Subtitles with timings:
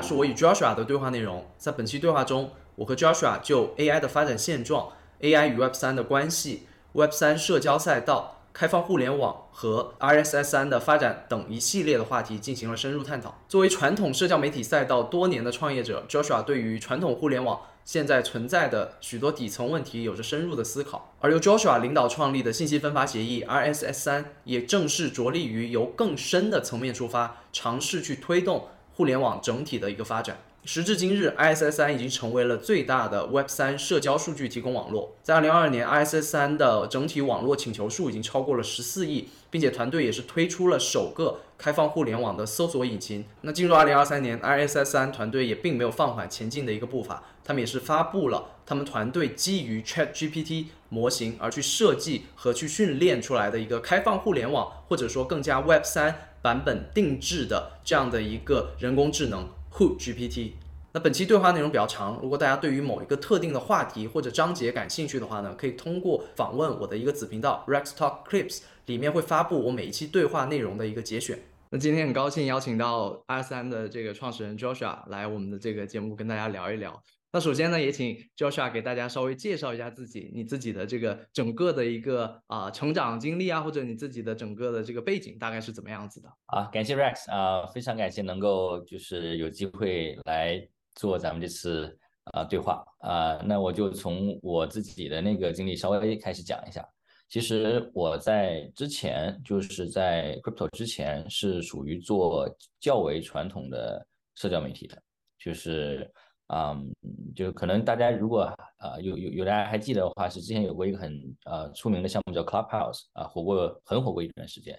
[0.00, 1.46] 是我与 Joshua 的对话内容。
[1.56, 4.88] 在本期对话中，我和 Joshua 就 AI 的发展现状、
[5.20, 8.34] AI 与 Web 三的关系、Web 三社交赛道。
[8.50, 13.38] 开放互联网和 RSS 三的发展等一系列的话题进行了深入探讨。
[13.46, 21.14] 作为传统社交媒体赛道多年的创业者，Joshua 对于传统互联网现在存在的许多底层问题有着深入的思考。
[21.20, 28.66] 而由 Joshua 领导创立的信息分发协议 RSS 三，也正是着力于由更深的层面出发，尝试去推动
[28.98, 30.38] 互联网整体的一个发展。
[30.64, 35.14] 时至今日，ISS 三已经成为了最大的 Web 三社交数据提供网络。
[35.22, 43.24] 在2022年，ISS 三的整体网络请求数已经超过了14亿，并且团队也是推出了首个开放互联网的搜索引擎。
[43.42, 59.46] 那进入2023年，ISS 三团队也并没有放缓前进的一个步伐，他们也是发布了他们团队基于 ChatGPT 模型而去设计和去训练出来的一个开放互联网，或者说更加 Web 三版本定制的这样的一个人工智能。
[59.74, 60.52] Who GPT？
[60.94, 71.38] 那本期对话内容比较长，如果大家对于某一个特定的话题或者章节感兴趣的话呢，可以通过访问我的一个子频道 Rex Talk Clips，里面会发布我每一期对话内容的一个节选。
[71.68, 77.02] 那今天很高兴邀请到 R 三的这个创始人 Joshua 来我们的这个节目跟大家聊一聊。
[77.38, 86.28] 那首先呢，也请 Joshua 给大家稍微介绍一下自己，你自己的这个整个的一个啊成长经历啊，或者你自己的整个的这个背景大概是怎么样子的？
[86.46, 90.60] 啊，感谢 Rex 啊，非常感谢能够就是有机会来
[90.96, 91.96] 做咱们这次
[92.32, 96.84] 啊对话啊，那我就从我自己的那个经历稍微开始讲一下。
[97.28, 105.00] 其实我在之前就是在 Crypto 之前是属于做较为传统的社交媒体的，
[105.38, 106.12] 就是。
[106.48, 106.90] 嗯，
[107.36, 108.42] 就可能大家如果
[108.78, 114.74] 啊有有有大家还记得的话，是之前有过一个很呃出名的项目叫 Clubhouse 啊，火过很火过一段时间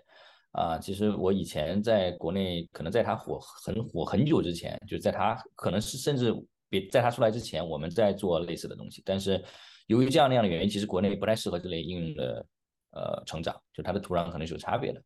[0.52, 0.80] 啊。
[0.80, 6.34] 其实我以前在国内，可能在它火很火很久之前，就在它可能是甚至
[6.70, 9.04] 比在它出来之前，我们在做类似的东西。
[9.06, 9.44] 但是
[9.86, 12.46] 由于这样那样的原因，其实国内不太适合这类应用的
[12.94, 15.00] 呃成长，就它的土壤可能是有差别的。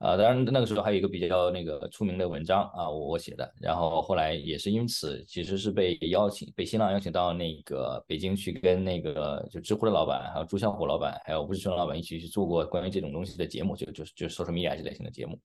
[0.00, 15.38] 啊，当然那个时候还有一个比较那个出名的文章啊，我我写的，然后后来也是因此，其实是被邀请，被新浪邀请到那个北京去跟那个就知乎的老板，还有朱啸虎老板，还有吴志春老板一起去做过关于这种东西的节目，就就就 social media 这类型的节目。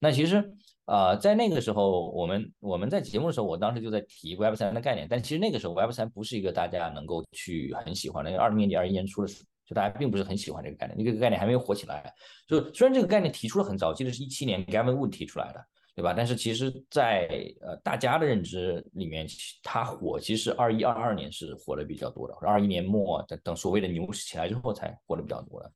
[0.00, 0.52] 那其实
[0.86, 12.12] 啊，在那个时候，我们我们在节目的时候，我当时就在提 Web 三的概念，但其实那个时候 Web 三不是一个大家能够去很喜欢的，因为二零年底、二一年初的时候大家并不是很喜欢这个概念，这个概念还没有火起来。
[12.46, 16.14] 就虽然这个概念提出了很早，记得是一七年 Gavin Wood 提出来的，对吧？
[16.16, 17.28] 但是其实，在
[17.60, 19.26] 呃大家的认知里面，
[19.62, 25.72] 它火其实二一二二年是火的比较多的，二一年末等等所谓的牛市起来之后才火的比较多的。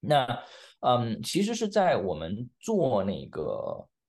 [0.00, 0.26] 那
[0.80, 3.42] 嗯，其实是在我们做那个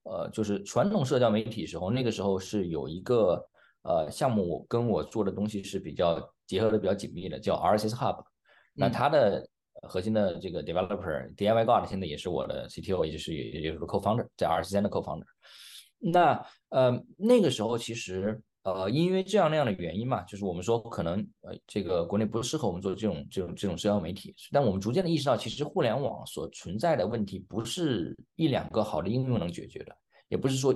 [0.04, 3.44] 呃就是传统社交媒体时候，那个时候是有一个
[3.82, 8.24] 呃项目跟我做的东西是比较结合的比较紧密的，叫 RSS Hub。
[8.74, 9.46] 那它的
[9.88, 15.24] 核心的这个 developer DIY God 现在也是我的 CTO，也就是也就是 co-founder，在 R 十三的 co-founder。
[15.98, 29.96] 那呃那个时候其实呃因为这样那样的原因嘛，就是我们说可能呃这个国内不适合我们做这种这种这种社交媒体，但我们逐渐的意识到，其实互联网所存在的问题不是一两个好的应用能解决的，
[30.28, 30.74] 也不是说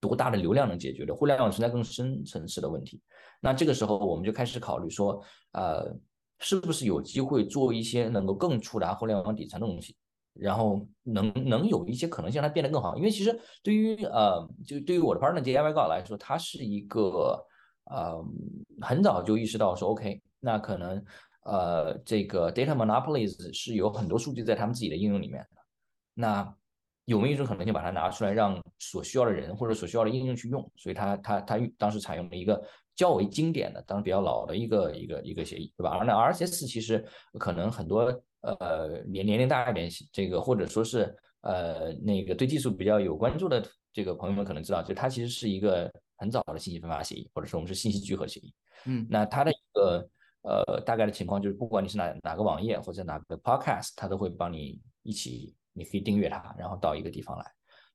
[0.00, 3.00] 多大的流量能解决的，互联网存在更深层次的问题。
[3.40, 5.96] 那这个时候我们就开始考虑说呃。
[6.40, 9.96] 是不是有机会做一些能够更触达互联网底层的东西，
[10.34, 12.96] 然后能能有一些可能性让它变得更好？
[12.96, 17.44] 因为其实对于呃，就对于我的 partner DIY 来说，他是一个
[17.84, 18.24] 呃
[18.80, 21.04] 很早就意识到说，OK，那可能
[21.44, 25.60] 呃这个 data monopolies 是有很多数据在他们自己的应用里面的，
[26.14, 26.54] 那
[27.06, 30.70] 有没有一种可能性把它拿出来让所需要的人或者所需要的应用去用？
[30.76, 32.62] 所以他他他当时采用了一个。
[32.98, 35.90] 较为经典的，当然比较老的一个一个一个协议，对吧？
[35.96, 37.02] 而那 RSS 其实
[37.38, 38.00] 可能很多
[38.40, 48.52] 呃年年龄大一点，这个或者说是呃那个对技术比较有关注的这个朋友们可能知道，就它其实是一个很早的信息分发协议，或者说我们是信息聚合协议。
[48.86, 50.10] 嗯，那它的一个
[50.42, 57.44] 呃大概的情况就是，不管你是哪哪个网页或者哪个 Podcast，它都会帮你一起，你可以订阅它，然后到一个地方来。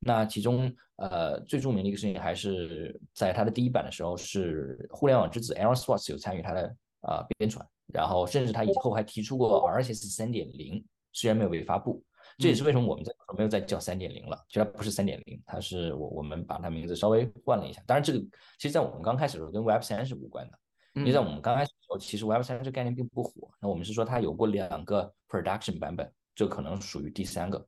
[0.05, 12.03] 那其中，呃，最著名的一个事情还是在它的第一版的时候，是互联网之子 Aaron Swartz 有参与它的啊编传，然后甚至他以后还提出过 RSS 三点零，虽然没有被发布，
[12.37, 17.81] 这也是为什么我们在没有再叫三点零了，其实它不是三点零，它是我我们把它名字稍微换了一下。
[17.87, 18.19] 当然，这个
[18.57, 20.57] 其实在我们刚开始的时候跟 Web 三是无关的，
[20.95, 23.49] 因为在我们刚开始的时候，其实 Web 三这个概念并不火。
[23.61, 27.65] 那我们是说它有过两个 production 版本，这可能属于第三个。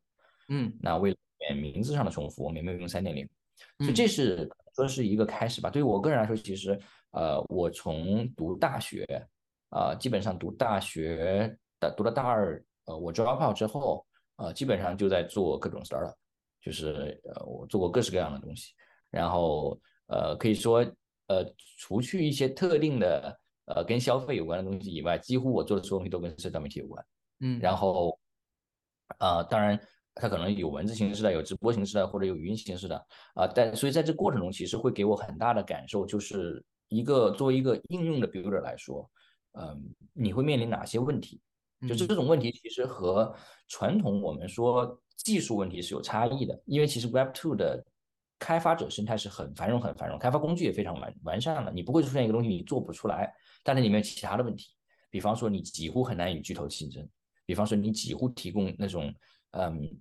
[0.50, 1.18] 嗯，那为了
[1.54, 3.28] 名字上的重复，我们也没有用三点零。
[3.80, 5.70] 所以这是说是一个开始吧。
[5.70, 6.78] 对于我个人来说，其实
[7.12, 9.06] 呃，我从读大学
[9.70, 14.06] 啊，基本上读大学的读了大二，呃，我 drop out 之后，
[14.36, 16.14] 呃，基本上就在做各种 startup，
[16.60, 18.74] 就是呃，我做过各式各样的东西。
[19.10, 20.86] 然后呃，可以说
[21.28, 21.46] 呃，
[21.78, 27.06] 除去一些特定的呃跟消费有关的东西以外，几乎我做的所有东西都跟社交媒体有关。
[27.40, 28.20] 嗯，然后
[29.20, 29.80] 呃，当然。
[30.16, 32.96] 它可能有文字形式的，有直播形式的，或者有语音形式的
[33.34, 33.46] 啊。
[33.54, 39.10] 但所以在这过程中，其实会给我很大的感受，就是一个作为一个应用的 builder 来说，
[39.60, 41.42] 嗯，你会面临哪些问题？
[41.82, 43.36] 就是这种问题其实和
[43.68, 46.58] 传统我们说技术问题是有差异的。
[46.66, 47.84] 因为其实 Web Two 的
[48.40, 51.74] 开发者生态是很繁荣、很繁荣，开发工具也非常完完善的。
[51.74, 53.30] 你不会出现一个东西你做不出来，
[53.64, 54.74] 但是里面有其他的问题，
[55.10, 57.06] 比方说你几乎很难与巨头竞争，
[57.46, 59.14] 比方说你几乎提供那种
[59.52, 60.00] 嗯。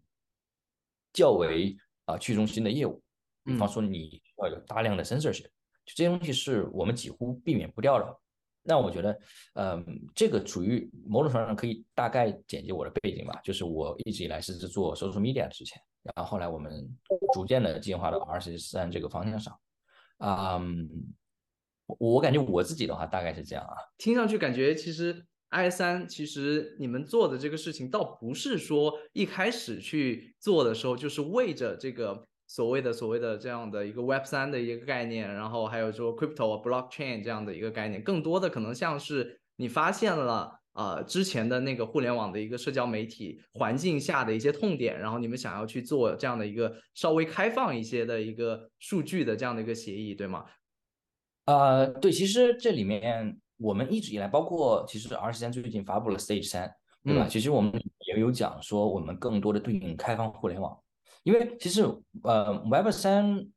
[1.14, 1.74] 较为
[2.04, 3.02] 啊去中心的业务，
[3.44, 5.44] 比方说你要有大量的 censorship，
[5.86, 8.20] 就这些东西是我们几乎避免不掉的。
[8.62, 9.18] 那我觉得，
[9.54, 9.84] 嗯，
[10.14, 13.40] 这个处于某种程度上可以大概简介我的背景吧。
[13.44, 16.86] 就是我一直以来是做 social media 之前，然后后来我们
[17.32, 19.58] 逐渐的进化到 R C 三这个方向上。
[20.18, 20.88] 嗯，
[21.86, 25.24] 我感觉我自己的话大概是这样啊，听上去感觉其实。
[25.54, 50.44] I 三其实你们做的这个事情，倒不是说一开始去做的时候就是为着这个所谓的所谓的这样的一个 Web 三的一个概念，然后还有说 Crypto 啊 Blockchain 这样的一个概念，更多的可能像是你发现了呃之前的那个互联网的一个社交媒体环境下的一些痛点，然后你们想要去做这样的一个稍微开放一些的一个数据的这样的一个协议，对吗？
[51.44, 53.38] 呃，对，其实这里面。
[53.64, 56.70] 我们一直以来，包括其实 R 十三最近发布了 Stage 三，
[57.02, 57.26] 对吧？
[57.26, 57.72] 其实我们
[58.06, 60.78] 也有讲说，我们更多的对应开放互联网，
[61.22, 61.82] 因为其实
[62.24, 63.48] 呃，Web 三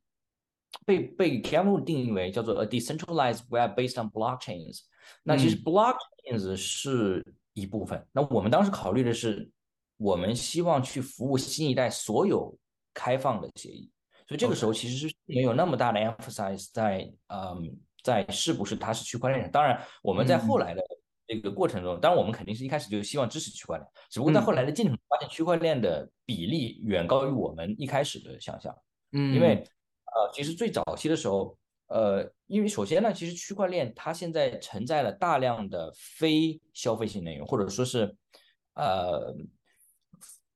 [0.86, 4.80] 被被 Kevin 定义为叫做 a decentralized web based on blockchains。
[5.22, 7.22] 那其实 blockchains 是
[7.52, 8.02] 一部分。
[8.10, 9.50] 那我们当时考虑的是，
[9.98, 12.56] 我们希望去服务新一代所有
[12.94, 13.90] 开放的协议，
[14.26, 17.78] 所以这个时候其实是没有那么大的 emphasize 在嗯。
[18.08, 19.50] 在是不是它是区块链？
[19.50, 20.82] 当然，我们在后来的
[21.26, 28.74] 这个过程中，当然我们肯定是一开始就希望支持区块链，只不过在后来的进程发现，区块链的比例远高于我们一开始的想象。
[29.12, 29.62] 嗯，因为
[30.06, 31.54] 呃，其实最早期的时候，
[31.88, 38.16] 呃，因为首先呢，其实区块链它现在承载了大量的非消费性内容，或者说是
[38.74, 39.36] 呃，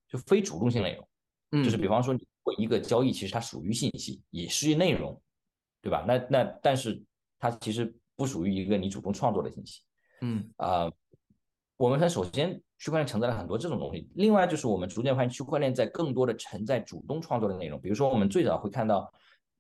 [0.08, 1.06] 就非主动性内容。
[1.50, 5.20] 嗯，就是比方说，你做一个交易其实它属于信息，也是内容，
[5.82, 6.02] 对吧？
[6.08, 7.02] 那那但是。
[7.42, 9.80] 它其实不属于一个你主动创作的信息，
[10.20, 10.88] 嗯啊，
[11.76, 19.12] 我们看首先区块链承载了很多这种东西，另外就是我们逐渐发现区块链在更多的承载主动创作的内容，比如说我们最早会看到，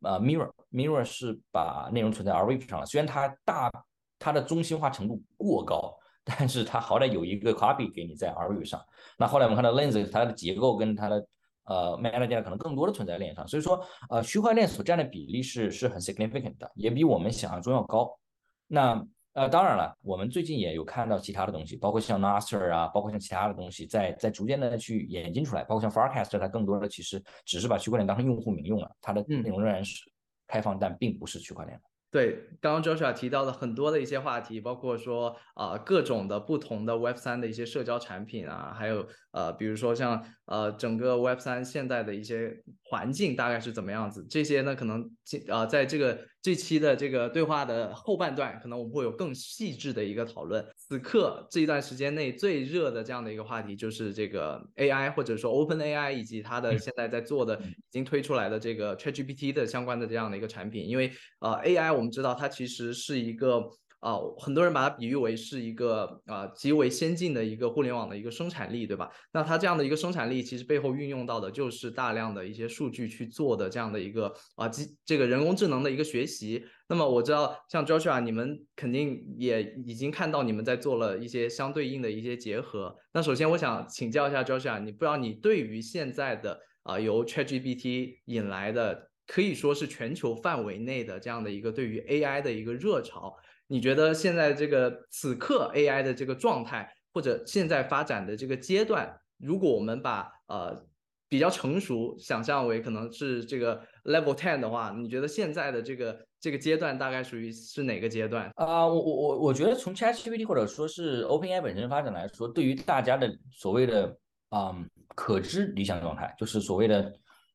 [0.02, 3.68] 呃，Mirror，Mirror 是把内容存在 R V 上了，虽然它大
[4.16, 5.92] 它的中心化程度过高，
[6.22, 8.80] 但是它好歹有一个 copy 给你在 R V 上。
[9.18, 11.26] 那后来我们看到 Lens 它的结构跟它的
[11.64, 18.10] 呃，Metadata 可能更多的存在链上，所以说，呃，区块链所占的比例是是很 significant 的，也比我们想象中要高。
[18.66, 19.04] 那
[19.34, 30.02] 呃，当然了，我们最近也有看到其他的东西，包括像 Nasser 啊，包括像其他的东西，在在逐渐的去演进出来，包括像 Forecast，它更多的其实只是把区块链当成用户名用了，它的内容仍然是
[30.46, 31.84] 开放，但并不是区块链的。
[32.12, 45.10] 对，刚刚 Joshua 提到的很多的一些话题，包括说啊各种的不同的 Web 三的一些社交产品啊，还有呃比如说像呃整个 Web 三现在的一些环境大概是怎么样子，这些呢可能
[45.48, 50.62] 呃在这个这期的这个对话的后半段，可能我们会有更细致的一个讨论。
[50.76, 62.02] 此刻这一段时间内最热的这样的一个话题就是这个 AI 或者说 Open AI 以及它的现在在做的已经推出来的这个 ChatGPT 的相关的这样的一个产品，因为呃 AI 我。
[62.02, 63.62] 我们知道它其实是一个
[64.02, 69.08] 啊，很多人把它比喻为是一个啊极为先进的一个互联网的一个生产力，对吧？
[69.32, 76.64] 那它这样的一个生产力，其实背后运用到的就是大量的一些数据去做的这样的一个啊机这个人工智能的一个学习。
[76.88, 82.96] 那么我知道像 Joshua，你们肯定也已经看到你们在做了一些相对应的一些结合。
[83.14, 89.10] 那首先我想请教一下 Joshua，你不知道你对于现在的啊由 ChatGPT 引来的。
[89.24, 93.34] 可以说是全球范围内的这样的一个对于 AI 的一个热潮，
[93.72, 100.84] 你觉得现在这个此刻 AI 的这个状态，或者现在发展的这个阶段，如果我们把呃
[101.26, 108.86] 比较成熟想象为可能是这个 Level Ten 的话，你觉得现在的这个这个阶段大概属于是哪个阶段啊？
[108.86, 114.14] 我我我我觉得从 ChatGPT 或者说是 OpenAI 本身发展来说，对于大家的所谓的
[114.50, 117.12] 嗯可知理想状态，就是所谓的。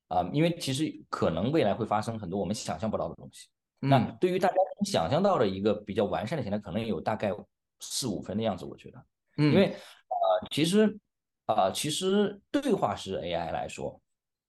[0.10, 3.50] 啊，因为其实可能未来会发生很多我们想象不到的东西。
[3.82, 4.56] 那对于大家
[4.86, 7.32] 想象到的一个比较完善的形态，可能有大概
[7.80, 9.06] 四五分的样子，我觉得。
[9.38, 10.98] 嗯，因为呃，其实
[11.46, 14.02] 啊，其实对话式 AI 来说，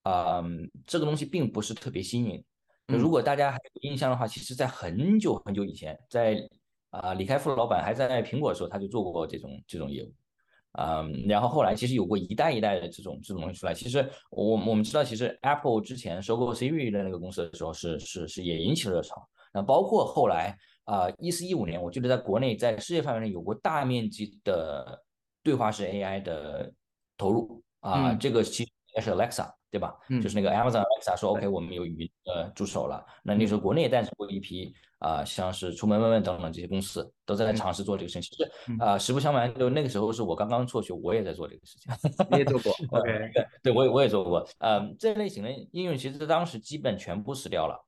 [0.03, 0.43] 啊，
[0.87, 2.45] 这个东西并不是特别新颖。
[2.87, 6.49] 如果大家还有印象的话，其实在很久很久以前，在
[6.91, 10.15] 啊李开复老板还在苹果的时候，他就做过这种这种业务。
[10.73, 13.75] 嗯，然后后来其实有过一代一代的这种这种东西出来。
[13.75, 19.29] 其实我我们知道，其实 Apple 之前收购 Siri 的那个公司的时候，是是是也引起了热潮。
[19.53, 25.03] 那包括后来啊，一四一五年，我记得在国内在世界范围内有过大面积的
[25.43, 26.73] 对话式 AI 的
[27.17, 29.51] 投入啊，这个其实应该是 Alexa。
[29.71, 29.95] 对吧？
[30.09, 33.05] 嗯，就是那个 Amazon Alexa 说 OK，我们有语音呃助手了。
[33.23, 38.23] 那那时候国内也诞生过一批啊，像是出门问问等等这些公司都在尝试做这个事情。
[38.23, 38.51] 其实
[38.81, 41.93] 啊，实不相瞒，就那个时候是我刚刚辍学，我也在做这个事情。
[42.31, 42.73] 你也做过？
[42.99, 44.49] OK，对，对我也我也做过。
[44.61, 47.79] 呃，这类型的应用其实当时基本全部死掉了。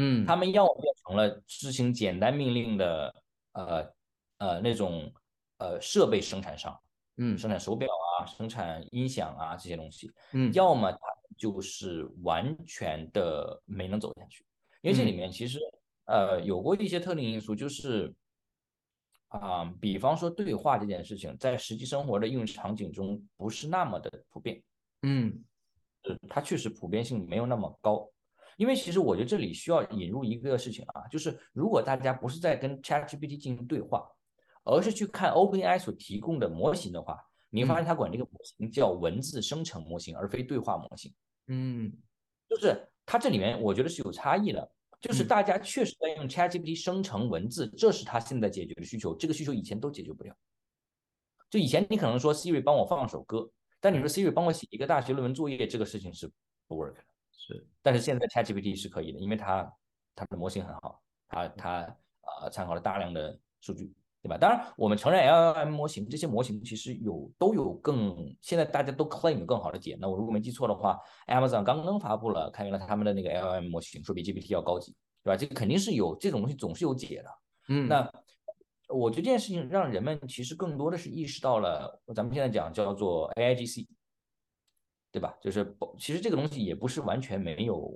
[0.00, 3.14] 嗯，他们要么变成了执行简单命令的
[3.52, 3.92] 呃
[4.38, 5.12] 呃那种
[5.58, 6.74] 呃设备生产商，
[7.18, 10.98] 嗯，生产手表啊，生产音响啊这些东西，嗯，要么它。
[11.38, 14.44] 就是完全的没能走下去，
[14.82, 15.58] 因为这里面其实
[16.04, 18.14] 呃有过一些特定因素，就是
[19.28, 24.62] 啊，比方说对话这件事情，在实际生活的应用场景中不是那么的普遍，
[25.00, 25.42] 嗯，
[26.28, 28.06] 它确实普遍性没有那么高。
[28.60, 34.06] 因为其实我觉得这里需要引入一个事情啊，就是如果大家不是在跟 ChatGPT 进行对话，
[34.64, 41.10] 而是去看 OpenAI 所提供的模型的话，你会发现它管这个模型叫文字生成模型，而非对话模型。
[41.46, 41.90] 嗯，
[42.50, 50.36] 就是它这里面我觉得是有差异的，就是大家确实在用 ChatGPT 生成文字，这是它现在解决的需求，这个需求以前都解决不了。
[51.48, 53.50] 就以前你可能说 Siri 帮我放首歌，
[53.80, 56.30] 但你说 Siri 帮我写一个大学论文作业，这个事情是
[56.68, 57.04] 不 work 的。
[57.46, 59.72] 是，但是现在 ChatGPT 是可以的，因为它
[60.14, 61.96] 它的模型很好，它它
[62.42, 63.92] 呃参考了大量的数据。
[64.22, 64.36] 对吧？
[64.36, 69.96] 当然，我们承认 LLM 模型这些模型其实有都有更现在大家都 claim 更好的解。
[69.98, 74.94] 那我如果没记错的话，Amazon 刚刚发布了开源了他们的那个 L M 模型，说比 GPT 要高级，
[75.24, 75.38] 对吧？
[75.38, 77.30] 这个肯定是有这种东西总是有解的。
[77.68, 78.12] 嗯，那
[78.88, 83.88] 我觉得这件事情让人们其实更多的是意识到了，咱们现在讲叫做 A I G C，
[85.12, 85.36] 对吧？
[85.40, 87.92] 就是其实这个东西也不是完全没有。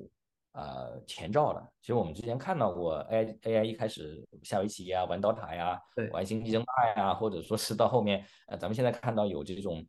[0.56, 5.76] 呃，前兆的，其实我们之前看到过 AI AI 一开始下围棋呀，玩刀塔呀，
[6.12, 9.84] 玩星际争霸呀，或者说是到后面，呃，咱们现在看到有这种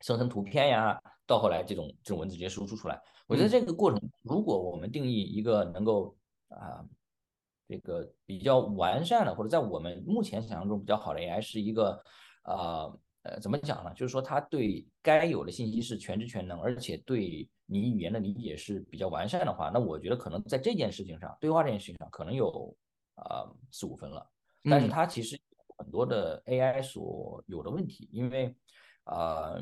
[0.00, 6.16] 生成图片呀，到后来这种这种文字直接输出出来，我觉得这个过程，如果我们定义一个能够
[6.48, 6.82] 啊，
[7.68, 12.02] 这个比较完善的，或者在我们目前想象中比较好的 A I 是一个
[12.44, 12.90] 啊。
[13.22, 13.92] 呃，怎么讲呢？
[13.94, 22.76] 就是说，他对该有的信息是全知全能，而且对你语言的理解是比较完善的话，那我觉得可能在这件事情上，对话这件事情上，可能有
[23.14, 24.28] 啊四五分了。
[24.64, 25.38] 但是它其实
[25.76, 28.54] 很多的 AI 所有的问题，因为
[29.04, 29.54] 啊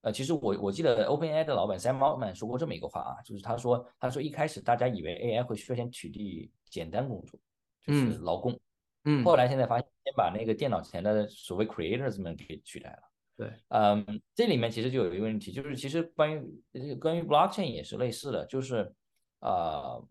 [0.00, 7.38] 呃，其实我我记得 OpenAI 的老板 Sam Altman 说过这么一个话啊，就是他说他说一开始大家以为 AI 会率先取缔简单工作，
[7.86, 8.58] 就是劳工。
[9.04, 13.02] 嗯，后来现在发现，先把那个电脑前的所谓 creators 们给取代了。
[13.34, 18.94] 对，嗯，这里面其实就有一个问题，就是其实关于关于 blockchain 也是类似的，就是
[19.40, 20.06] 呃，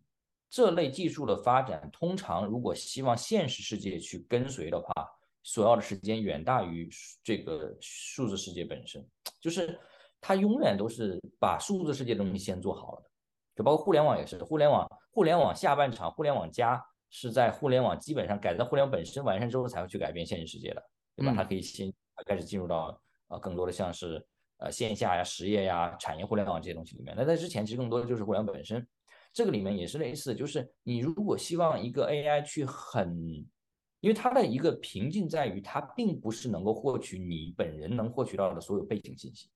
[0.50, 4.92] 这类技术的发展，通常如果希望现实世界去跟随的话，
[5.44, 6.90] 所要的时间远大于
[7.24, 9.08] 这个数字世界本身，
[9.40, 9.80] 就是
[10.20, 13.10] 它永远都是把数字世界的东西先做好了的，
[13.56, 16.84] 就包括互联网也是，互联网互联网下半场，互联网加。
[17.14, 20.82] 是在互联网基本上改造互联网本身完善之后才会去改变现实世界的，
[21.18, 21.34] 对吧？
[21.36, 21.94] 它可以先
[22.26, 24.26] 开始进入到呃更多的像是
[24.58, 27.14] 呃线下呀、实业呀、产业互联网这些东西里面。
[27.18, 28.88] 那在之前其实更多的就是互联网本身，
[29.34, 33.14] 这个里面也是类似，就是你如果希望一个 AI 去很，
[34.00, 39.50] 因为它的一个瓶颈在于它并不是能够获取你本人能获取到的所有背景信息，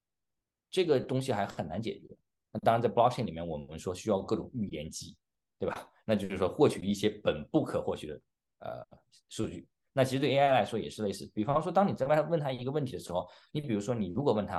[0.70, 2.08] 这个东西还很难解决。
[2.52, 5.16] 那当然在 blockchain 里面，我们说需要各种预言机。
[5.66, 5.90] 对吧？
[6.06, 8.22] 那就是说获取一些本不可获取的
[8.60, 8.86] 呃
[9.30, 9.68] 数据。
[9.92, 11.26] 那其实对 AI 来说也是类似。
[11.34, 14.58] 比方说，当你在外问他一个问题的时候，你比如说你如果问他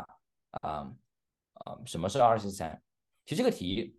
[0.63, 0.93] 啊
[1.53, 2.83] 啊什么是二十三，
[3.25, 3.97] 其实这个题，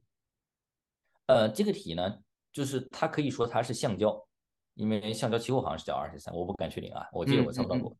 [1.28, 2.18] 呃这个题呢，
[2.52, 4.28] 就是它可以说它是橡胶，
[4.74, 7.96] 因为橡胶期货好像是叫二十三，我不敢确定啊，我记得我操作过，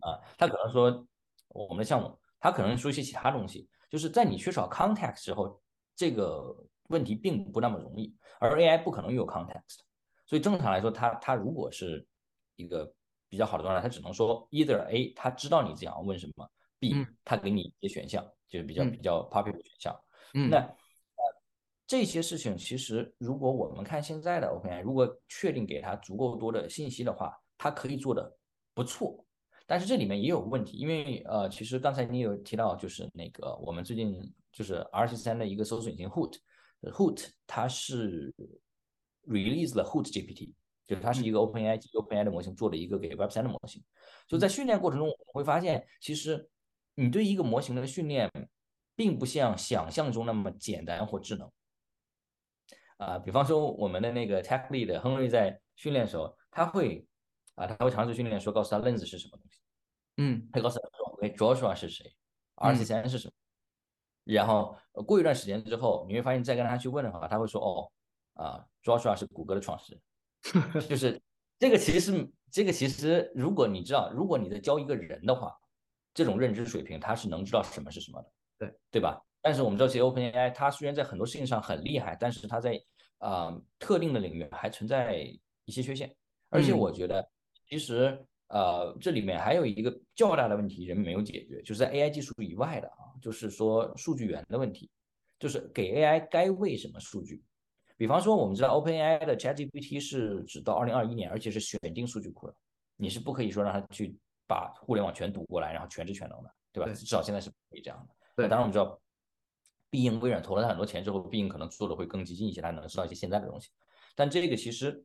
[0.00, 1.06] 啊，他可能说
[1.48, 5.62] 我们的项目，他可能说一些其他东西，就是在你缺少 context 时候，
[5.94, 6.66] 这个。
[6.90, 9.78] 问题并不那么容易，而 AI 不可能有 context，
[10.26, 12.06] 所以正常来说，它它如果是
[12.56, 12.92] 一个
[13.28, 20.00] 比较好的状态，它只能说 either A，它知道你想要问什么；B，它给你一些选项，就是比较比较 popular 选项。
[20.32, 20.68] 那
[21.86, 28.36] 这些事情其实如果我们看现在的 OpenAI，如果确定给它足够多的信息的话，它可以做的
[28.74, 29.24] 不错。
[29.66, 34.20] 但是这里面也有问题，因为呃，其实刚才你有提到，就是那个我们最近
[34.50, 36.10] 就是 R 十三的一个搜索引擎
[36.82, 38.34] Hoot，Hoot 它是
[39.26, 40.54] release 了 Hoot GPT，
[40.86, 43.82] 就是它是一个 OpenAI OpenAI 的模型做的一个给 Web 三的模型。
[44.26, 46.48] 就在训练过程中，我们会发现，其实
[46.94, 48.30] 你对一个模型的训练，
[48.96, 51.50] 并不像想象中那么简单或智能。
[52.98, 57.06] 啊，比方说我们的那个 Tech Lead 亨利在训练的时候，他会
[57.54, 59.58] 啊，他会尝试训练说，告诉他 Lens 是什么东西。
[60.18, 62.14] 嗯，他告诉他说，OK Joshua 是谁
[62.56, 63.32] ，RC 三是什么？
[64.24, 67.90] 然后过一段时间之后，你会发现再跟他去问的话，他会说，哦，
[68.42, 69.98] 啊，Joshua 是谷歌的创始
[70.42, 71.20] 人，就 是
[71.58, 75.56] 这个其实这个其实如果你知道，如果你在教一个人的话，
[76.14, 79.20] 这种认知水平他是能知道什么是什么的，对对吧？
[79.42, 82.80] 但是我们知道，其实 OpenAI 它虽然在很多事情上很厉害，但是它在
[83.18, 85.16] 啊特定的领域还存在
[85.64, 86.14] 一些缺陷，
[86.48, 87.28] 而且我觉得
[87.68, 88.24] 其实。
[88.52, 94.90] 呃，这里面还有一个较大的问题，人们没有解决，就是在 AI 技术以外的啊，就是说数据源的问题，
[95.38, 97.42] 就是给 AI 该喂什么数据。
[97.96, 102.54] 比方说，我们知道 OpenAI 的 ChatGPT 是只到二零二一年，而且是选定数据库的，
[102.96, 106.92] 你是不可以说让它去把互联网全读过来，然后全知全能的，对吧？
[106.92, 108.14] 至少现在是可以这样的。
[108.36, 108.98] 对，当然我们知道，
[109.90, 113.68] 必应微软投了它很多钱之后，必应可能做的会更激进一些，它能知道一些现在的东西。
[114.14, 115.04] 但这个其实。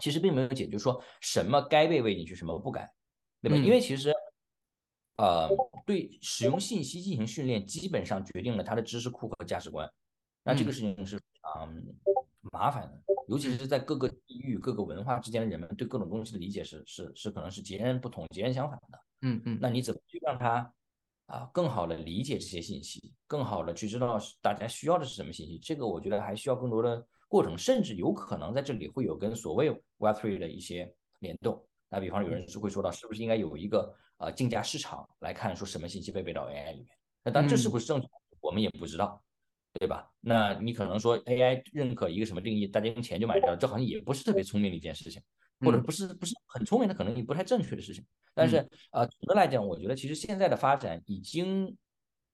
[0.00, 2.88] 其实并没有解决说什么该被喂进去，什么不该，
[3.42, 3.56] 对吧？
[3.56, 4.14] 因为其实，
[5.18, 5.48] 呃，
[5.84, 9.88] 对使用信息进行训练，基本上决定了他的知识库和价值观。
[10.44, 11.70] 那这个事情是非常
[12.52, 18.98] 麻烦的，尤其是在各个地域、各个文化之间的人们对各种东西的理解是是是可能是截然不同、截然相反的。
[19.22, 19.58] 嗯嗯。
[19.60, 20.72] 那你怎么去让他
[21.26, 25.58] 啊更好的理解这些信息，更好的去知道大家需要的是什么信息？
[25.58, 27.06] 这个我觉得还需要更多的。
[27.26, 31.62] 过程甚至有可能在这里会有跟所谓 Web3 的一些联动。
[31.90, 36.88] 那比方有人是会说到，是不是应该有一个呃竞价市场来看，说什么信息被喂到 AI 里面？
[37.24, 38.06] 那当然这是不是正确，
[38.40, 39.22] 我们也不知道，
[39.74, 40.08] 对吧？
[40.20, 45.22] 那你可能说 AI 认可一个什么定义，大家用钱就买掉，这好像也不是特别聪明的一件事情，
[45.60, 48.04] 或者不是不是很聪明的，可能也不太正确的事情。
[48.34, 48.56] 但是
[48.92, 51.76] 呃，总的来讲，我觉得其实现在的发展已经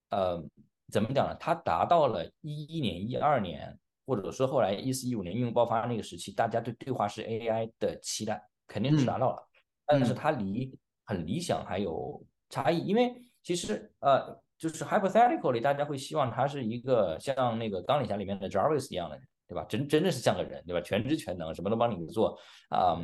[0.09, 0.43] 呃
[0.91, 1.35] 怎么讲呢？
[1.39, 3.77] 它达到了一一年、一二年。
[4.07, 9.49] 或者说后来一四一五年应用爆发那个时期，大家对对话式 AI 的期待肯定是达到了，
[9.83, 12.79] 但是它离很理想还有差异。
[12.85, 13.13] 因为
[13.43, 19.63] 其实呃，就是 hypothetically，大家会希望他是一个像那个钢铁侠里面的 Jarvis 一样的人，对吧？
[19.69, 20.81] 真真的是像个人，对吧？
[20.81, 22.37] 全知全能，什么都帮你做
[22.69, 22.99] 啊。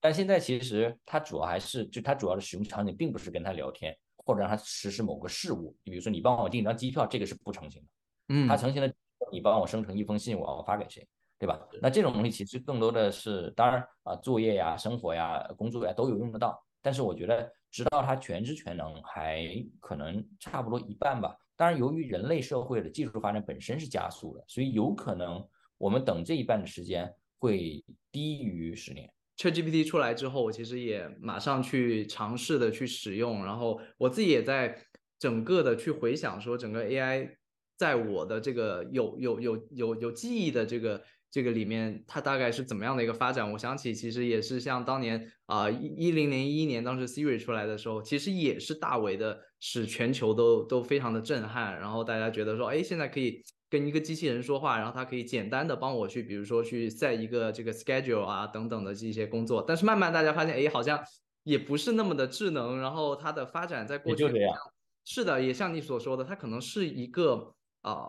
[0.00, 5.76] 但现在其实他主要还是就他主要的使用场景并不是跟他聊天，或者让他实施某个事务。
[5.82, 7.88] 你比如说你帮我订一张机票，这个是不成型的。
[8.28, 8.92] 嗯，它成型的。
[9.30, 11.06] 你帮我生成一封信，我要发给谁，
[11.38, 11.60] 对吧？
[11.82, 16.58] 那这种东西其实更多的是，当然啊，作业呀、生活呀、工作呀都有用得到。
[16.88, 19.46] 但是我觉得，直到它全知全能，还
[19.78, 21.36] 可能差不多一半吧。
[21.54, 25.46] 当然，由于人类社会的技术发展本身是加速的，所以有可能
[25.76, 29.12] 我们等这一半的时间会低于十年。
[29.36, 34.82] ChatGPT 出来之后，我其实也马上去尝试的去使用，然后我自己也在
[35.18, 37.34] 整个的去回想说整个 AI。
[37.76, 43.52] 在我的这个有有有有有记忆的这个这个里面，它大概是怎么样的一个发展？
[43.52, 51.78] 我想起其实也是像当年啊一一零零一年当时 Siri 出来的时候，其实也是大为的使全球都都非常的震撼。
[51.78, 59.62] 然后大家觉得说，哎，现在可以跟一个机器人说话，然后它可以简单的帮我去，比如说去 set 一个这个 schedule 啊等等的这些工作。
[59.68, 60.98] 但是慢慢大家发现，哎，好像
[61.42, 62.80] 也不是那么的智能。
[62.80, 64.24] 然后它的发展在过去
[65.04, 67.54] 是的，也像你所说的，它可能是一个。
[67.82, 68.08] 啊，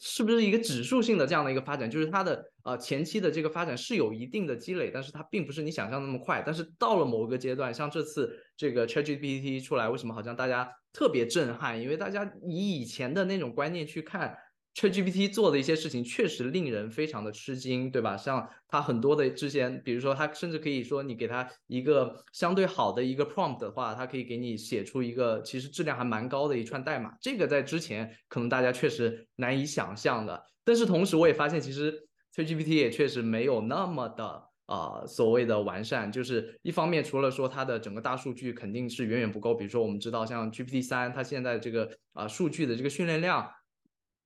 [0.00, 1.90] 是不是一个指数性的这样的一个发展？
[1.90, 6.42] 就是它的呃前期的这个发展是有一定的积累，但是它并不是你想象那么快。
[6.44, 11.80] 但是到了某个阶段，像这次这个 ChatGPT 出来，为什么好像大家特别震撼？
[11.80, 14.36] 因为大家以以前的那种观念去看。
[14.78, 18.16] ChatGPT 做的一些事情确实令人非常的吃惊，对吧？
[18.16, 27.12] 像它很多的之前，比如说它甚至可以说，你给它一个相对好的一个 prompt 的话，它可以给你写出一个其实质量还蛮高的一串代码。
[27.20, 30.40] 这个在之前可能大家确实难以想象的。
[30.62, 31.92] 但是同时我也发现，其实
[32.36, 36.12] ChatGPT 也确实没有那么的呃所谓的完善。
[36.12, 43.44] 就是一方面，除了说它的整个大数据肯定是远远不够，比如说我们知道像 GPT 三，它现在这个啊数据的这个训练量。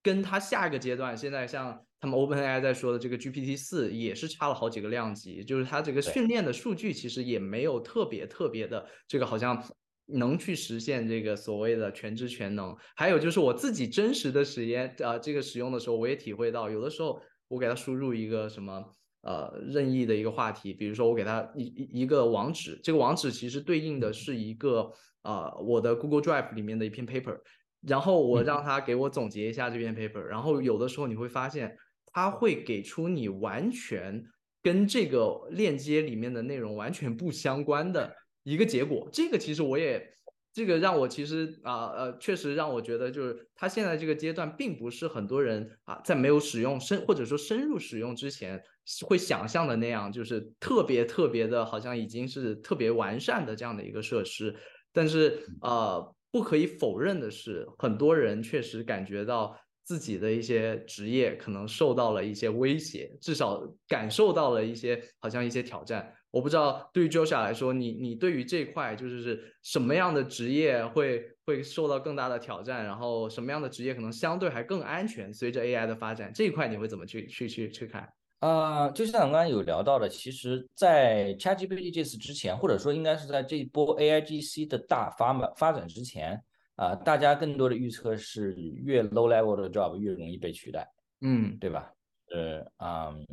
[0.02, 9.62] 跟它下一个阶段，现在像他们 OpenAI 在说的这个 GPT 四，也是差了好几个量级，就是它这个训练的数据其实也没有特别特别的这个好像
[10.06, 12.76] 能去实现这个所谓的全知全能。
[12.96, 18.84] 还有就是我自己真实的实验呃，这个使用的时候，我也体会到，有的时候我给它输入一个什么
[19.22, 24.90] 呃任意的一个话题，比如说我给它一一一个网址，这个网址其实对应的是一个
[25.22, 27.38] 呃我的 Google Drive 里面的一篇 paper，
[27.86, 31.76] 然后我让他给我总结一下这篇 paper，然后有的时候你会发现，
[32.12, 34.24] 他会给出你完全
[34.62, 38.14] 跟这个链接里面的内容完全不相关的。
[38.44, 40.04] 一个结果，这个其实我也，
[40.52, 48.60] 这个让我其实啊呃，确实让我觉得就是它现在这个阶段，并不是很多人啊在没有使用深或者说深入使用之前
[49.06, 54.54] 会想象的那样，就是特别特别的，好像已经是特别完善的这样的一个设施。
[54.92, 66.12] 但是呃，不可以否认的是，很多人确实感觉到自己的一些职业可能受到了一些威胁，至少感受到了一些好像一些挑战。
[66.30, 75.34] 我不知道对于 Joshua 来说，你你对于这块就是是什么样的职业会会受到更大的挑战，然后什么样的职业可能相对还更安全？
[75.34, 78.08] 随着 AI 的发展，这一块你会怎么去去去去看？
[78.42, 86.42] 啊，就像我刚刚有聊到的，其实，在 ChatGPT 这次之前，或者说应该是在这一波 AIGC 的大发嘛发展之前，
[86.74, 91.92] 啊，大家更多的预测是越 low level 的 job 越容易被取代，嗯，对吧？
[92.34, 93.24] 呃，嗯。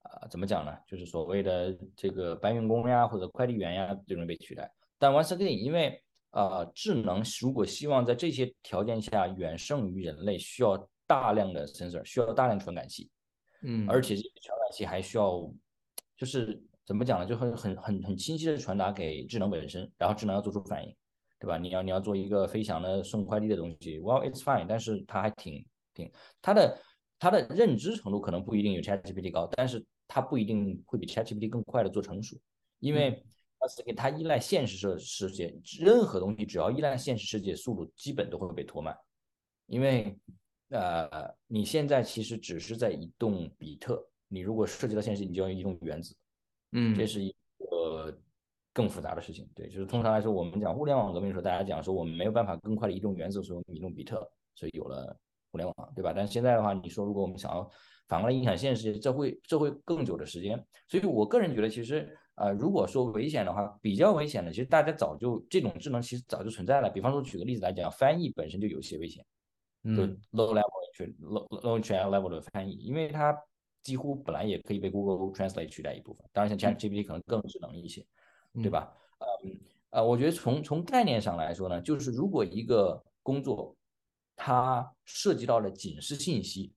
[0.00, 0.72] 啊，怎么讲呢？
[0.86, 4.72] 就是所谓的这个搬运工呀，或者快递员呀，最容易被取代。
[4.98, 13.10] 但 once again，因为呃，智能如果希望在这些条件下远胜于人类，需要大量的 sensor，需要大量传感器，
[13.62, 15.50] 嗯，而且这个传感器还需要，
[16.16, 17.26] 就是怎么讲呢？
[17.26, 20.96] 就很很很很清晰的传达给智能本身，然后智能要做出反应，
[21.40, 21.58] 对吧？
[21.58, 26.80] 你要你要做一个飞翔的送快递的东西，well it's fine，但是它还挺挺它的
[27.18, 32.36] 它的认知程度可能不一定有 ChatGPT 高，但是它不一定会比 ChatGPT 更快的做成熟，
[32.78, 33.24] 因为
[33.96, 38.96] 它依赖现实世世界，任何东西只要依赖现实世界，速度基本都会被拖慢。
[39.66, 40.16] 因为
[40.70, 46.14] 呃，你现在其实只是在移动比特，你如果涉及到现实，你就要移动原子，
[46.72, 48.18] 嗯，这是一个
[48.72, 49.48] 更复杂的事情。
[49.54, 55.16] 对，就是通常来说，我们讲互联网革命的时候，大家讲说我们没有办法更快的移动原子，所以我们移动比特，所以有了
[55.52, 56.12] 互联网，对吧？
[56.14, 57.68] 但是现在的话，你说如果我们想要
[58.08, 60.62] 反过来影响现实，这会这会更久的时间。
[60.88, 66.90] 所以我个人觉得，其实呃，如果说危险的话，比较危险的，其实大家早就这种智能其实早就存在了。
[66.90, 69.24] 比方说，举个例子来讲，翻译本身就有些危险，
[69.94, 73.36] 就 low level 去 low low level 的翻译，因为它
[73.82, 76.24] 几乎本来也可以被 Google Translate 取代一部分。
[76.32, 78.04] 当然，像 ChatGPT 可能更智能一些，
[78.54, 78.92] 对吧？
[79.44, 83.76] 嗯呃，我觉得从从概念上来说呢，就是如果一个工作
[84.34, 86.72] 它涉及到了警示信息。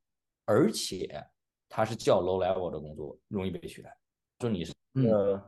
[0.51, 1.23] 而且
[1.67, 3.95] 它是较 low level 的工作，容易被取代。
[4.39, 5.39] 就你是呃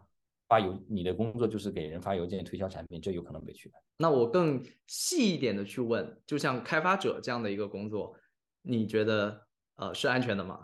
[0.51, 3.81] 发邮，你的工作就是给人发邮件推销产品，这有可能被取代。
[3.95, 8.13] 那我更细一点的去问，就像开发者这样的一个工作，
[8.61, 10.59] 你觉得呃是安全的吗？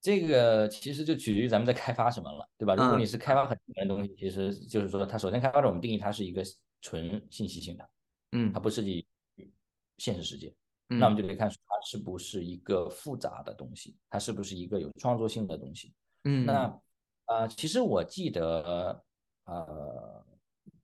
[0.00, 2.74] 这个其实就取决于咱们在开发什么了，对吧？
[2.74, 6.42] 如果你是开发很简单的东西，其实就是说它首先开发者我们定义它是一个
[6.80, 7.88] 纯信息性的，
[8.32, 9.06] 嗯，它不涉及
[9.98, 10.52] 现实世界。
[10.88, 15.94] 那我们就得看它是不是一个复杂的东西，它是不是一个有创作性的东西。
[16.24, 16.80] 嗯，那
[17.26, 19.00] 啊，其实我记得
[19.48, 20.24] 呃，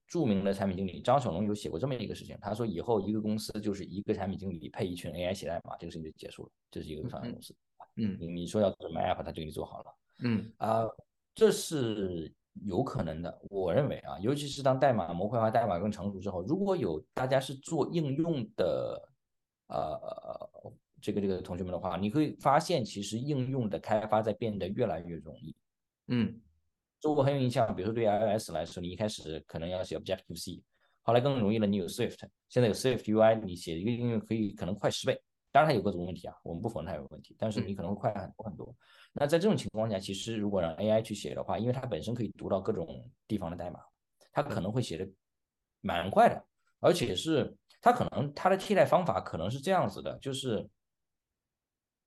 [0.09, 7.55] 著名的产品经理张小龙有写过这么一个事情，他说以后一个公司就是一个产品经理配一群 AI 写代码，这个事情就结束了，这是一个创业公司。
[7.97, 9.95] 嗯，你你说要做什么 App，他就给你做好了。
[10.25, 10.85] 嗯啊，
[11.35, 12.33] 这是
[12.65, 13.41] 有可能的。
[13.51, 19.09] 我认为啊，尤其是当代码模块化、代码更成熟之后，如果有大家是做应用的。
[19.69, 19.99] 呃，
[21.01, 25.57] 这个这个同学们的话，你会发现其实应用的开发在变得越来越容易。
[26.09, 26.39] 嗯，
[27.05, 30.63] 就我很有印象，比如说对 iOS 来说，你一开始可能要写 Objective C，
[31.03, 32.17] 后来更容易了，你有 Swift，
[32.49, 35.23] 现在有 Swift UI，你写一个应用可以可能快十倍。
[35.53, 38.75] 当然它有各种问题啊，我们不否认它有问题，但是你可能会快很多很多。
[39.13, 43.81] 那在这种情况下，其实如果让 AI 去写的话，因为它本身可以读到各种地方的代码，
[44.33, 45.07] 它可能会写的
[45.83, 46.43] 蛮快的，
[46.81, 47.55] 而且是。
[47.83, 50.67] 它可能它的替代方法可能是这样子的，就是，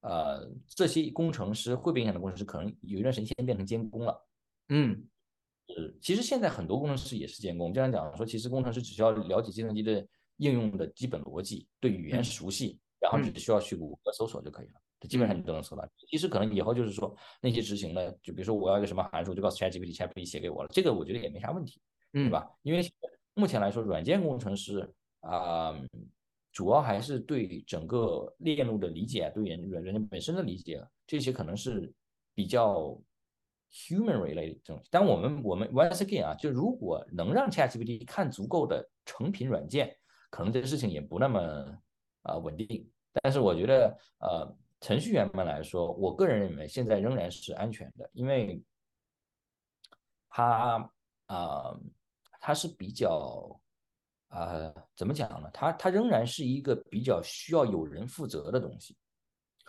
[0.01, 4.26] 呃，这些工程师会变现的工程师可能有一段时间变成监工了，
[4.69, 5.07] 嗯，
[5.69, 7.73] 是，其实现在很多工程师也是监工。
[7.73, 10.05] 经常讲说，其实工程师只需要了解计算机的
[10.37, 14.73] 应用的基本逻辑，对语言熟悉，然后只需要去谷歌搜索就可以了，
[15.07, 15.87] 基本上你都能搜到。
[16.09, 22.49] 其实可能以后就是说那些执行的，就比如说我要一个什么函数，就告诉 ChatGPT，ChatGPT 写给我了，这个我觉得也没啥问题，对吧？
[22.63, 22.81] 因为
[23.33, 24.87] 目前来说，软件工程师。
[25.21, 25.75] 啊，
[26.53, 31.91] 主要还是对整个链路的理解，对软软件本身的理解，这些可能是
[32.33, 32.97] 比较
[33.71, 34.83] human related 这种。
[34.89, 39.95] 但我们我们 once again 啊，就如果能让 ChatGPT 看足够的成品软件，
[40.29, 41.39] 可能这个事情也不那么
[42.23, 42.89] 啊稳定。
[43.21, 48.63] 但是我觉得呃，程序员们来说，我个人认为现在仍然是安全的，因为
[50.29, 50.89] 它
[51.27, 51.77] 啊，
[52.39, 53.59] 它是比较。
[54.29, 55.49] 啊，怎么讲呢？
[55.53, 58.93] 它它仍然是一个比较需要有人负责的东西。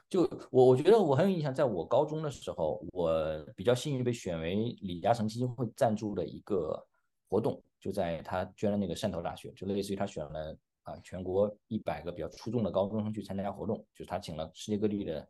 [0.09, 3.12] 就我我觉得我很有印象，在我高中的时候，我
[3.55, 6.87] 比较幸运被选为李嘉诚基金会赞助的一个
[7.29, 15.29] 活动，就在他捐了那个汕头大学，就类似于他选了啊全国一百个比较出众的高中生去参加活动，就是他请了世界各地的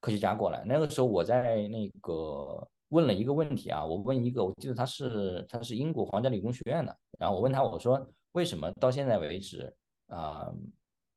[0.00, 0.64] 科学家过来。
[0.66, 2.68] 那个时候我在那个。
[2.90, 9.70] 问了一个问题啊，我问一个，我记得他是他是英国皇家理工学院的，然后我问他，我说为什么到现在为止
[10.06, 10.50] 啊，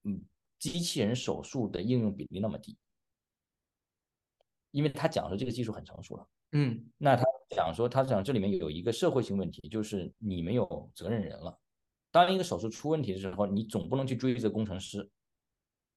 [0.04, 0.22] 嗯，
[0.62, 2.78] 机器人手术的应用比例那么低？
[4.70, 11.60] 因为他讲说这个技术很成熟了，嗯，那他讲说他讲这里面有一个社会性问题，就是你没有责任人了。
[12.12, 15.10] 当一个手术出问题的时候，你总不能去追责工程师，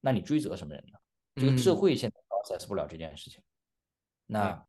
[0.01, 0.97] 那你追责什么人呢？
[1.35, 3.41] 这个社会现在 process 不了这件事情，
[4.25, 4.65] 那。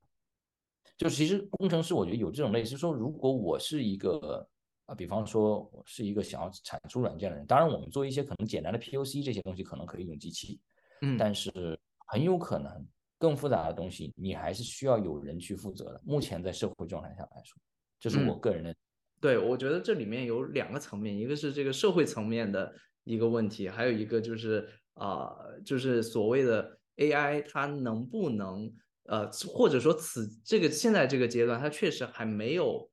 [0.96, 4.48] 就其实工程师，我觉得有这种类似说，如果我是一个
[4.86, 10.60] 啊，比方说我是一个想要产出软件的人，当然我们做一些可能简单的 POC 这些东西可能可以用机器，
[11.02, 12.86] 嗯，但是很有可能
[13.18, 16.00] 更复杂的东西你还是需要有人去负责的。
[16.04, 17.60] 目前在社会状态下来说，
[18.00, 18.74] 这是我个人的。
[19.20, 22.72] 对，我觉得这里面有两个层面，一个是这个社会层面的
[23.04, 28.72] 一个问题，还有一个就是啊，就是所谓的 AI 它能不能。
[29.08, 32.90] 呃，或者说此这个现在这个阶段，它确实还没有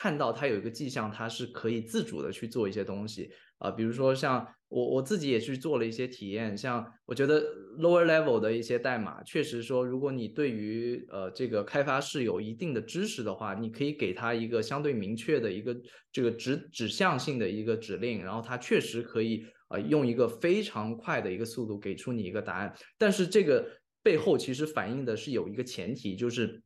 [0.00, 7.42] 看到它有一个迹象，它是可以自主的去做一些东西啊，比如说像我我自己也去做了一些体验，像我觉得
[7.78, 15.76] lower level 的一些代码，确实说如果你对于呃这个开发是有一定的知识的话，你可以给它一个相对明确的一个
[16.10, 23.68] 这个指指向性的一个指令，然后它确实可以呃用一个非常快的一个速度给出你一个答案，但是这个。
[24.02, 26.62] 背后其实反映的是有一个前提，就是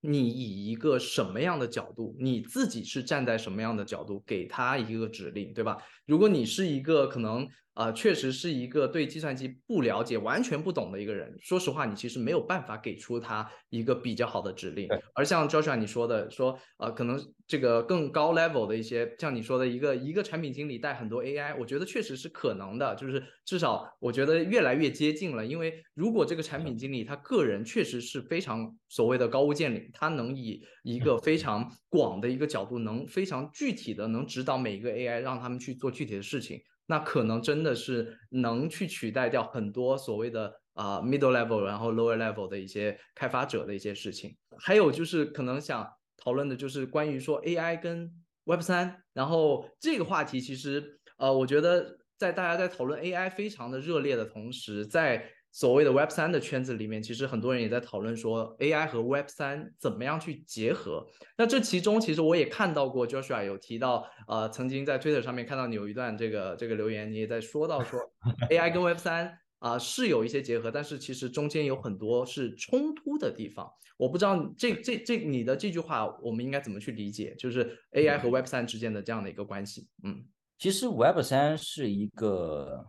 [0.00, 5.76] 你以一个什么样的角度，你自己是站在什么样的角度给他一个指令，对吧？
[6.08, 7.46] 如果你是一个可能。
[7.78, 11.32] 啊，确实是一个对计算机不了解、完全不懂的一个人。
[11.38, 14.88] 说实话，你其实没有办法给出他一个比较好的指令。
[15.14, 17.16] 而像 Joshua 你说的，说呃，可能
[17.46, 22.96] 这个更高 level 的一些，像你说的一个一个产品经理带很多 AI，我觉得确实是可能的。
[22.96, 25.46] 就是至少我觉得越来越接近了。
[25.46, 36.62] 因为如果这个产品经理他个人确实是非常所谓的高屋建瓴，他能以一个非常广的一个角度，能非常具体的能指导每一个 AI，让他们去做具体的事情。
[36.86, 44.36] 那可能真的是能去取代掉很多所谓的啊 middle level，然后 lower level 的一些开发者的一些事情。
[44.58, 48.10] 还有就是可能想讨论的就是关于说 AI 跟
[48.44, 61.06] Web 三，然后这个话题其实呃，我觉得在大家在讨论 AI 非常的热烈的同时，在所谓的 Web 三的圈子里面，其实很多人也在讨论说 AI 和 Web 三怎么样去结合。
[61.36, 67.98] 那这其中，其实我也看到过 Joshua 有提到，呃，曾经在 Twitter 上面看到你有一段这个这个留言，你也在说到说
[68.50, 73.68] AI 跟 Web 三啊是有一些结合，但是其实中间有很多是冲突的地方。
[73.96, 79.88] 我不知道这这这你的这句话我们应该怎么去理解，就是 AI 和 Web 三之间的这样的一个关系。
[80.04, 80.24] 嗯，
[80.58, 82.86] 其实 Web 三是一个，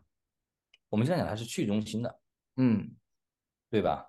[0.89, 2.19] 我们现在讲它是去中心的。
[2.61, 2.93] 嗯，
[3.69, 4.05] 对吧？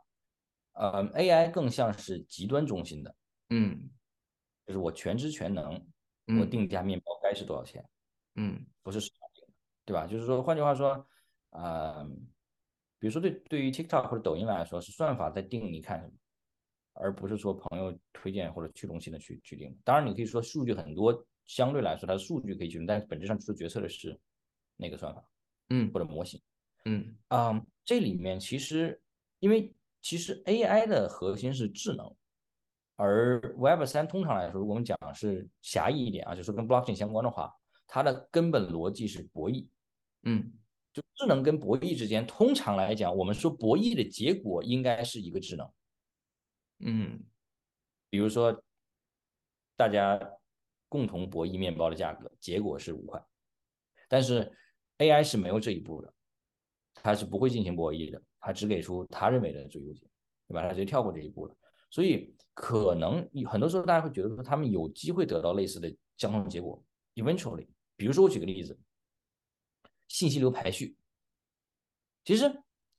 [0.73, 3.15] 呃，AI 更像是极端中心的，
[3.51, 3.89] 嗯，
[4.67, 5.87] 就是我全知全能，
[6.41, 7.89] 我定价面包该是多少钱，
[8.35, 9.53] 嗯，不是市场定的，
[9.85, 10.07] 对吧？
[10.07, 11.07] 就是说，换句话说，
[11.51, 12.05] 呃，
[12.99, 16.13] 比如说对对于 TikTok 或者抖音来说，是算法在定你看什么，
[16.95, 19.79] 而不是说朋友推荐或者去中心的去去定。
[19.85, 24.19] 当然，你可以说数据很多，相对来说它的数据可以去，但是本质上做决策的是
[24.77, 25.25] 那个算法，
[25.69, 26.41] 嗯，或者模型。
[26.87, 29.03] 嗯啊，这里面其实，
[29.41, 32.15] 因为其实 AI 的核心是智能，
[32.95, 37.53] 而 Web 三通常来说，如果我们讲是狭义一点啊，就是跟 Blockchain 相关的话，
[37.89, 39.67] 它的根本逻辑是博弈。
[40.23, 40.53] 嗯，
[40.93, 45.73] 就智能跟博弈之间，通常来讲，我们说博弈的结果应该是一个智能。
[46.79, 47.21] 嗯，
[48.09, 48.63] 比如说
[49.75, 50.17] 大家
[50.89, 53.21] 共同博弈面包的价格，结果是五块，
[54.09, 54.57] 但是
[54.99, 56.15] AI 是没有这一步的。
[57.03, 60.07] 他是不会进行博弈的，他只给出他认为的最优解，
[60.49, 60.63] 对吧？
[60.63, 61.55] 他直接跳过这一步了。
[61.91, 66.81] 所以可能很多时候大家会觉得说他们有机会得到类似的相同结果
[67.17, 67.67] ，eventually。
[67.97, 68.79] 比如说我举个例子，
[70.09, 70.97] 信息流排序，
[72.25, 72.45] 其实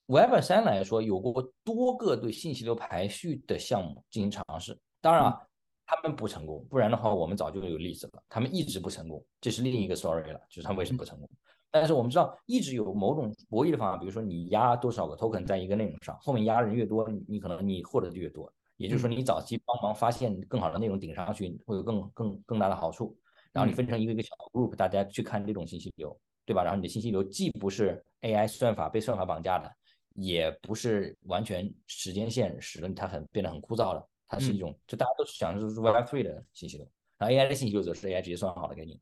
[0.08, 5.42] Web 三来说有过多个对信息流排序的项目进行尝试，当然啊，
[5.86, 8.24] 他们不成功，不然的话我们早就有例子了。
[8.30, 11.30] 他们一直不成功，这是另一个 story 了，就是他们为什么不成功。
[11.72, 18.52] 但是我们知道，一直有某种博弈的方法，比如说你压多少个 token 在一个内容上，后面压人越多，你可能你获得的越多。
[18.78, 23.16] 也就是说，你早期帮忙发现更好的内容顶上去，会有更更更大的好处。
[23.54, 26.64] 然后你分成一个一个小 group，大家去看这种信息流，对吧？
[26.64, 29.72] 然后你的信息流既不是 AI 算法被算法绑架的，
[30.16, 36.88] 也不是完全时间线使得它很变得很枯燥的，它是一种就大家都想的是 Web3 的信息流。
[37.18, 39.00] 然后 AI 的信息流则是 AI 直接算好的给你，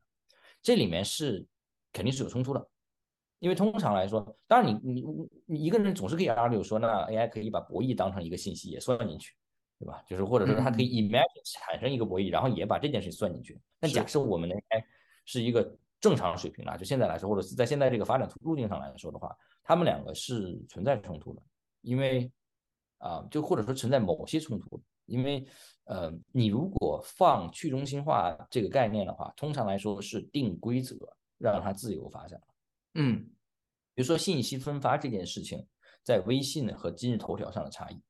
[0.60, 1.46] 这里面是
[1.92, 2.68] 肯定是有冲突的。
[3.38, 5.04] 因为通常来说，当然你你
[5.46, 9.34] 你一个人总是可以 argue 说，那 AI 可以把博弈当成一个信息也算进去。
[9.78, 10.04] 对吧？
[10.06, 13.58] 就是或者说它可以 imagine 产生一个博弈，然后也把这件事情算进去。
[13.80, 14.84] 那假设我们的 AI
[15.24, 21.40] 是一个正常水平啊，就现在来说，或者是在现在这个发展路径上来说的话，他们两个是存在冲突的。
[21.80, 22.30] 因为
[22.98, 24.78] 啊，就或者说存在某些冲突。
[25.06, 25.46] 因为
[25.84, 30.94] 呃，你如果放去中心化这个概念的话，通常来说是定规则，
[31.40, 32.40] 让它自由发展。
[32.94, 33.24] 嗯，
[33.94, 35.66] 比如说信息分发这件事情，
[36.04, 38.00] 在微信和今日头条上的差异。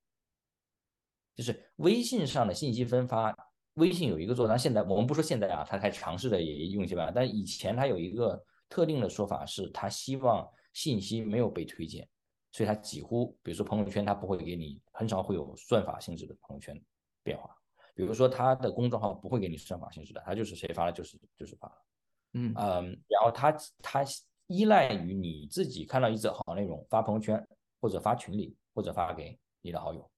[1.34, 3.34] 就是微信上的信息分发，
[3.74, 12.06] 微信有一个做，但现在我们不说现在啊，他开始尝试的也用一些办法，但以前他有一个特定的说法是，他希望信息没有被推荐，
[12.52, 16.78] 所以他几乎，比如说朋友圈，他不会给你，很少会有算法性质的朋友圈
[17.22, 17.56] 变化，
[17.94, 21.76] 比如说他的公众号不会给你算法性质的，他就是谁发了就是就是发了，
[22.32, 24.04] 嗯嗯，然后他他
[24.46, 27.46] 依赖于你自己看到一则好内容发朋友圈
[27.80, 30.08] 或者发群里或者发给你的好友。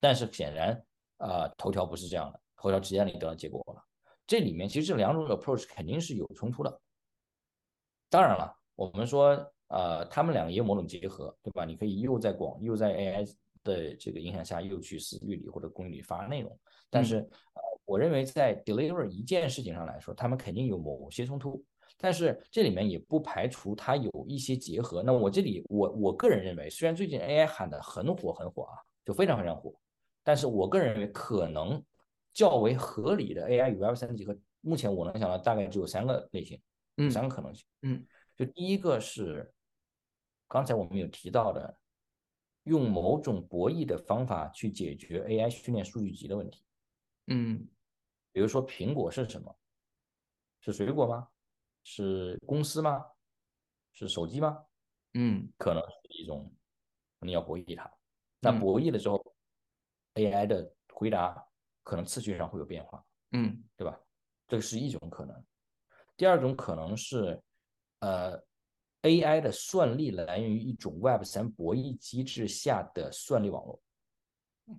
[0.00, 0.84] 但是显然，
[1.18, 3.82] 呃，头条不是这样的，头条直接让你得到结果了。
[4.26, 6.80] 这里面其实这两种 approach 肯定是有冲突的。
[8.08, 9.28] 当然了，我们说，
[9.68, 11.64] 呃，他们两个也有某种结合，对吧？
[11.64, 16.58] 你可以又在广又在 AI 的这个影响下，又去私域里或者公域里发内容。
[16.90, 17.16] 但是，
[17.54, 21.64] 呃，我认为在 deliver 一件事情上来说，他们肯定有某些冲突。
[21.96, 25.02] 但是这里面也不排除它有一些结合。
[25.02, 29.74] 那我这里，我我个人认为，虽然最近 AI 喊的很火很火啊，就非常非常火。
[30.22, 31.82] 但是我个人认为，可能
[32.34, 36.60] 较为合理的 AI 与 Web 三结合，目前我能想到大概只有三个类型，
[36.98, 37.64] 嗯三个可能性。
[37.82, 38.04] 嗯，
[38.36, 39.50] 就第一个是
[40.48, 41.78] 刚才我们有提到的，
[42.64, 46.62] 用某种博弈的方法去解决 AI 训练数据集的问题。
[47.28, 47.66] 嗯，
[48.36, 49.56] 比如说苹果是什么？
[50.60, 51.26] 是水果吗？
[51.84, 53.02] 是公司吗？
[53.94, 54.62] 是手机吗？
[55.14, 56.54] 嗯，可能是一种
[57.20, 57.90] 你要博弈它。
[58.40, 59.24] 那博弈了之后。
[60.16, 61.46] AI 的回答
[61.82, 63.98] 可能次序上会有变化，嗯，对吧？
[64.48, 65.44] 这是一种可能。
[66.14, 67.42] 第二种可能是，
[68.00, 68.38] 呃
[69.00, 73.82] ，AI 的算力来源于一种 Web 三博弈机制下的算力网络，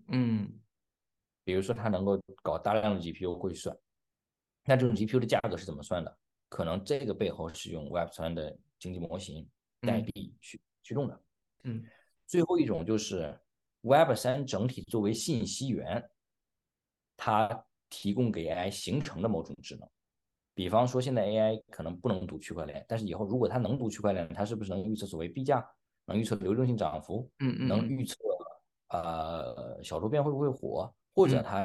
[0.09, 0.59] 嗯，
[1.47, 3.73] 比如说它能够搞大量的 GPU 过去算，
[4.65, 6.17] 那这种 GPU 的价格是怎么算的？
[6.49, 9.47] 可能这个背后是用 Web 三的经济模型
[9.79, 11.21] 代币去驱动的，
[11.63, 11.85] 嗯。
[12.25, 13.39] 最后一种就是。
[13.81, 16.09] Web 三整体作为信息源，
[17.15, 19.87] 它提供给 AI 形成的某种智能，
[20.53, 25.65] 比方说现在 AI 可能不能读区块链，但是以后如果它能读区块链，它是不是能预测所谓币价，
[26.05, 28.17] 能预测流动性涨幅，嗯嗯，能预测
[28.89, 31.63] 呃小周边会不会火，或者它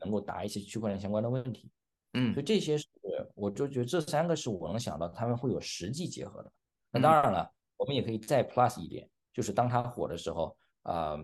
[0.00, 1.70] 能够答一些区块链相关的问题，
[2.14, 2.86] 嗯，所以这些是
[3.36, 6.52] 我就觉得这三个是我能想到他们会有实际结合的。
[6.90, 10.56] 那当然了，我们也可以再 plus 一点，就是当它火的时候。
[10.84, 11.18] 啊，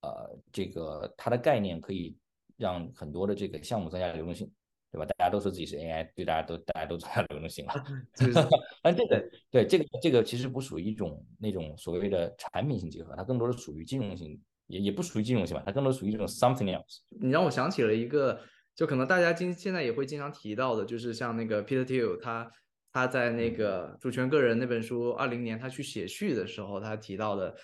[0.00, 2.16] 呃，这个它的概念可以
[2.56, 4.50] 让很多的这个项目增加流动性，
[4.90, 5.04] 对吧？
[5.04, 7.74] 大家都说自己是 AI，对大家都大家都增加流动性了。
[8.80, 17.00] 但这个对这个这个其实不属于一种那种所谓的产品性结合，它更多的属于金融性，也也不属于金融性吧，它更多属于这种 something else。
[17.20, 18.40] 你让我想起了一个，
[18.74, 22.50] 就可能大家今现在也会经常提到的，就是像那个 Peter Thiel，他
[22.92, 27.54] 他在那个主权个人那本书二零年他去写序的时候，他提到的。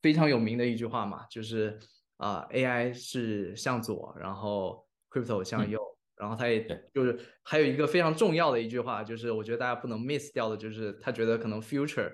[0.00, 1.78] 非常有名的一句话嘛，就是
[2.16, 5.78] 啊，AI 是向左，然后 crypto 向右，
[6.16, 12.10] 然后他也就是还有一个非常重要的一句话，就是我觉得大家不能 miss 掉的，就是他觉得可能 future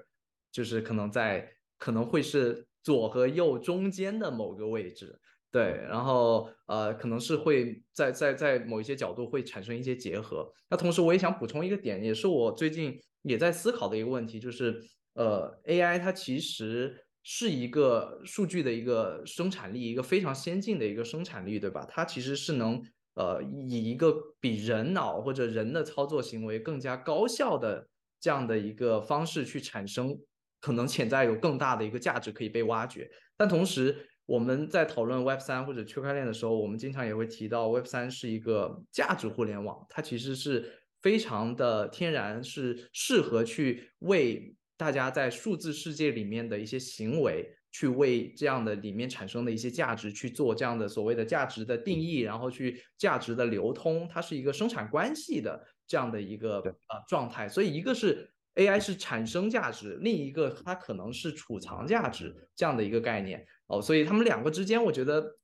[0.51, 5.19] 就是可能在可能会是左和右中间的某个位置，
[5.51, 10.53] 对，然后呃，可能是会在在在某一些角度会产生一些结合。
[10.69, 14.83] 那同时我也想补充一个点，也是我最近也在思考的一个问题，就是
[15.15, 17.05] 呃，AI 它其实。
[17.25, 21.87] 是一个数据的一个生产力，一个非常先进的一个生产力，对吧？
[21.89, 22.83] 它其实是能
[23.15, 27.87] 呃以一个比人脑或者人的操作行为更加高效的
[28.19, 30.19] 这样的一个方式去产生，
[30.63, 33.07] 可能潜在有更大的一个价值可以被挖掘。
[33.37, 33.95] 但同时，
[34.25, 47.55] 我们在讨论 Web 三或者区块链的时候，我们经常也会提到 Web 三是一个价值互联网，它其实是非常的天然，是适合去为大家在数字世界里面的一些行为。
[47.75, 57.49] 去为这样的里面产生的一些价值去做这样的所谓的价值的定义，然后去价值的流通，它是一个生产关系的这样的一个呃状态。
[57.49, 63.81] 所以一个是 AI 是产生价值，另一个它可能是储藏价值这样的一个概念哦。
[63.81, 65.39] 所以他们两个之间，我觉得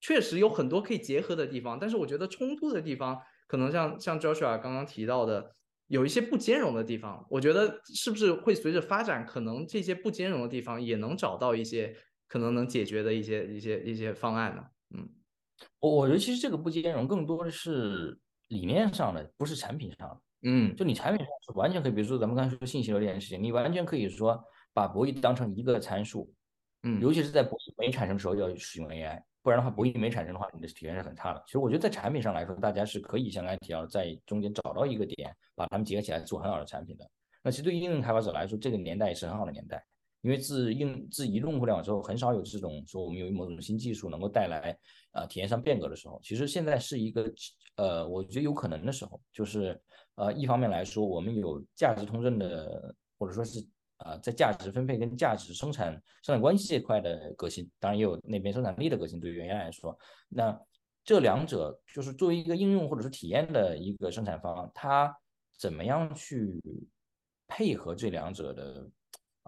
[0.00, 5.54] 确实有很多可以结合的地方，但是我觉得冲突的地方可能像像 Joshua 刚刚提到的。
[5.88, 11.94] 有一些不兼容的地方，我觉得是不是会随着发展，可能这些不兼容的地方也能找到一些
[12.26, 14.62] 可能能解决的一些一些一些方案呢？
[14.96, 15.06] 嗯，
[15.80, 18.18] 我我觉得其实这个不兼容更多的是
[18.48, 20.20] 理念上的，不是产品上的。
[20.44, 24.42] 嗯，就你产品上是完全可以，比如说咱们刚才说信息流这件事情，你完全可以说
[24.72, 26.32] 把博弈当成一个参数，
[26.82, 29.20] 嗯，尤其是在博弈没产生的时候要使用 AI。
[29.42, 31.42] 不然的话，博弈没产生的话，你的体验是很差的。
[31.46, 37.06] 其实我觉得在产品上来说，大家是可以像刚才提到，在中间找到一个点，把它们结合起来做很好的产品的。
[37.42, 39.84] 那其实对应用开发者来说，这个年代也是很好的年代，
[40.22, 44.74] 因为自应自移动互联网之后，很少有这种说我们有某种新技术能够带来
[45.12, 46.18] 呃体验上变革的时候。
[46.22, 47.30] 其实现在是一个
[47.76, 49.78] 呃，我觉得有可能的时候，就是
[50.16, 53.64] 呃，一方面来说，我们有价值通证的，或者说是。
[53.98, 59.20] 啊，在价值分配跟价值生产生产关系这块的革新，当然也有那边生产力的革新。
[59.20, 59.96] 对于原来来说，
[60.28, 60.60] 那
[61.04, 65.16] 这两者就是作为一个应用或者是体验的一个生产方，它
[65.56, 66.60] 怎么样去
[67.46, 68.84] 配合这两者的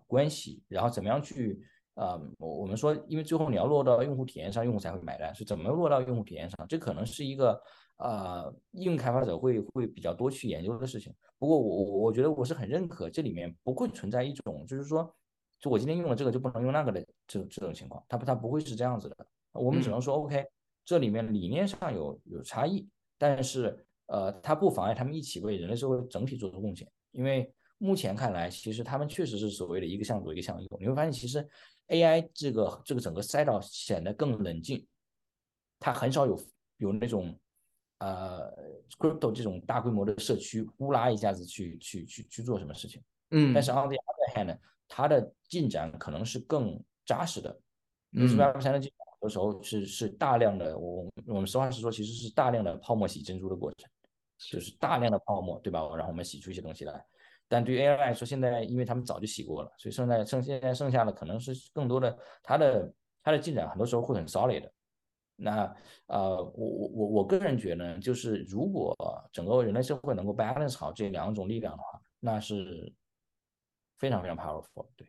[0.06, 1.60] 关系，然后怎么样去
[1.94, 2.16] 啊？
[2.38, 6.66] 我我们说，因为最后你要落到用户体验上，用户才会买单，是怎么落到用户体验上？
[6.68, 7.60] 这可能是一个。
[7.96, 11.14] 啊，应用开发者会会比较多去研究的事情。
[11.38, 15.14] 不过我我我觉得我是很认可，这里面不会存在一种就是说，
[15.58, 19.26] 就我今天用了这个就不能用那个的这这种情况，它不它不会是这样子的。
[19.52, 20.44] 我们只能说 OK，
[20.84, 22.86] 这里面理念上有有差异，
[23.16, 23.74] 但是
[24.08, 26.86] 呃，它不妨碍他们一起为人类社会整体做出贡献。
[27.12, 30.68] 因为目前看来，其实他们确实是所谓的一个向左一个向右。
[30.78, 31.46] 你会发现，其实
[31.88, 34.86] AI 这个这个整个赛道显得更冷静，
[35.78, 36.38] 它很少有
[36.76, 37.34] 有那种。
[37.98, 38.52] 呃
[38.98, 47.58] ，crypto 这种大规模的社区，呼啦一下子去去去去做什么事情，嗯，但是 on the other hand 呢，它的进展可能是更扎实的。
[48.12, 50.76] 为什么 Web 三的进展有时候是是大量的？
[50.76, 53.90] 我我们实话实说，其实是大量的泡沫洗珍珠的过程，
[54.50, 55.80] 就是大量的泡沫，对吧？
[55.96, 57.04] 然后我们洗出一些东西来。
[57.48, 62.92] 但对于 AI 来说，现在因为他们早就洗过了，所以剩在剩现在剩下的可能是更多的它的
[63.22, 64.72] 它的进展，很多时候会很 solid 的。
[65.36, 65.74] 那
[66.06, 68.96] 呃，我我我我个人觉得呢，就是如果
[69.32, 72.92] 整个人类社会能够 balance 好这两种力量的话，那是
[73.98, 74.86] 非常非常 powerful。
[74.96, 75.06] 对，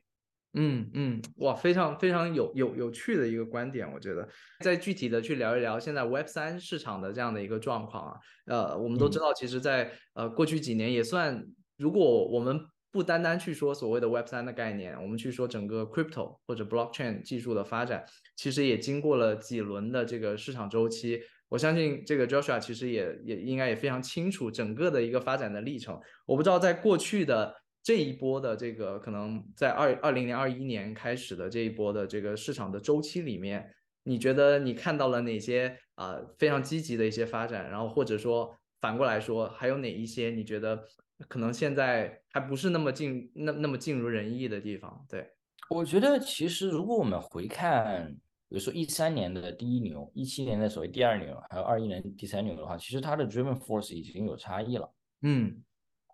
[0.53, 4.28] 嗯嗯，哇，非常非常有有有趣的一个观点，我觉得。
[4.63, 11.45] 再具体的去聊一聊现在 Web 三市场的这样的一个状况啊，呃，我们都知道，其实，在呃过去几年也算，
[11.78, 12.59] 如果我们
[12.91, 21.21] 不单单去说所谓的 Web 三的概念，我们去说整个 crypto 或者 blockchain 技术的发展，其实也经过了几轮的这个市场周期。
[21.49, 25.99] 我相信这个 Joshua 其实也也应该也非常清楚整个的一个发展的历程。
[26.25, 33.69] 我不知道在过去的这一波的这个可能在二二零年、二一年开始的这一波的这个市场的周期里面，
[34.03, 37.69] 你觉得你看到了哪些啊非常积极的一些发展？
[37.69, 40.83] 然后或者说反过来说，还有哪一些你觉得？
[41.28, 45.05] 可能现在还不是那么尽那那么尽如人意的地方。
[45.09, 45.28] 对
[45.70, 48.09] 我觉得，其实如果我们回看，
[48.47, 54.93] 比如说一三年的第一牛，一七年的所谓第二牛，还有二一年第三牛的话，其实它的 driven force 已经有差异了。
[55.22, 55.61] 嗯，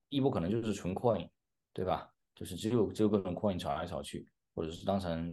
[0.10, 1.30] 第一波可能就是纯 coin，
[1.74, 2.10] 对吧？
[2.34, 5.32] 就是只有只有各种 coin 炒来炒去，或者是当成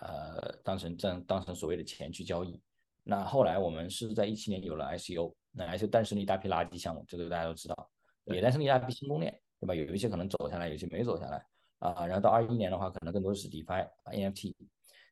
[0.00, 2.60] 呃当成这样当成所谓的钱去交易。
[3.02, 7.90] 那后来我们是在一七年有了 ICO，那 ICO 诞生了一大批垃圾项目，这个大家都知道。
[8.34, 9.74] 也诞生了一大批新公链，对吧？
[9.74, 11.44] 有一些可能走下来，有些没走下来
[11.78, 12.06] 啊。
[12.06, 14.54] 然后到二一年的话，可能更多是 DeFi、NFT，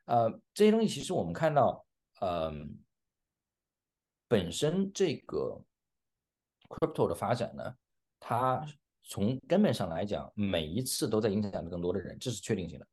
[0.07, 1.85] 呃，这些东西其实我们看到，
[2.21, 2.79] 嗯，
[4.29, 5.61] 本身这个
[6.69, 7.75] Crypto 的发展呢，
[8.21, 8.67] 它
[9.03, 12.87] 从根本上来讲，每一次都在影响着更多的人，这是确定性的。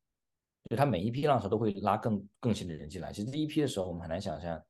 [0.69, 3.11] 就它每一批浪潮都会拉更更新的人进来。
[3.11, 4.63] 其实第一批的时候，我们很难想象。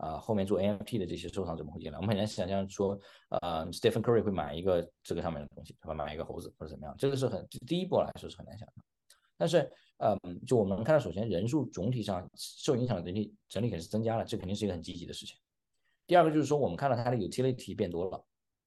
[0.00, 2.98] 啊，后面做 NFT 的这些收藏者们会进来，我们很难想象说，
[3.28, 5.92] 呃，Stephen Curry 会买一个这个上面的东西，对吧？
[5.94, 8.84] 买一个猴子或者怎么样，这个是很第一波来说是很难想象。
[9.36, 15.36] 但是，呃，就我们能看到，首先人数总体上受影响的人力整体肯定是增加了，这肯定是一个很积极的事情。
[16.06, 18.24] 第二个就是说，我们看到它的 utility 变多了，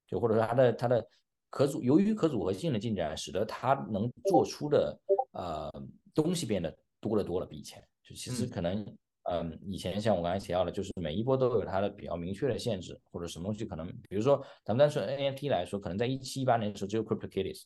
[0.08, 1.04] 就或者说它的它的
[1.50, 5.00] 可组由于可组合性的进展，使得它能做出的
[5.32, 5.72] 呃
[6.14, 8.86] 东西变得多了多了，比以前就其实可能。
[9.24, 17.64] 嗯，以前像我刚才提到的，就是每一波都有它的比较明确的限制，或者什么东西可能，比如说咱们单纯 NFT 来说，可能在一七一八年的时候只有 CryptoKitties，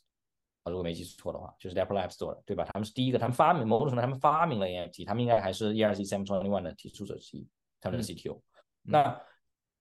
[0.63, 2.63] 啊，如果没记错的话，就是 Apple App Store 对吧？
[2.65, 7.47] 他们是第一个，他们发明某种程度他们发明了 NFT，他们应该还是 ERC 7 twenty one 的提出者之一，
[7.81, 8.39] 他们的 CTO。
[8.83, 9.19] 那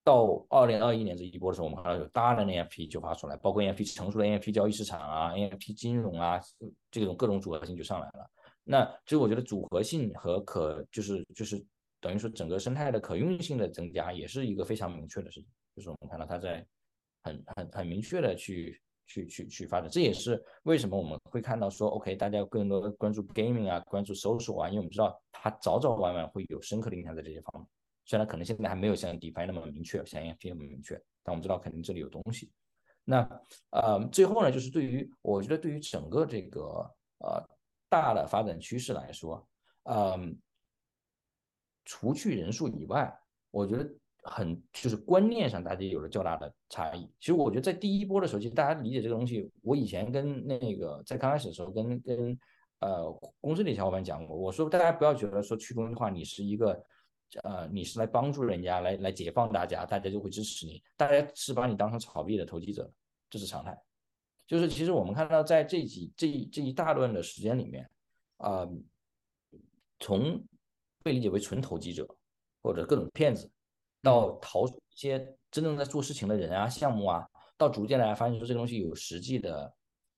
[0.03, 6.41] 到二零二一年这一波的时候，我们看到有大量的 NFT 就发出来，包括 NFT 成熟的 NFT 交易市场啊，NFT 金融啊，
[6.91, 8.31] 这种各种组合性就上来了。
[8.69, 11.65] 那其实我觉得组合性和可就是就是
[12.01, 15.49] 等于说整个生态的可用性的增加，也是一个非常明确的事情。
[15.77, 16.67] 就是我们看到它在
[17.23, 27.69] 很很很明确的去去去去发展，这也是为什么我们会看到说 OK，大家更多的关注 gaming 啊，关注搜索啊，因为我们知道它早早晚晚会有深刻的影响在这些方面。
[28.05, 32.51] 虽然可能现在还没有像 DeFi 那么明确，像 NFT 那么明确，但我们知道肯定这里有东西。
[33.05, 33.29] 那
[33.71, 36.61] 呃，最后呢，就是对于我觉得对于整个这个
[37.19, 37.41] 呃
[37.89, 39.47] 大的发展趋势来说，
[39.85, 40.39] 嗯，
[41.85, 43.13] 除去人数以外，
[43.51, 43.89] 我觉得
[44.23, 47.11] 很就是观念上大家有了较大的差异。
[47.21, 52.39] 其实我觉得在第一波的时候，其实大家理解这个东西，我以前跟那个在刚开始的时候跟跟
[52.81, 53.11] 呃
[53.41, 56.85] 公司里小伙伴讲过，我说大家不要觉得说去中心化你是一个。
[57.43, 60.81] 呃，你是来帮助人家，来来解放大家，大家就会支持你。
[60.97, 62.89] 大家是把你当成炒币的投机者，
[63.29, 63.77] 这是常态。
[64.47, 67.91] 就是其实我们看到，在这几这这一大段的时间里面，
[68.37, 68.67] 啊，
[69.99, 70.41] 从
[71.03, 72.07] 被理解为纯投机者
[72.63, 73.51] 或者各种骗子，
[74.03, 77.27] 到逃出一些真正在做事情的人啊、项目啊，
[77.57, 79.75] 到逐渐来发现说这个东西有实际的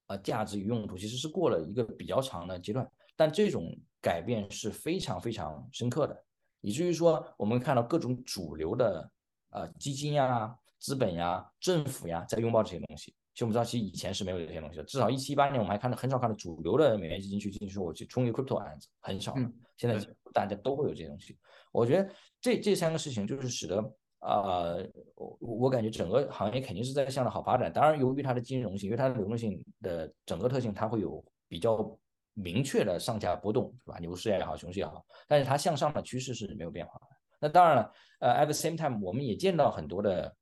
[0.09, 2.87] 呃价值与用途，其实是过了一个比较长的阶段。
[3.16, 6.24] 但这种改变是非常非常深刻的。
[6.61, 9.11] 以至于说，我们看到各种主流的
[9.51, 13.14] 呃基金呀、资本呀、政府呀，在拥抱这些东西。
[13.39, 14.82] 其实我们知道，其实以前是没有这些东西的。
[14.82, 19.32] 至少一七一八年，我们还看到很少看到主流的美元基金去进行说我去冲一个 crypto 案子，很少。
[19.76, 19.97] 现在
[20.32, 21.39] 大家都会有这些东西。
[21.70, 22.11] 我觉得
[22.41, 23.78] 这这三个事情就是使得
[24.18, 24.74] 啊，
[25.14, 27.72] 我我感觉整个行业肯定是在向着好发展。
[27.72, 31.97] 当然，由于它的金融性，因为它的流动性的整个特性，它会有比较。
[32.41, 33.99] 明确的上下波动，是吧？
[33.99, 37.07] 牛市也好，熊市也好，但是它向上的趋势是没有变化的。
[37.41, 40.32] 那当然了，呃，at the same time，我们也见到很多的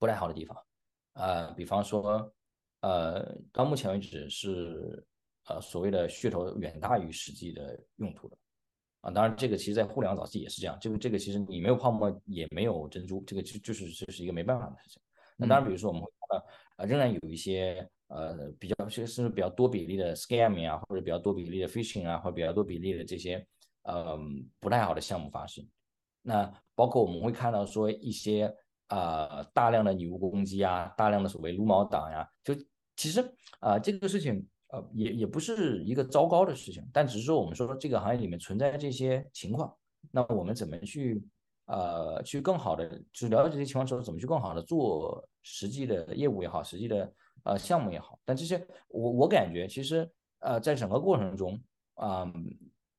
[0.00, 0.56] 不太好的地方，
[1.18, 2.32] 呃，比方说，
[2.80, 5.04] 呃，到目前为止是
[5.46, 8.36] 呃所谓的噱头远大于实际的用途的，
[9.02, 15.02] 啊，当然这个其实在互联网早期也是这样，这个这个其实你没有泡沫也没有珍珠，这个就就是就是一个没办法的事情。
[15.36, 16.46] 那当然，比如说我们会看到，
[16.76, 17.88] 呃，仍然有一些。
[18.10, 23.46] 呃，比较其实是比较多比例的 scamming 啊，或者比较多比例的 phishing 啊，或者比较多比例的这些
[23.82, 24.18] 呃
[24.58, 25.62] 不太好的项目发生。
[26.22, 28.50] 那包括我们会看到说一些
[28.88, 32.54] 呃大量的女巫攻击啊，大量的所谓撸毛党呀，就
[32.96, 33.20] 其实
[33.60, 39.74] 啊这个事情呃也也不是一个糟糕的事情，但只是说我们说这个行业里面存在这些情况，
[40.10, 41.22] 那我们怎么去
[41.66, 47.12] 呃去更好的就是了解这些情况之后，怎么去更好的做实际的业务也好，实际的。
[47.44, 50.06] 呃，项目也好，但这些我我感觉其实
[50.40, 51.58] 呃，在整个过程中
[51.94, 52.30] 啊，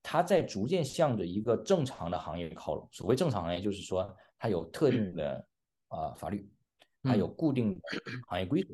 [0.02, 2.88] 它在逐渐向着一个正常的行业靠拢。
[2.90, 4.10] 所谓正常行业，就是说
[4.40, 5.46] 它有特定的
[5.90, 6.50] 啊法律，
[7.04, 7.82] 它有固定的
[8.30, 8.74] 行业规则，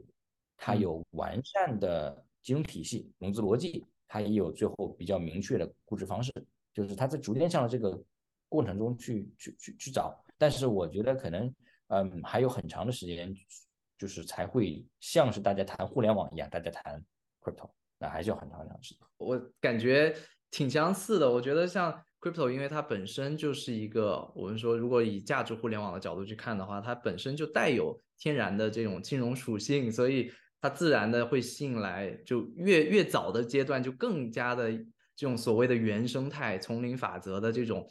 [0.56, 6.32] 它有完善的金融体系、融资逻辑，它也有最后比较明确的估值方式。
[6.74, 8.02] 就是它在逐渐向着这个
[8.48, 10.18] 过程中去去去去找。
[10.38, 11.54] 但是我觉得可能
[11.88, 13.36] 嗯，还有很长的时间。
[13.98, 17.02] 就是才会像是大家谈互联网一样，大家谈
[17.40, 19.02] crypto，那还是要很长很长时间。
[19.16, 20.14] 我感觉
[20.52, 21.32] 挺相似的。
[21.32, 34.72] 我觉得像 crypto，因为它本身就是一个，我们说如果以价值互联网的角度去看的话，它本身就带有天然的这种金融属性，所以它自然的会吸引来，就越越早的阶段就更加的
[35.16, 37.88] 这种所谓的原生态、丛林法则的这种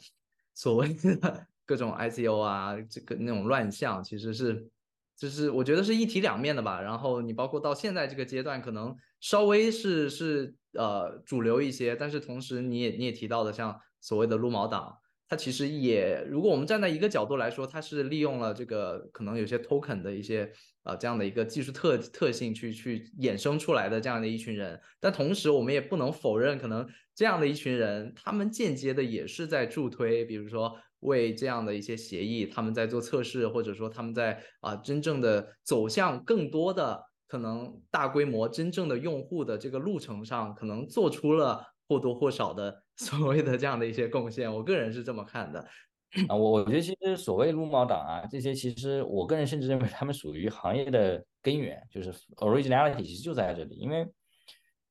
[0.53, 4.69] 所谓的各种 ICO 啊，这个那种乱象，其实是。
[5.17, 14.95] 就是我觉得是一体两面的吧，然后你包括到现在这个阶段，可能稍微是是呃主流一些，但是同时你也你也提到的像所谓的撸毛党，
[15.27, 20.51] 它其实也如果我们站在一个角度来说，它是利用了这个可能有些 token 的一些
[20.83, 30.75] 呃这样的一个技术特特性去去衍生出来的这样的一群人，但同时我们也不能否认，可能这样的一群人，他们间接的也是在助推，比如说。
[31.01, 44.53] 为这样的一些协议，他们在做测试，或者说他们在啊真正的走向更多的可能大规模真正的用户的这个路程上，可能做出了或多或少的 所谓的这样的一些贡献。
[44.53, 45.59] 我个人是这么看的
[46.27, 54.07] 啊，我我觉得其实所谓撸毛党啊，这些其实我个人甚至认为他们属于行业的根源，就是 originality 其实就在这里，因为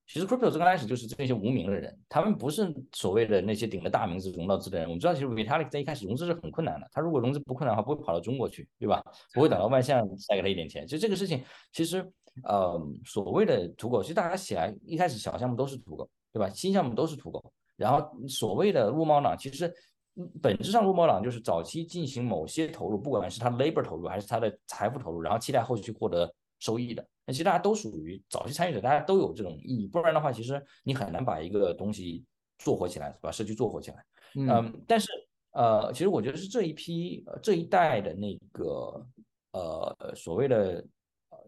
[0.06, 4.86] 其实 crypto 最刚开始就是这些无名的人，他们不是所谓的那些顶着大名字融到资的人。
[4.86, 9.02] 我们知道，其实 Vitalik 在一开始融资是很困难的，他如果融资不困难的话，不会跑到中国去，对吧？
[9.32, 10.86] 不会等到万象再给他一点钱。
[10.86, 11.42] 其实这个事情，
[11.72, 12.06] 其实
[12.42, 16.50] 呃，所谓的土狗，其实大家起来一开始小项目都是土狗，对吧？
[16.50, 17.42] 新项目都是土狗。
[17.76, 19.72] 然后所谓的入猫党，其实
[20.42, 26.30] 本质上入猫党就是早期进行某些投入，不管是他 labor 投入还是他的财富投入，然后期待后续获得。
[26.60, 32.24] 收益的，那其实大家都属于早期参与者，大家都有这种意义，不然的话，其实你很难把一个东西
[32.58, 34.06] 做活起来，把社区做活起来。
[34.36, 35.08] 嗯，但是
[35.52, 39.06] 呃，其实我觉得是这一批这一代的那个
[39.50, 40.82] 呃所谓的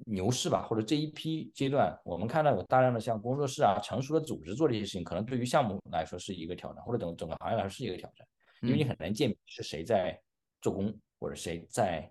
[0.05, 8.26] 牛市吧，或者这一批阶段，我们看到有大量的像工作室啊、成熟的组织做这些事情，可能对于项目来说是一个挑战，或者整整个行业来说是一个挑战，
[8.61, 10.20] 因为你很难鉴别是谁在
[10.61, 12.11] 做工，或者谁在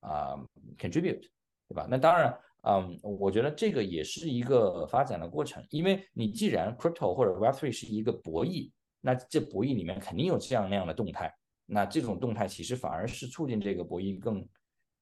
[0.00, 0.36] 啊
[0.78, 1.28] contribute。
[1.68, 1.86] 对吧？
[1.88, 8.70] 那当然，嗯，我觉得这个也是一个发展的过程，因为你既然 crypto 或者 Web3 是一个博弈，
[9.00, 14.46] 那这博弈里面肯定有这样那样的动态，那这种动态其实反而是促进这个博弈更，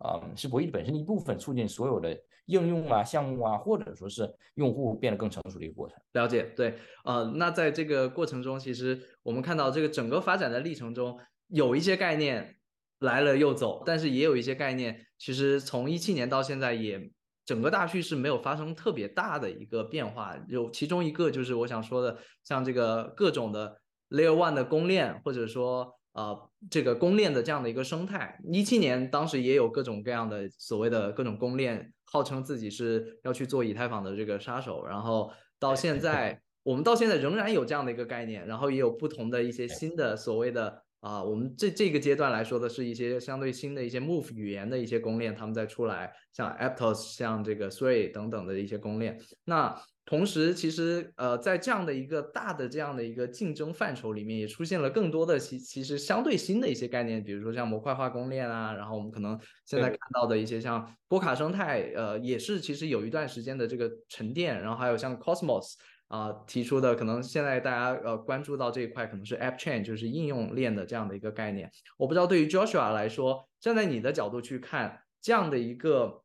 [0.05, 5.97] 嗯，是博弈本身的一部分，促进所有的应用啊、项目啊，或者说是用户变得更成熟的一个过程。
[6.13, 6.75] 了解，对，
[7.05, 12.57] 呃，那在这个过程中，其实我们看到这个整个发展的历程中，有一些概念。
[13.01, 17.11] 来了又走，但是也有一些概念，其实从一七年到现在，也
[17.47, 20.37] 整个大趋势没有发生特别大的一个变化。
[20.49, 23.81] 有其中一个就是我想说的，像这个各种的
[24.11, 28.39] Layer One 的公链，或者说呃这个公链的这样的一个生态。
[28.53, 34.85] 一七年当时也有各种各样的所谓的各种公链，号称自己是要去做以太坊的这个杀手。
[34.87, 40.83] 然后到现在， 我们到现在仍然有这样的一个概念，然后也有不同的一些新的所谓的。
[41.01, 49.19] 啊，我们这这个阶段来说的是一些相对新的一些 Move 语言的一些公链，他们在出来，像 Aptos、像这个 Three 等等的一些公链。
[49.47, 49.75] 那
[50.11, 65.75] 同时，其实呃，在这样的一个大的这样的一个竞争范畴里面，也出现了更多的其其实相对新的一些概念，比如说像模块化公链啊，然后我们可能现在看到的一些像波卡生态，呃，也是其实有一段时间的这个沉淀，然后还有像 Cosmos。
[66.09, 71.71] 啊，提出的可能现在大家呃关注到这一块，可能是 App Chain，就是应用链的这样的一个概念。
[71.97, 76.21] 我不知道对于 Joshua 来说，站在你的角度去看这样的一个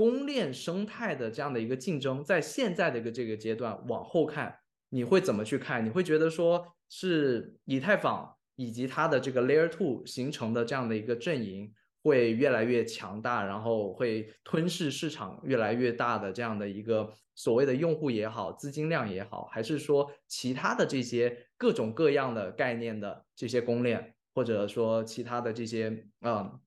[0.00, 4.56] 公链生态的这样的一个竞争，在现在的一个这个阶段往后看，
[4.88, 5.84] 你会怎么去看？
[5.84, 11.70] 你会觉得说是以太坊以及它的这个 Layer Two 形成的这样的一个阵营？
[12.02, 26.58] 会越来越强大，然后会吞噬市场越来越大的这样的一个所谓的用户也好，资金量也好，还是说其他的这些各种各样的概念的这些公链，或者说其他的这些嗯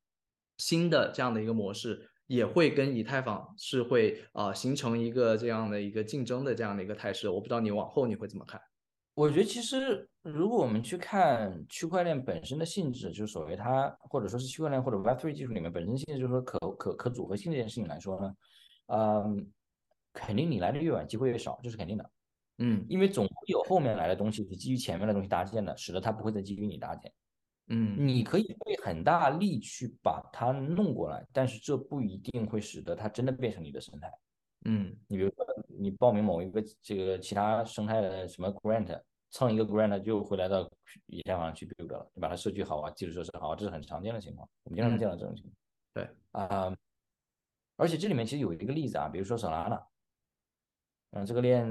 [0.59, 7.29] 新的这样的一个模式，也会跟以太坊是会啊形成一个这样的一个竞争的这样的一个态势。
[7.29, 8.59] 我不知道你往后你会怎么看？
[9.15, 18.33] 我觉得其实，如果我们去看区块链本身的性质，就是所谓它，或者说是区块链或者 Web3 技术里面本身性质，就是说可可可组合性这件事情来说呢，
[18.87, 19.51] 嗯，
[20.13, 22.09] 肯定你来的越晚，机会越少，这是肯定的。
[22.57, 27.11] 嗯，因为总会有后面来的东西是基于前面的东西搭建的，使得它不会再基于你搭建。
[27.73, 34.11] 嗯，你可以费很大力去把它弄过来，但是这不一定会使得它真的变成你的生态。
[34.65, 35.45] 嗯，你比如说，
[35.79, 39.01] 你报名某一个这个其他生态的什么 grant，
[39.31, 40.69] 蹭一个 grant 就会来到
[41.07, 45.55] 以太坊上去 build 了，你把它社区好啊，基础设施好，这是很常见的情况，我们经常见到这种情况。
[45.95, 46.75] 对啊，
[47.75, 49.83] 而且这里面其实有一个例子啊，比如说 Solana，
[51.11, 51.65] 嗯，这个链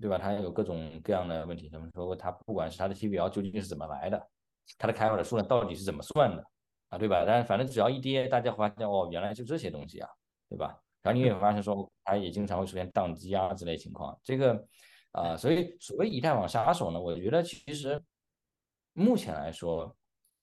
[0.00, 0.18] 对吧？
[0.18, 2.14] 它有各种各样的问题，怎么说？
[2.14, 4.30] 它不管是它的 TVL 究竟是怎么来的，
[4.78, 6.44] 它的开发的数量到底是怎么算的
[6.88, 7.24] 啊，对吧？
[7.26, 10.08] 但是反正只要一跌，大家发现哦，原来就这些东西啊，
[10.48, 10.78] 对吧？
[11.02, 14.18] 然后你也发现说，它也经常会出现宕机啊之类情况。
[14.22, 14.66] 这个
[15.12, 18.00] 啊，所以所谓以太网杀手呢，我觉得其实
[18.92, 19.94] 目前来说，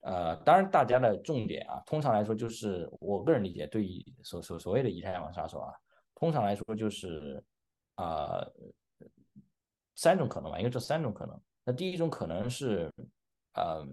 [0.02, 5.74] 呃，当然大家的重点啊，通常来说就是我个人理解，对于所所所谓的以太网杀手啊，
[6.16, 7.42] 通常来说就是
[7.96, 8.46] 啊
[9.96, 11.40] 三种可能吧，因为这三种可能。
[11.66, 12.92] 那第一种可能是，
[13.54, 13.88] 呃，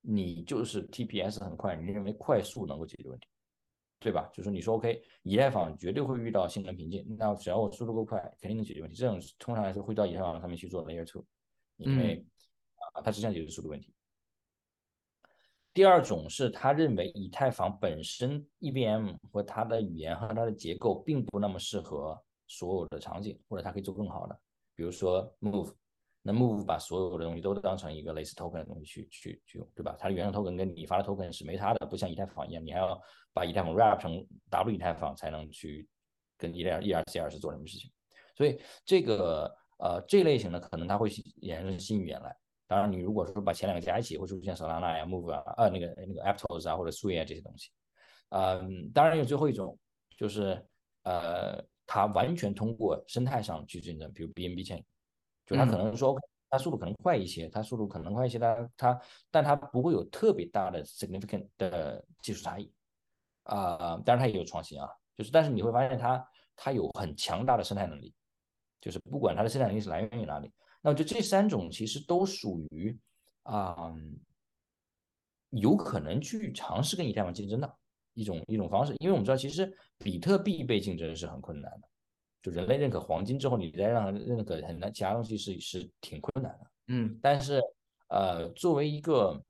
[0.00, 3.26] 你就是 TPS 很快，你认为快速能够解决问题。
[4.00, 4.30] 对吧？
[4.32, 8.96] 就是你说 OK，以太坊绝对会遇到性能瓶颈，那只要我速度够快，肯定能解决问题。
[8.96, 11.24] 这种通常来说会到以太坊上面去做 Layer Two，
[11.78, 12.24] 因为
[12.94, 13.92] 啊，它实际上解决速度问题。
[15.74, 22.16] 第二种是他认为以太坊本身 EVM 和它的语言和它的结构并不那么适合
[22.46, 24.40] 所有的场景，或者它可以做更好的，
[24.76, 25.74] 比如说 Move。
[26.30, 29.96] 那 Move 把所有的东西都当成一个类似 token 的东西去去去用，对吧？
[29.98, 33.00] 它的原生 token 跟你发的 token 是没差的，不像以太坊一样，你还要
[33.32, 35.88] 把以太坊 wrap 成 W 以太坊才能去
[36.36, 37.90] 跟 ER ERC 二是做什么事情。
[38.36, 42.36] 所以这个呃，这类型的可能它会衍生新语言来。
[42.66, 47.70] 当然，你如果说把前两个加一起，会出现 Solana 呀、Move 啊、呃那个那个 Aptos 啊或者 Sui 啊这些东西。
[48.28, 49.78] 嗯，当然有最后一种，
[50.18, 50.62] 就是
[51.04, 54.82] 呃，它完全通过生态上去竞争，比如 BNB Chain，
[55.48, 56.14] 就他可能说
[56.50, 62.70] 他速度可能快一些，他速度可能快一些，它它但他不会有特别大的 significant 的技术差异
[63.44, 64.00] 啊。
[64.04, 64.86] 当然他也有创新啊，
[65.16, 68.14] 就是但是你会发现他他有很强大的生态能力，
[68.80, 70.52] 就是不管它的生态能力是来源于哪里。
[70.82, 72.96] 那我觉得这三种其实都属于
[73.44, 73.92] 啊，
[75.50, 77.76] 有可能去尝试跟以太坊竞争的
[78.14, 81.88] 一种一种方式，因为我们知道其实比特币被竞争是很困难的，
[82.48, 86.70] 就人类认可黄金之后，你再让认可很难其他东西是是挺困难的。
[86.88, 87.62] 嗯，但是
[88.08, 89.42] 呃，作为一个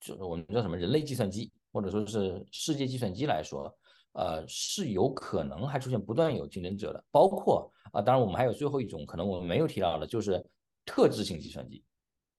[0.00, 3.72] 就是我们叫什么人类计算机或者说是世界计算机来说。
[4.12, 10.44] 呃，是有可能还出现不断有竞争者的，包括啊，当然我们还有最后一种可能我们没有提到的，就是
[10.84, 11.84] 特质性计算机，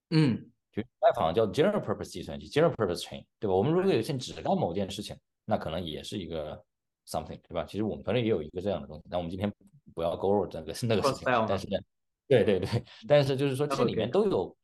[0.10, 3.54] 嗯，就外行叫 general purpose 计算机，general purpose chain，对吧？
[3.54, 6.62] 我们如果有些只干某件事情，那可能也是一个
[7.10, 7.66] something，对吧？
[7.66, 9.52] 其实我们团队也有一个这样的东西，但我们今天
[9.96, 11.80] 不要 go over 这个 那个事情，但是呢，
[12.28, 14.56] 对对对，但是就是说这里面都有，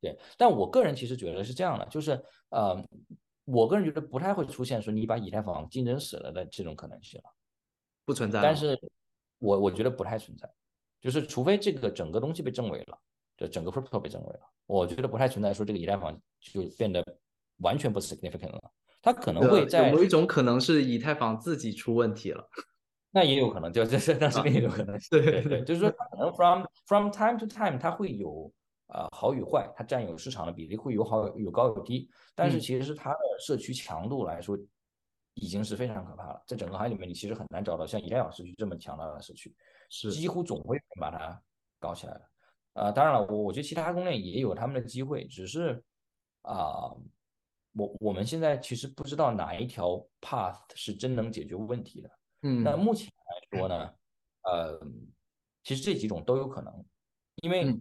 [0.00, 2.84] 对，但我个人其实觉得是这样的，就是呃。
[3.44, 7.30] 我个人觉得不太会出现说你把以太坊竞争死了的这种可能性了，
[8.04, 8.40] 不存在。
[8.40, 8.78] 但是，
[9.40, 10.48] 我我觉得不太存在，
[11.00, 12.96] 就是除非这个整个东西被证伪了，
[13.36, 17.04] 就整个 crypto 被证伪了，我觉得不太存在说这个以太坊就变得
[17.56, 18.70] 完全不 significant 了。
[19.02, 22.48] 它可能会在有一种可能是以太坊自己出问题了，
[23.10, 24.98] 那也有可能，就这这那是另一种可能。
[25.10, 28.50] 对对对，就是说可能 from from time to time 它会有。
[28.94, 34.54] 呃，好与坏，它占有市场的比例会有好有高有低，但是其实它的社区强度来说，
[35.32, 36.42] 已经是非常可怕了。
[36.46, 39.54] 在整个行业里面，你其实很难找到像以太坊社区这么强大的社区，
[39.88, 41.40] 是几乎总会把它
[41.80, 42.20] 搞起来的。
[42.74, 45.82] 呃，当然了，我我觉得其他公链也有他们的机会，只是
[46.42, 46.92] 啊，
[47.72, 52.10] 我我们现在其实不知道哪一条 path 是真能解决问题的。
[52.42, 53.94] 嗯，那目前来说呢，
[54.42, 54.80] 呃，
[55.64, 56.84] 其实这几种都有可能，
[57.42, 57.80] 因为。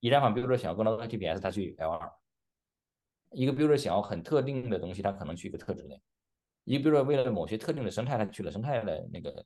[0.00, 2.12] 以太坊 builder 想要更多的 TPS，它去 L2；
[3.30, 5.96] 一个 builder 想要很特定的东西，它可能去一个特质类；
[6.64, 9.42] 一个 builder 为了某些特定的生态，它去了生态的那个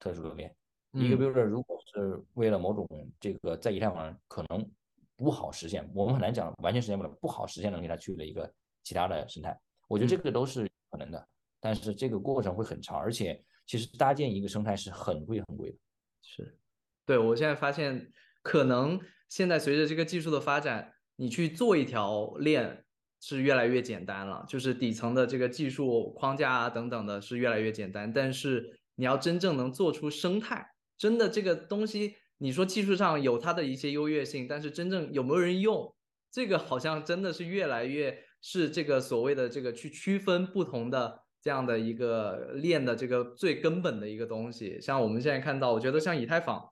[0.00, 0.50] 特殊的链；
[0.94, 2.88] 一个 builder 如果是为了某种
[3.20, 4.68] 这个在以太坊可能
[5.14, 8.52] 不好实现，我们很难讲完全实现不了不好实现的东西，他去了一个
[8.84, 9.58] 其他的生态。
[9.88, 11.28] 我觉得这个都是可能的，
[11.60, 15.78] 但是这个过程会很长，而且其实搭建一个生态是很贵很贵的。
[16.22, 16.56] 是，
[17.04, 18.12] 对我现在发现
[18.42, 19.00] 可能。
[19.30, 22.84] 现在随着这个技术的发展，你去做一条链
[23.20, 28.12] 是越来越简单了，就是底层的这个技术框架啊等等的是越来越简单。
[28.12, 30.64] 但是你要真正能做出生态，
[30.96, 35.92] 真的这个东西，你说技术上有它的一些优越性，但是真正有没有人用，
[36.30, 38.16] 这个好像真的是越来越
[38.46, 44.78] 是这个所谓的这个去区分不同的这样的一个链的这个最根本的一个东西。
[44.82, 46.62] 像我们现在看到，我觉得像以太坊。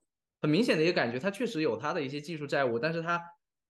[0.43, 3.23] 很明显的一个感觉，它确实有它的一些技术债务，但是它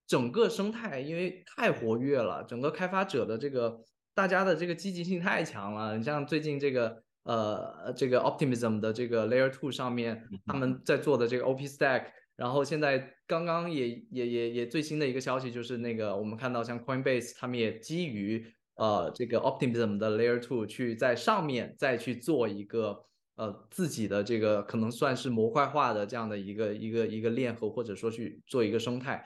[0.07, 3.79] 整个生态因为太活跃了，整个开发者的这个
[4.15, 5.99] 大家的这个积极性太强了。
[5.99, 18.45] 你像最近这个呃这个 Optimism 的这个 Layer Two 上面，他们在做的这个 OP Stack，然后现在刚刚也也也也最新的一个消息就是那个我们看到像 Coinbase 他们也基于
[18.77, 23.05] 呃这个 Optimism 的 Layer Two 去在上面再去做一个。
[23.37, 29.25] 呃，自己的这个可能算是模块化的这样的一个一个一个链和或者说去做一个生态，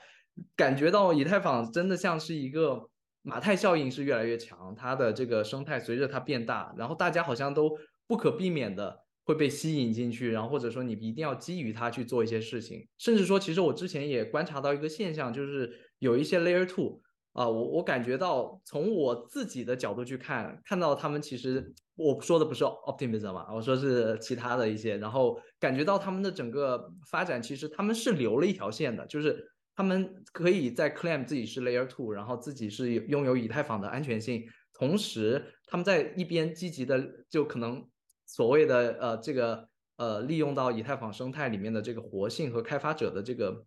[0.55, 2.89] 感觉到以太坊真的像是一个
[3.21, 7.77] 马太效应是越来越强，它的这个生态随着它变大，然后大家好像都
[8.07, 8.97] 不可避免的
[9.27, 17.01] 会被吸引进去，然后或者说你一定要基于它去做一些事情，甚至说其实我之前也观察到一个现象，就是有一些 Layer Two。
[17.33, 29.37] 啊，我我感觉到从我自己的角度去看，看到他们其实我说的不是 optimism 嘛，我说是其他的一些，然后感觉到他们的整个发展其实他们是留了一条线的，就是
[29.75, 37.87] 他们可以在 claim 自己是 layer two，然后自己是拥有以太坊的安全性，同时他们在一边积极的就可能
[38.27, 43.65] 所谓的呃这个呃利用到以太坊生态里面的这个活性和开发者的这个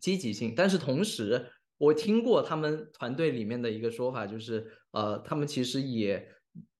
[0.00, 1.46] 积极性，但是同时。
[1.78, 6.26] 我听过他们团队里面的一个说法，就是呃，他们其实也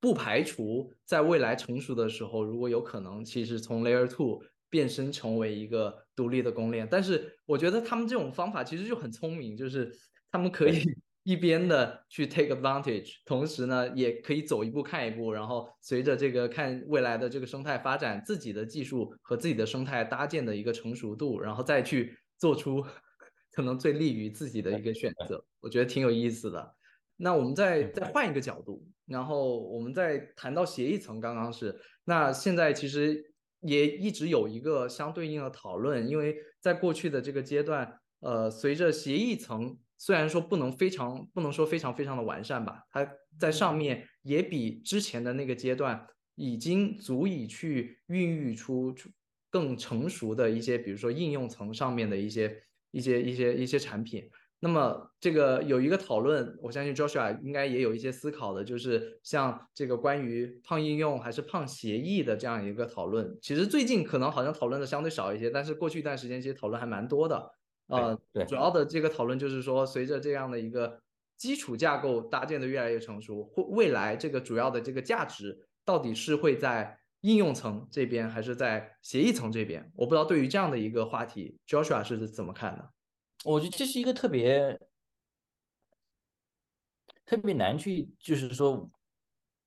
[0.01, 6.89] 不排除在未来成熟的时候，如果有可能，其实从 Layer Two 变身成为一个独立的公链。
[6.91, 9.95] 但是我觉得他们这种方法其实就很聪明，就是
[10.31, 10.83] 他们可以
[11.27, 22.81] 一边的去 take advantage，同时呢也可以走一步看一步，然后随着这个看未来的这个生态发展，自己的技术和自己的生态搭建的一个成熟度，然后再去做出
[23.51, 26.75] 可能最利于自己的一个选择，我觉得挺有意思的。
[27.17, 31.77] 那我们再再换一个角度，然后我们再谈到协议层，刚刚是。
[32.05, 33.21] 那现在其实
[33.63, 48.95] 也一直有一个相对应的讨论，因为在过去的这个阶段，呃，随着协议层虽然说不能非常不能说非常非常的完善吧，它在上面也比之前的那个阶段已经足以去孕育出
[49.51, 54.29] 更成熟的一些，比如说应用层上面的一些一些一些一些产品。
[54.59, 63.39] 那么这个有一个讨论，我相信 Joshua 应该也有一些思考的，就是像这个关于胖应用还是胖协议的这样一个讨论。
[63.43, 67.51] 其实最近可能好像讨论的相对少一些，但是过去一段时间其实讨论还蛮多的。
[67.89, 71.01] 呃，对，主要的这个讨论就是说，随着这样的一个
[71.37, 79.91] 基础架构搭建的越来越成熟，会未来这个主要的这个价值到底是会在应用层这边还是在协议层这边？
[79.95, 82.91] 我不知道对于这样的一个话题，Joshua 是怎么看的？
[83.45, 84.79] 我觉得这是一个特别
[87.25, 88.91] 特别难去，就是说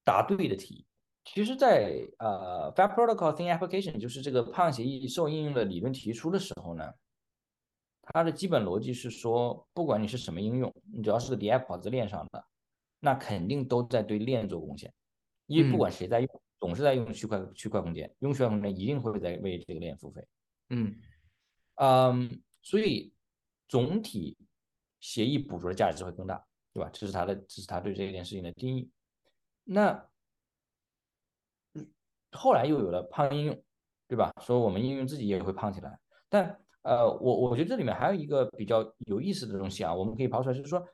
[0.03, 0.85] 答对的题。
[1.25, 6.91] 其实，在呃 f a b Protocol Thin Application，就是这个胖协议受应用的理论提出的时候呢，
[8.13, 12.45] 它的基本逻辑是说，不管你是什么应用，你只要是个 DApp 跑在链上的，
[12.99, 14.93] 那肯定都在对链做贡献。
[15.47, 20.27] 因为不管谁在用，总是在用区块区块空间，用区块空间一定会在为这个链付费。
[20.69, 20.95] 嗯
[21.75, 23.13] 嗯，所以。
[23.69, 24.35] 总体
[24.99, 26.43] 协议捕捉的价值会更大，
[26.73, 26.89] 对吧？
[26.91, 28.89] 这是他的，这是他对这件事情的定义。
[29.63, 30.09] 那
[32.31, 33.63] 后来又有了胖应用，
[34.07, 34.33] 对吧？
[34.41, 35.99] 说我们应用自己也会胖起来。
[36.29, 40.85] 但呃，我我觉得这里面还有一个比较有意思的东西啊，我们可以抛出来，就是说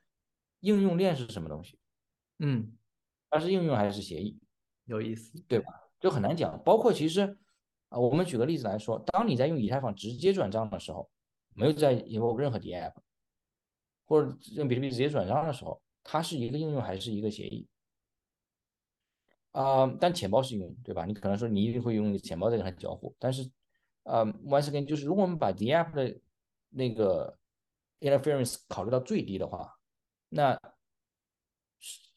[0.62, 1.80] 应用链是什么东西？
[2.40, 2.78] 嗯，
[3.30, 4.40] 它是应用还是协议？
[4.86, 5.72] 有意思，对吧？
[6.00, 6.62] 就很难讲。
[6.64, 7.38] 包括其实
[7.90, 11.10] 啊，我们举个例子来说，当你在用以太坊直接转账的时候。
[11.58, 12.92] 没有在有任何 DApp，
[14.04, 17.66] 或者用比特币直接转账的时候，它是一个应用还是一个协议？
[19.52, 21.06] 啊，但钱包是应用，对吧？
[21.06, 23.50] 你可能说你一定会用钱包在跟它交互，但是，
[24.06, 26.20] 呃，once again，就是如果我们把 DApp 的
[26.70, 27.38] 那个
[28.00, 29.78] interference 考虑到最低的话，
[30.30, 30.60] 那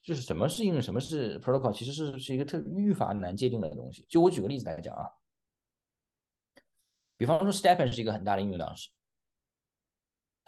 [0.03, 4.07] 就是什么是应用，什么是 protocol，其实是是一个特愈发难界定的东西。
[4.09, 5.11] 就我举个例子来讲啊，
[7.16, 8.89] 比方说 Stepn 是一个很大的应用，当时。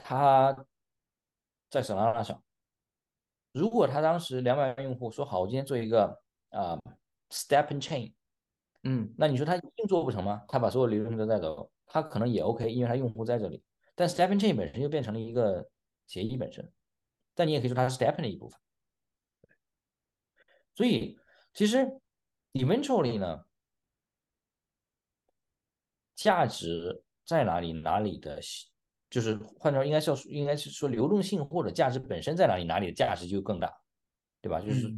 [0.03, 0.67] 他
[1.69, 2.43] 在 Solana 上，
[3.53, 6.79] 如果他当时两百万用户说好，我今天做一个啊
[7.29, 8.15] Stepn Chain，
[8.85, 10.43] 嗯，那你说他一定做不成吗？
[10.49, 13.63] 他把所有流程都带走，他可能也 OK，因为他用户在这里。
[13.95, 15.71] 但 Stepn Chain 本身就变成了一个
[16.07, 16.73] 协议本身，
[17.35, 18.59] 但你也可以说它是 Stepn 的一部分。
[20.75, 21.19] 所以
[21.53, 22.01] 其实
[22.55, 23.45] eventually 呢，
[26.15, 27.73] 价值在哪里？
[27.75, 28.41] 哪里的？
[29.11, 33.71] 就是换句话，应该是要应该是说流动性或者价值本身在哪里，哪里的价值就更大，
[34.41, 34.61] 对吧？
[34.61, 34.89] 就是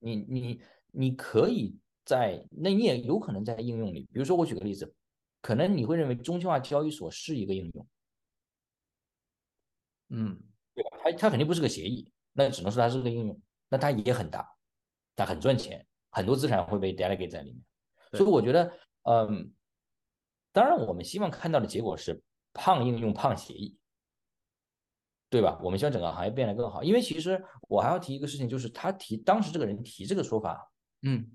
[0.00, 4.94] 你你你可以在那你也有可能在应用里，比如说我举个例子，
[5.40, 7.86] 可能你会认为中心化交易所是一个应用，
[10.08, 10.40] 嗯，
[10.74, 10.90] 对吧？
[11.02, 14.48] 它它肯定不是个协议，那只能说它是个应用，那它也很大，
[15.16, 17.62] 它很赚钱，很多资产会被 delegate 在里面，
[18.12, 18.72] 所以我觉得，
[19.02, 19.52] 嗯，
[20.52, 22.22] 当然我们希望看到的结果是。
[22.52, 23.78] 胖应用胖协议，
[25.28, 25.56] 对吧？
[25.62, 26.82] 我们希望整个行业变得更好。
[26.82, 30.68] 因为其实我还要提一个事情，就是他提当时这个人提这个说法，
[31.02, 31.30] 嗯，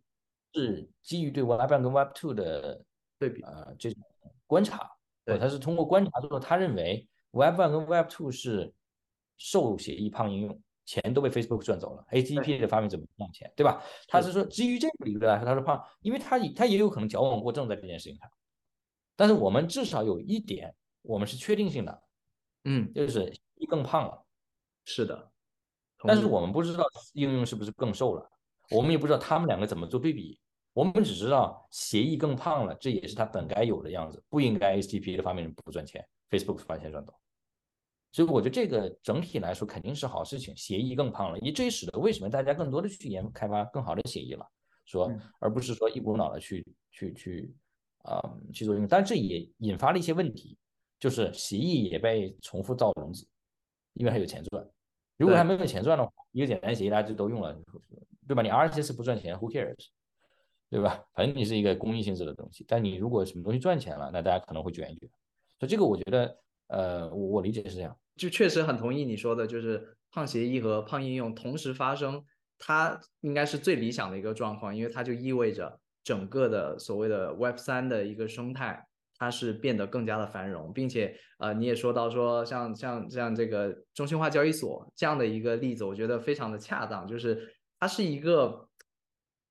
[0.55, 2.83] 是基于对 Web 1跟 Web 2的
[3.19, 4.01] 对比，呃，这种
[4.47, 4.89] 观察。
[5.25, 8.73] 对，他是通过观察之后，他认为 Web 1跟 Web 2是
[9.37, 13.83] 受协议胖应用，钱都被 Facebook 赚走了，ATP 的发明怎么赚钱，对吧？
[14.07, 18.29] 他是说基于这个理论来说，他是胖，因为他他也有可能矫枉过正在这件事情上。
[19.15, 20.73] 但是我们至少有一点。
[21.07, 22.01] 我们是确定性的，
[22.63, 24.25] 嗯，就是一更胖了，
[24.85, 25.31] 是的，
[25.99, 26.83] 但是我们不知道
[27.13, 28.27] 应用是不是更瘦了，
[28.71, 30.39] 我们也不知道他们两个怎么做对比，
[30.75, 37.17] 我们只知道协议更胖了，这也是它本该有的样子，不应该 HTTP 的发明人不赚钱，Facebook 发钱赚到，
[38.11, 44.45] 所以我觉得这个整体来说肯定是好事情，协议更胖了，也这也使得为什么大家更多的去研开发更好的协议了，
[44.83, 45.09] 说
[45.39, 47.55] 而不是说一股脑的去去去
[47.99, 48.21] 啊
[48.53, 50.57] 去做应用，但这也引发了一些问题。
[50.97, 53.27] 就是协议也被重复造融资，
[53.93, 54.65] 因为它有钱赚。
[55.17, 57.53] 如果它没有钱赚的话，一个简单协议大家就都用了，
[58.25, 58.41] 对吧？
[58.41, 59.89] 你 RSS 不赚钱，Who cares？
[60.75, 61.01] 对吧？
[61.13, 62.65] 反正你是一个公益性质的东西。
[62.67, 65.09] 但你如果什么东西赚钱了，那大家可能会卷一卷。
[65.57, 67.97] 所以这个我觉得，呃，我我理解是这样。
[68.17, 72.21] 就确实很同意你说的，就是胖协议和胖应用同时发生，
[72.59, 78.85] 它应该是最理想的一个状况，因为它就意味着整个的所谓的 Web 三的一个生态，
[79.17, 88.67] 它是变得更加的繁荣，并且呃，你也说到说像像像这个中心化交易所这样的一个例子，我觉得非常的恰当，就是它是一个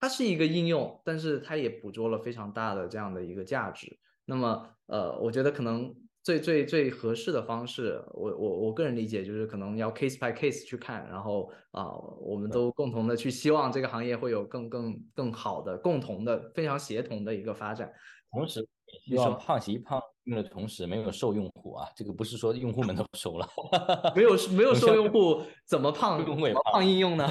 [0.05, 3.99] 它是一个应用，但是它也捕捉了非常大的这样的一个价值。
[4.27, 5.95] 那么呃，我觉得可能。
[6.23, 17.93] 最最最合适的方式，我我我个人理解就是可能要 case by case 去看，然后啊，我们都共同的去希望这个行业会有更更更好的、共同的、非常协同的一个发展。
[18.31, 18.67] 同时，
[19.07, 23.47] 希望胖媳胖用的同时没有瘦用户啊，这个不是说用户们都瘦了，
[24.17, 26.21] 没有没有瘦用户怎么胖？
[26.27, 27.29] 用户也胖应用呢？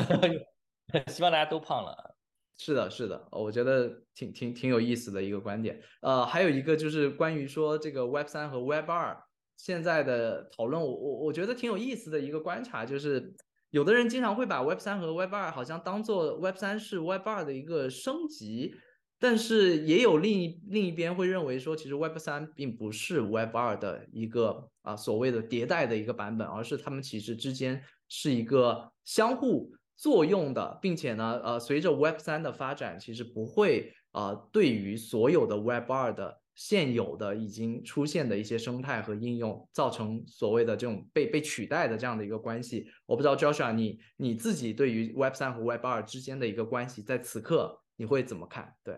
[1.09, 2.12] 希望大家都胖了。
[2.57, 5.81] 是的，是的，我觉得挺挺挺有意思的一个观点。
[6.01, 9.17] 呃，还有一个就是关于说这个 Web 三和 Web 二
[9.57, 13.33] 现在的讨论，我我我觉得挺有意思的一个观察，就是
[13.71, 18.73] 有的人经常会把 Web 三和 Web 二好像当做 Web 三是 Web 二的一个升级，
[19.19, 29.73] 但是也有另一另一边会认为说，其实 Web 三并不是 Web 二的一个啊所谓的迭代的一个版本，而是他们其实之间是一个相互。
[29.95, 42.87] 作用的，并且呢，呃，随着 Web 三的发展，其实不会呃，对于所有的 Web 二的现有的已经出现的一些生态和应用，造成所谓的这种被被取代的这样的一个关系。
[43.05, 48.73] 我不知道 Joshua，你你自己对于 Web 三和 Web 二之间的一个关系，在此刻你会怎么看？
[48.83, 48.95] 对，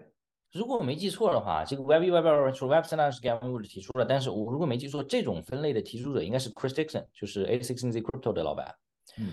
[0.51, 8.33] 如果我没记错的话，这个 Web 一、Web 二 Web 三呢是 Gavin Wood 提出了，但是我如果没记错，这种分类的提出者应该是 Chris Dixon，就是 A Six Z Crypto
[8.33, 8.73] 的老板。
[9.17, 9.31] 嗯。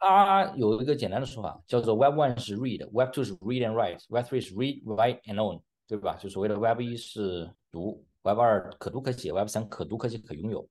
[0.00, 5.36] 它有一个简单的说法，叫做 Web One 是 Read，Web Two 是 Read and Write，Web Three 是 Read, Write and
[5.36, 6.16] Own，对吧？
[6.16, 10.68] 就所谓的 Web 一是读，Web 二可读可写，Web 三可读可写可拥有。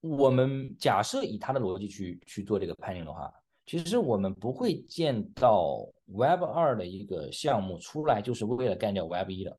[0.00, 3.32] 我们假设以它的逻辑去去做这个判定的话，
[3.64, 9.58] 其实我们不会见到 Web 二的一个项目出来就是为了干掉 Web 一的，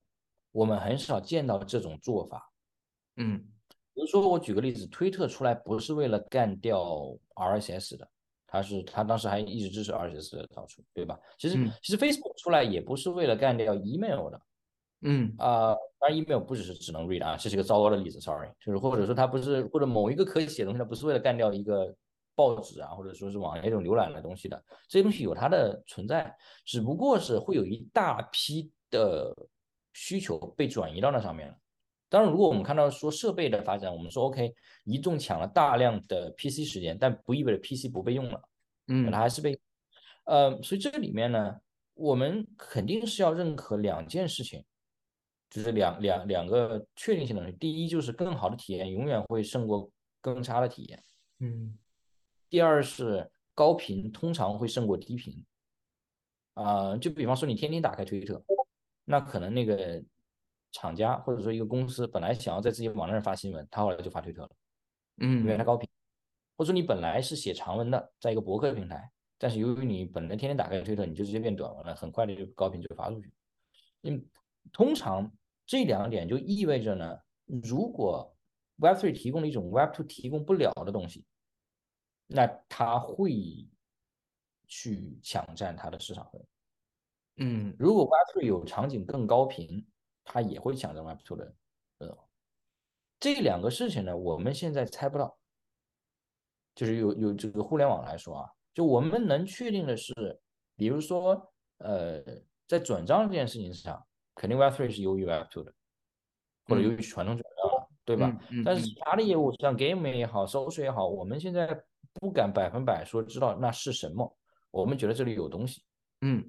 [0.51, 2.49] 我们很少见到这种做法。
[3.17, 3.39] 嗯，
[3.93, 8.07] 比如说我举个例子，推特出来不是为了干掉 RSS 的。
[8.47, 11.19] 他是他当时还一直支持二十四的导出，对吧？
[11.37, 14.41] 其实其实 Facebook 出来也不是为了干掉 email 的，
[15.01, 21.93] 嗯啊，当然 email 不只是只能 read 啊，这是一个糟糕的例子，sorry，就是或者说它不是或者某一个可以写东西，它不是为了干掉一个
[22.35, 26.33] 报纸啊，或者说是网页这种浏览的东西的，这些东西有它的存在，
[26.65, 29.35] 只不过是会有一大批的
[29.93, 31.55] 需求被转移到那上面了。
[32.09, 34.53] 当然，如果我们看到说设备的发展，我们说 OK，
[34.85, 38.41] 移动抢了大量的 PC 时间，但不意味着 PC 不被用了，
[38.87, 39.59] 嗯，它还是被，
[40.23, 41.59] 呃，所以这个里面呢，
[41.95, 44.63] 我们肯定是要认可两件事情，
[45.49, 47.57] 就是两两两个确定性的东西。
[47.57, 49.91] 第一，就是更好的体验永远会胜过
[50.21, 51.03] 更差的体验，
[51.39, 51.77] 嗯。
[52.49, 55.45] 第二是高频通常会胜过低频，
[56.53, 58.41] 啊，就比方说你天天打开推特，
[59.03, 60.01] 那可能那个。
[60.71, 64.49] 厂家或者说一个公司本来想要在自己网站上发新闻，他后来就发推特了，
[65.17, 65.89] 嗯，因为它高频。
[66.55, 73.31] 或者说你本来是写长文的，在一个博客平台，但是由于你本来天天打开推特，你就直接变短文了，很快的就高频就发出去。
[74.03, 74.25] 嗯，
[74.73, 75.31] 通常
[75.65, 77.17] 这两点就意味着呢，
[77.63, 78.35] 如果
[78.79, 81.25] Web3 提供了一种 Web2 提供不了的东西，
[82.25, 83.69] 那它会
[84.67, 86.45] 去抢占它的市场份额。
[87.37, 89.85] 嗯，如果 Web3 有场景更高频。
[90.29, 91.55] 它也会抢占 Web2 的，
[91.99, 92.17] 呃，
[93.17, 95.39] 这两个事情呢，我们现在猜不到。
[96.75, 100.13] 就是有有这个互联网来说啊，就我们能确定的是，
[100.75, 102.21] 比如说，呃，
[102.67, 104.05] 在转账这件事情上，
[104.35, 105.73] 肯定 Web3 是优于 Web2 的，
[106.65, 108.37] 或者优于传统转账，对吧？
[108.65, 114.37] 但是其他的业务，像 Game 也好，搜索也好，我们现在不敢百分百说知道那是什么，
[114.71, 115.83] 我们觉得这里有东西。
[116.19, 116.45] 嗯，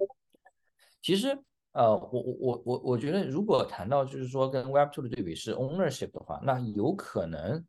[1.01, 1.43] 其实。
[1.79, 7.64] 呃，我我我我我觉得，如果谈到就是说跟 Web Two 的对比是 ownership 的话，那有可能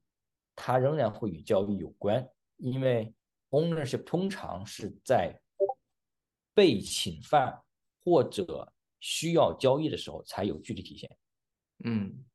[0.55, 3.13] 它仍然会与交易有关，因为
[3.51, 5.39] ownership 通常是在
[6.55, 7.61] 被侵犯
[8.03, 11.17] 或者需要交易的时候才有具体体现。
[11.83, 12.25] 嗯，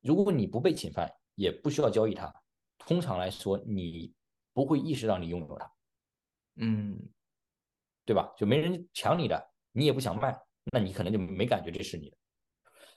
[0.00, 2.34] 如果你不被侵犯，也不需要交易它，
[2.76, 4.12] 通常来说你
[4.52, 5.72] 不会意识到你拥有它。
[6.56, 6.98] 嗯，
[8.04, 8.34] 对吧？
[8.36, 10.36] 就没人抢你的，你也不想卖。
[10.72, 12.16] 那你可能就没感觉这是你的，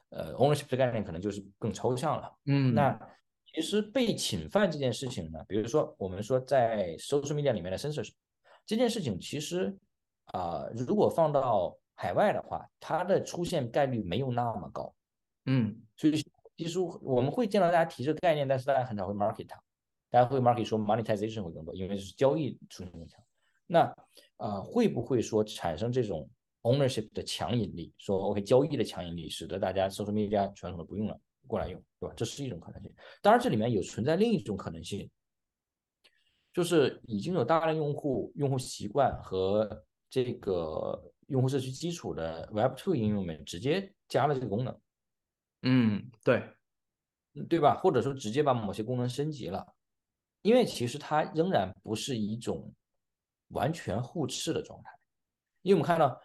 [0.09, 2.33] 呃，ownership 的概念可能就是更抽象了。
[2.45, 2.97] 嗯，那
[3.45, 8.13] 其实被侵犯这件事情呢，比如说我们说在 social media 里面的 censorship
[8.65, 9.75] 这件事情，其实
[10.25, 14.93] 啊，如果放到海外的话，它的出现概率没有那么高。
[15.45, 16.21] 嗯，所以
[16.57, 19.61] 其实我们会见到大家提这个概念，但是大家很少会 market 它。
[20.09, 23.21] 大家会 market 说 monetization 会更多，因为是交易出现更强。
[23.65, 23.93] 那
[24.37, 26.29] 啊，会不会说产生这种
[26.63, 27.93] ownership 的强引力？
[27.97, 32.13] 说 OK 交易的强引力，使得大家 social media 传统的不用了，过来用，对吧？
[32.15, 32.93] 这是一种可能性。
[33.21, 35.09] 当然，这里面有存在另一种可能性，
[36.53, 44.81] 就是已经有大量用户用户习惯和这个用户社区基础的 Web2 应用们直接加了这个功能。
[45.63, 46.43] 嗯，对，
[47.49, 47.79] 对吧？
[47.81, 49.65] 或者说直接把某些功能升级了，
[50.41, 52.73] 因为其实它仍然不是一种
[53.49, 54.91] 完全互斥的状态，
[55.61, 56.19] 因为我们看到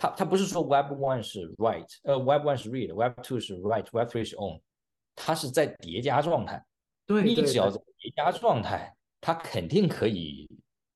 [0.00, 4.60] 它它不是说 Web One 是 Write，呃，Web One 是 Read，Web Two 是 Write，Web Three 是 Own，
[5.16, 6.64] 它是在叠加状态。
[7.04, 10.48] 对，你只要在叠加状态，它肯定可以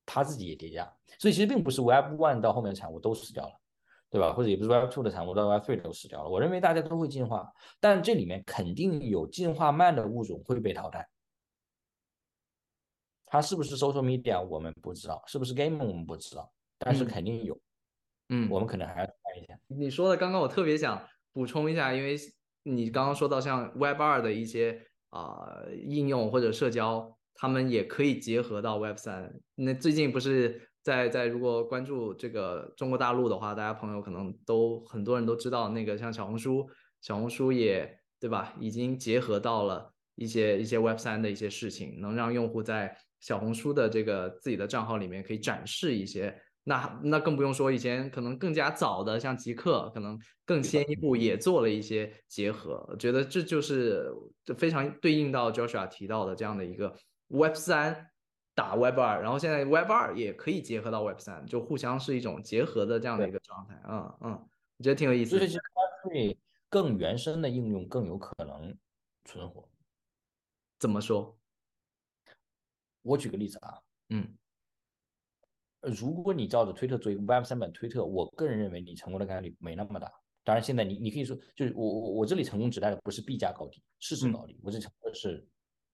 [0.05, 0.85] 它自己也叠加，
[1.19, 3.59] 所以其实并不是 Web One 到后面的产物都死掉了。
[4.09, 4.31] 对吧？
[4.31, 6.29] 或者也不是 Web Two 的产物到 Web Three 都死掉了。
[6.29, 11.09] 我认为大家都会进化，但这里面肯定有进化慢的物种会被淘汰。
[13.25, 16.47] 它是不是 Social Media 我们不知道，是不是 Game 我们不知道，
[16.77, 17.59] 但是肯定有。
[18.33, 19.57] 嗯，我们可能还要看一下。
[19.67, 22.17] 你说的刚刚我特别想补充一下，因为
[22.63, 29.31] 你刚刚说到像 Web 2的一些啊应用或者社交，他们也可以结合到 Web 3。
[29.55, 30.69] 那最近不是？
[30.83, 36.69] 在在，如果关注这个中国大陆的话，大家朋友可能都很多人都知道，那个像小红书，
[36.99, 46.37] 小红书也对吧，已经结合到了一些一些 Web 三的一些事情，能让用户在小红书的这个自己的账号里面可以展示一些。
[46.63, 52.85] 那那更不用说以前可能更加早的，像极客，可能更先一步也做了一些结合。
[52.89, 54.11] 我觉得这就是
[54.57, 56.95] 非常对应到 Joshua 提到的这样的一个
[57.27, 58.09] Web 三。
[58.55, 63.81] 打 Web 二，然后现在 Web 二也可以结合到 Web 三，就互相是一种结合的这样的一个状态。
[63.89, 64.31] 嗯嗯，
[64.77, 65.31] 我觉得挺有意思。
[65.31, 66.37] 就是其实
[66.69, 68.77] 更原生的应用更有可能
[69.25, 69.67] 存活。
[70.77, 71.35] 怎么说？
[73.01, 74.37] 我举个例子啊，嗯，
[75.83, 80.11] 如果你照着推特做一个 Web 三版推特，我个人认为你成功的概率没那么大。
[80.43, 85.37] 当然，现在你你可以说，就是我我我这里成功指代的不是币价高低、市值高低，我这成功的是，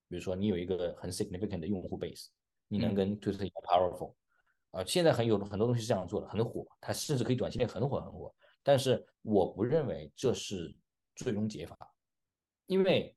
[0.07, 2.27] 比如说你有一个很 significant 的用户 base。
[2.71, 4.13] 你能跟推特一样 powerful
[4.69, 4.83] 啊？
[4.85, 8.31] 现在很有很多东西是这样做的，很火，它甚至可以短期内很火很火。
[8.61, 10.71] 但是我不认为这是
[11.15, 11.75] 最终解法，
[12.67, 13.15] 因为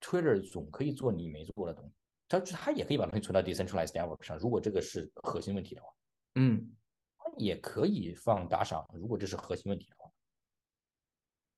[0.00, 1.96] Twitter 总可以做你没做的东西，
[2.40, 5.88] 它它也可以把东西存到 decentralized network 上，如果这个是核心问题的话，
[6.34, 6.72] 嗯，
[7.36, 10.10] 也可以放打赏，如果这是核心问题的话，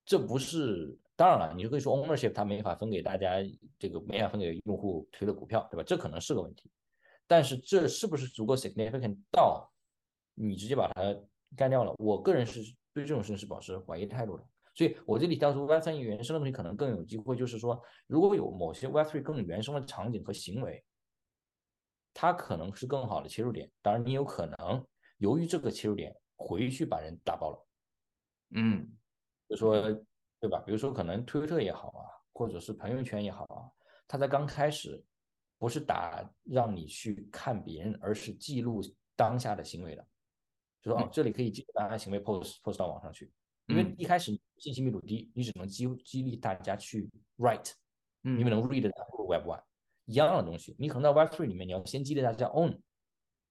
[0.05, 0.99] 这不是。
[1.19, 3.37] 当然了，你就可以说 ownership 它没法分给大家，
[3.79, 5.83] 这个没法分给用户推的股票，对吧？
[5.83, 6.71] 这可能是个问题，
[7.27, 9.73] 但是这是不是足够 significant 到
[10.35, 11.19] 你直接把它
[11.57, 11.95] 干掉了？
[11.97, 12.61] 我个人是
[12.93, 14.45] 对这种事情是保持怀疑态度的。
[14.77, 20.85] 所以我这里当初 Web 三原生的东西可能更有机会，就是说如果有某些 Web 3更原生的场景和行为，
[22.15, 23.69] 它可能是更好的切入点。
[23.83, 24.87] 当然，你有可能
[25.19, 27.67] 由于这个切入点回去把人打爆了，
[28.51, 28.89] 嗯，
[29.49, 29.83] 就说。
[30.39, 30.63] 对吧？
[30.67, 32.05] 比如说，可能推特也好啊，
[32.35, 33.65] 或者是朋友圈也好啊，
[34.07, 35.03] 它在刚开始
[35.59, 38.83] 不是打让你去看别人，而是记录
[39.17, 40.07] 当下的行为的。
[40.83, 43.33] 就说哦，这里可以记录大家行为，post post 到网上去。
[43.67, 47.09] 因为一开始信息密度低，你只能激激励大家去
[47.39, 47.73] write，
[48.23, 49.63] 因为能 read 的不如 web one
[50.07, 50.75] 一样的东西。
[50.79, 52.79] 你可能在 web three 里面，你要先激励大家 own，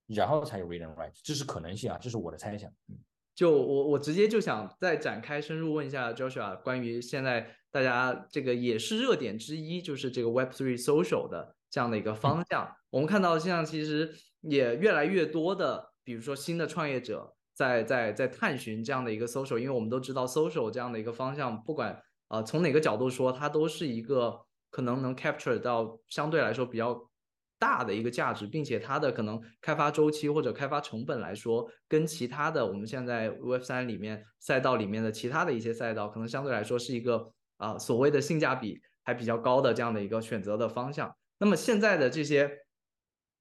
[0.08, 2.72] 然后才有 read and write，这是可能性啊，这是我的猜想。
[2.90, 2.98] 嗯。
[3.36, 12.74] 就我我直接就想再展开深入问一下 Joshua 关于现在大家这个也是热点之一，就是这个 Web Three social 的这样的一个方向。
[12.90, 27.10] 我们看到现在其实也越来越多的，比如说新的创业者在在在探寻这样的一个 social，因为我们都知道 social 这样的一个方向，不管呃从哪个角度说，它都是一个可能能 capture 到相对来说比较。
[27.58, 41.10] 大的一个价值，并且它的可能开发周期或者开发成本来说，跟其他的我们现在 Web 三里面赛道里面的其他的一些赛道，可能相对来说是一个啊所谓的性价比还比较高的这样的一个选择的方向。
[41.40, 42.52] 那么现在的这些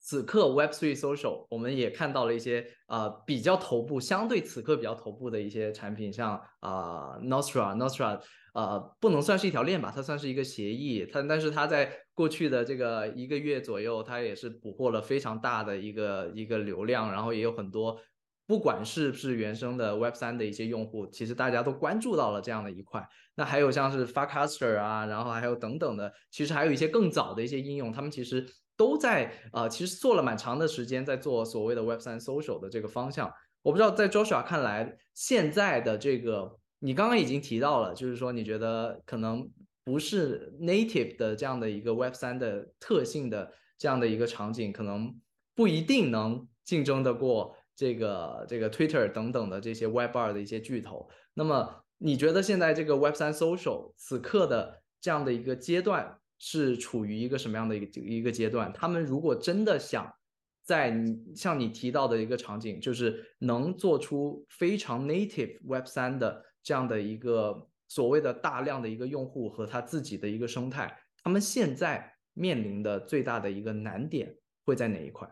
[0.04, 8.20] 此刻 Web Three Social，我们也看到了一些啊比较头部，相对此刻比较头部的一些产品，像啊 Nostra，Nostra。
[8.52, 11.04] 呃，不能算是一条链吧，它算是一个协议。
[11.12, 18.00] 它但是它在过去的这个一个月左右，它也是捕获了非常大的一个一个流量，然后也有很多，
[18.46, 23.04] 不管是不是原生的 Web 三的一些用户，其实大家都关注到了这样的一块。
[23.34, 33.32] 那还有像是 Farcaster 啊，然后还有等等的，其实还有一些更早的一些应用，他们其实都在呃，其实做了蛮长的时间在做所谓的 Web 三 social 的这个方向。
[33.62, 36.58] 我不知道在 Joshua 看来，现在的这个。
[36.80, 39.50] 你刚刚已经提到了，就是说你觉得可能
[39.84, 45.18] 不是 native 的这样的一个 Web 三的特性的这样的一个场景，可能
[45.54, 51.08] 不一定能竞争得过这个这个 Twitter 等等的这些 Web 二的一些巨头。
[51.32, 58.70] 那么你觉得现在这个 Web 三 social 此刻的这样的一个阶段是处于一个什么样的一个一个阶段？
[58.74, 60.14] 他们如果真的想
[60.62, 75.26] 在你像你提到的一个场景，就是能做出非常 native Web 三的这样的一个所谓的大量的一个用户和他自己的一个生态，他们现在面临的最大的一个难点会在哪一块？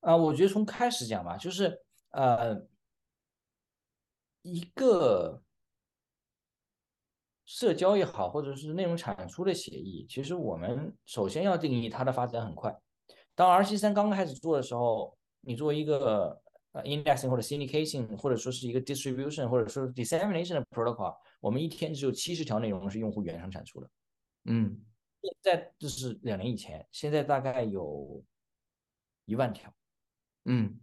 [0.00, 2.68] 啊，我觉得从开始讲吧，就是呃，
[4.42, 5.42] 一个
[7.46, 12.76] 社交也好，或者是内容产出的协议，其实我们首先要定义它的发展很快。
[13.34, 16.40] 当 R C 三刚开始做的时候，你作为一个
[16.72, 23.88] 呃 indexing 或者 syndication 或者说是一个 distribution 或者说 dissemination 的 protocol，我们一天只有七十条内容是用户原生产出的。
[24.46, 24.80] 嗯，
[25.22, 28.22] 现在这是两年以前，现在大概有
[29.24, 29.72] 一万条。
[30.46, 30.80] 嗯，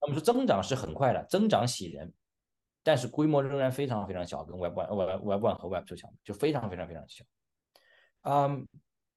[0.00, 2.12] 那么说增长是很快的，增长喜人，
[2.88, 7.22] 但是规模仍然非常非常小，跟 Web One、Web Web One 和 Web Two 相比，就非常非常非常小。
[8.22, 8.66] 嗯。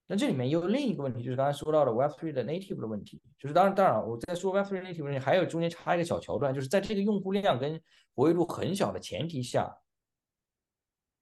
[0.08, 7.82] 那这里面有另一个问题，就是刚才说到的 Web Three 的 native 的问题，就是当然当然我在说 Web Three native 问题，还有中间插一个小桥段，就是在这个用户量跟
[8.14, 9.74] 活跃度很小的前提下，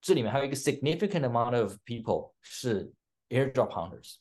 [0.02, 2.92] 这里面还有一个 significant amount of people 是
[3.30, 4.16] airdrop hunters，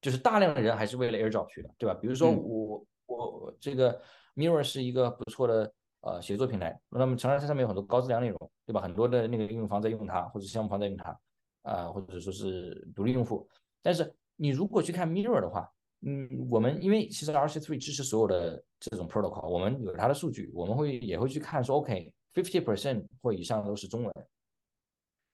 [0.00, 1.92] 就是大量的人还是为了 airdrop 去的，对吧？
[2.00, 4.00] 比如说我我这个
[4.36, 5.70] Mirror 是一个不错的
[6.00, 8.80] 呃写作平台，那么当然它上面有很多高质量内容，对吧？
[8.80, 11.18] 很多的那个应用方在用它，或者项目方在用它。
[11.62, 13.46] 啊，或者说是独立用户，
[13.82, 15.70] 但是你如果去看 Mirror 的话，
[16.00, 24.14] 嗯，我们因为其实 RC3 支持所有的这种 protocol，我们有它的数据，我们会也会去看说，OK，fifty percent 或以上都是中文。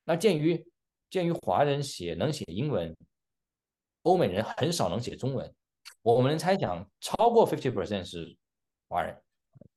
[0.02, 0.66] 那鉴于
[1.08, 2.96] 鉴于华人写能写英文，
[4.02, 5.54] 欧美人很少能写中文，
[6.02, 8.36] 我们能猜想超过 fifty percent 是
[8.88, 9.16] 华人，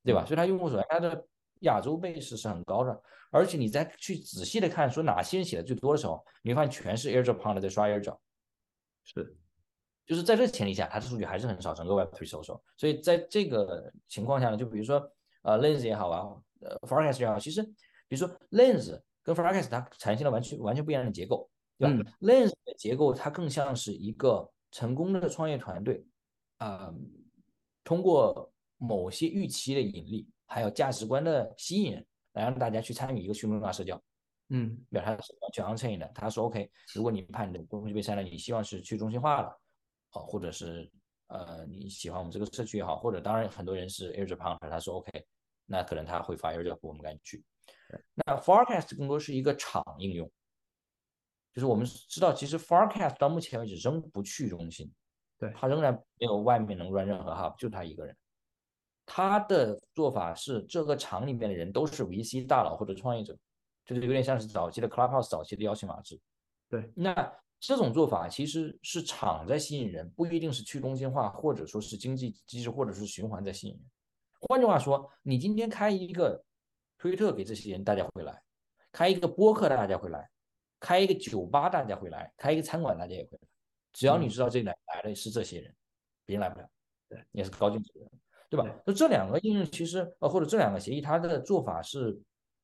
[0.07, 0.25] 对吧？
[0.25, 1.27] 所以它用户数量它的。
[1.61, 3.01] 亚洲 base 是很高的，
[3.31, 8.19] 而且你再去仔细的看，说哪些人写的最多的时候，你会发现全是 AirDrop hunter 在刷 AirDrop，
[9.03, 9.35] 是，
[10.05, 12.61] 就是在这前提下，它的数据还是很少，整个 Web3 social。
[12.75, 15.01] 所以在这个情况下呢，就比如说
[15.41, 16.29] 呃 Lens 也好啊，
[16.61, 17.63] 呃 Forecast 也好，其实
[18.07, 26.05] 比如说 Lens 跟 Forecast 它产生了完全完全不一样的结构，对吧？Lens 的结构它更像是一个成功的创业团队
[26.59, 26.93] 啊，
[27.83, 30.27] 通过某些预期的引力。
[30.49, 32.01] 还有价值观的吸引，
[32.31, 34.01] 来让大家去参与一个去中心化社交。
[34.47, 36.09] 嗯，表他是完全 on chain 的。
[36.15, 39.49] 他说 OK，如果你怕你的东西被删了，你希望是去中心化的，
[40.13, 40.89] 哦，或者是
[41.27, 45.25] 呃你喜欢我们这个社区也好，或者当然很多人是 airdrop hunter，他说 OK，
[45.65, 47.43] 那可能他会发 airdrop，我们赶紧去。
[48.13, 50.31] 那 forecast 更多是一个场应用，
[51.53, 54.89] 就是我们知道其实 forecast 到目前为止仍不去中心，
[55.37, 58.15] 对，他仍然没有外面能 run 任何 hub，就他一个人。
[59.09, 63.35] 他的做法是，这个厂里面的人都是 VC 大佬或者创业者，
[63.85, 66.19] 就是有点像是早期的 Clubhouse 早期的邀请码制。
[66.69, 73.81] 对，那这种做法其实是厂在吸引人，不一定是去中心化或者说是经济机制或者是循环在吸引人。
[74.41, 76.43] 换句话说，你今天开一个
[76.97, 78.33] 推特给这些人，大家会来；
[78.91, 80.19] 开一个播客，大家会来；
[80.81, 83.47] 开一个酒吧，大家会来；开一个餐馆，大家也会来。
[83.93, 85.73] 只要你知道这里来来的是这些人，
[86.25, 86.69] 别人来不了。
[87.09, 88.11] 对，也是高净值的人。
[88.49, 88.65] 对吧？
[88.85, 92.19] 那这两个应用其实呃，或者这两个协议，它的做法是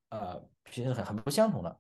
[0.09, 0.41] 呃，
[0.71, 1.79] 其实很很不相同的。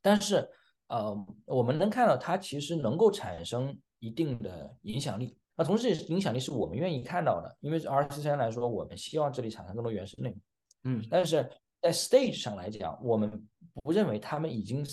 [0.00, 0.48] 但是
[0.88, 5.38] 呃，我们能看到它其实能够产生一定的影响力。
[5.54, 10.40] 那同时，也是影响力是我们愿意看到的，因为 R C 三来说，我们希望这里产生更多原生内容。
[10.84, 11.48] 嗯，但是
[11.80, 13.48] 在 stage 上来讲，我们
[13.82, 14.84] 不认为他们已经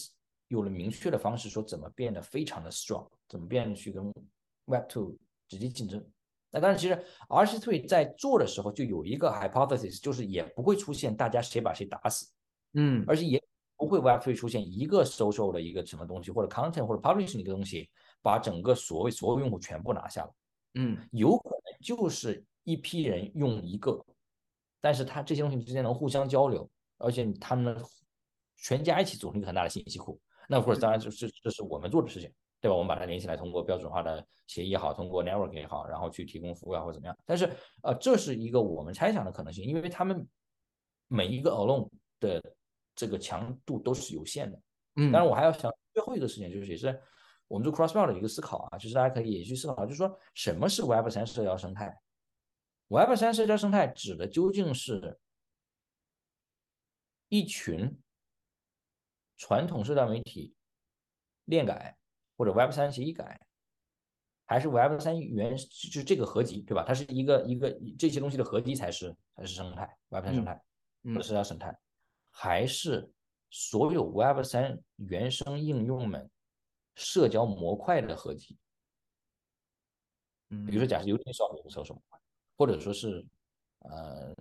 [0.50, 4.14] 有了明确的方式，说怎么变得非常的 strong，怎么变得去跟
[4.66, 6.06] Web Two 直接竞争。
[6.52, 6.94] 那当然，其实
[7.28, 12.28] R C Three 在做的时候就有一个 hypothesis，就是也不会出现大家谁把谁打死，
[12.74, 13.44] 嗯，而且也
[13.78, 17.90] 不会 Web Three 出现一个 social 的一个什么东西，或者 content 或者 publishing 的一个东西，
[18.22, 20.34] 把整个所谓所有用户全部拿下了，
[20.74, 24.04] 嗯，有可能就是一批人用一个，
[24.82, 26.68] 但是他这些东西之间能互相交流，
[26.98, 27.78] 而且他们
[28.58, 32.32] 全家一起组成一个很大的信息库，那或者当然就是这是我们做的事情。
[32.62, 32.76] 对吧？
[32.76, 37.18] 我们把它连起来，通过标准化的协议也好，通过 network 也好，然后去提供服务啊，或者怎么样。
[37.26, 37.46] 但是，
[37.84, 40.28] 呃，这是一个我们猜想的可能性，因为他们
[41.08, 42.44] 每一个 alone 的
[42.96, 44.62] 这个强度都是有限的。
[44.96, 45.12] 嗯。
[45.12, 47.02] 当然，我还要想最后一个事情，就是也是
[47.48, 52.00] 我们做 crossbell 的一个思考啊，就是大家可以也去思考，就是说什么是 Web 三社交生态
[52.90, 55.20] ？Web 三社交生态指的究竟是
[57.30, 58.00] 一群
[59.38, 60.54] 传统社交媒体
[61.46, 61.96] 链改
[62.40, 63.38] 或者 Web 三协议改，
[64.46, 66.86] 还是 Web 三原就是这个合集，对吧？
[66.88, 70.64] 它是一个一个这些东西的合集才是才是生态 Web 三生态
[71.04, 71.78] 或者社交生态，
[72.32, 73.12] 还是
[73.50, 76.32] 所有 Web 三原生应用们
[76.96, 78.58] 社交模块的合集？
[80.48, 82.18] 比如说，假设 Uniswap 有个搜索模块，
[82.56, 83.28] 或者说是
[83.80, 84.34] 呃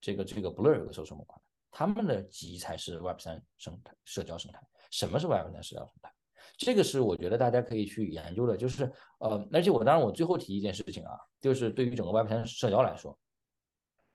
[0.00, 1.36] 这个这个 Blur 有个搜索模块，
[1.72, 4.62] 他们的集才是 Web 三生态社交生态。
[4.92, 6.13] 什么是 Web 三社交生态？
[6.56, 8.56] 这个是我觉得大家可以去研究的。
[8.56, 13.18] 就是呃，而且我当然我最后提一件事情啊，就是对于整个 Web 三社交来说，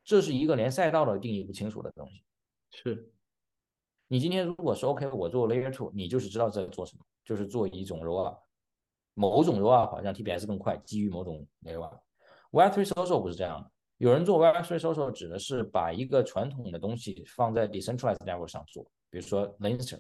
[0.04, 2.24] 这是一个连赛道都定义不清楚的东西。
[2.72, 3.12] 是，
[4.08, 8.40] 你今天如果说 OK，我做 Layer Two，你就是知道在做什么，就是做一种 Rollup。
[9.16, 12.00] 某种 rollup 让 TPS 更快，基于某种 layer。
[12.52, 20.00] Web3 social 不是这样的，有人做 Web3 social 指的是把一个传统的东西放在 decentralized network 上做，比如说 Ledger。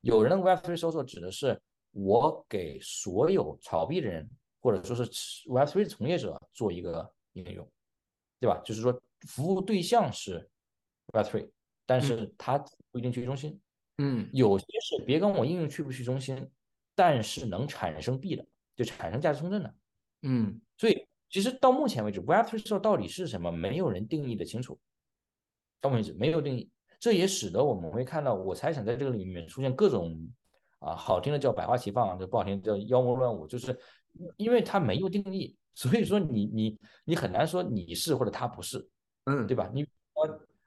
[0.00, 1.60] 有人的 Web3 social 指的是
[1.92, 4.28] 我给所有炒币的人，
[4.60, 5.04] 或者说是
[5.48, 7.68] Web3 的从业者做一个应用，
[8.40, 8.60] 对吧？
[8.64, 10.48] 就是说服务对象是
[11.12, 11.50] Web3，
[11.86, 12.58] 但是它
[12.90, 13.60] 不一定去中心。
[13.98, 16.50] 嗯，有些是别跟我应用去不去中心。
[16.94, 18.44] 但是能产生币的，
[18.74, 19.72] 就产生价值通证的，
[20.22, 24.76] 嗯，所以其实到目前为止，Web3 社到底是什么，没有人定义的清楚。
[25.80, 26.68] 到目前为止没有定义，
[27.00, 30.16] 这也使得我们会看到，我猜想在这个里面出现各种
[30.78, 33.78] 啊，好听的叫百花齐放，这不好听叫妖魔乱舞，就是
[34.36, 38.88] 因为它没有定义，所以说你你你很难说你是或者他不是，
[39.24, 39.70] 嗯，对吧？
[39.72, 39.86] 你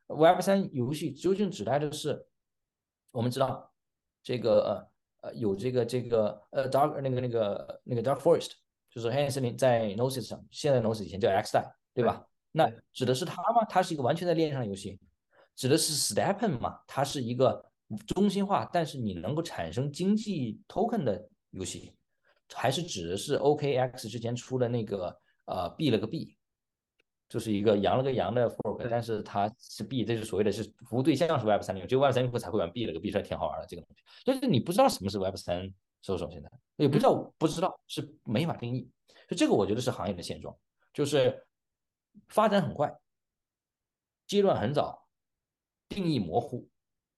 [0.08, 2.26] Web3 游戏究竟指代的是，
[3.12, 3.72] 我们知道
[4.24, 4.90] 这个。
[5.24, 8.54] 呃，有这个这个呃，Dark 那个那个那个 Dark Forest，
[8.90, 11.64] 就是黑暗森林在 Gnosis 上，现在 Gnosis 以前叫 X 代，
[11.94, 12.26] 对吧？
[12.52, 13.64] 那指的是它吗？
[13.70, 15.00] 它是一个完全在链上的游戏。
[15.56, 16.80] 指的是 Stepen 嘛？
[16.88, 17.64] 它是一个
[18.08, 21.94] 中心化，但是你能够产生经济 token 的游戏，
[22.54, 26.36] 还是指的是 OKX 之前出的那个呃币了个币？
[27.30, 34.04] 就是一个羊了个羊的 fork，但是它是 B，这是所谓的是服务对象是 Web 三零，只有 Web 三零后才会玩 B 了个 B 出来挺好玩的这个东西。
[34.26, 38.92] 但是你不知道什么是 Web 三搜索，现在也不知道不知道是没法定义。
[39.30, 40.54] 就这个我觉得是行业的现状，
[40.94, 41.42] 就是
[42.28, 42.94] 发展很快，
[44.28, 45.01] 阶段很早，
[45.92, 46.68] 定义模糊，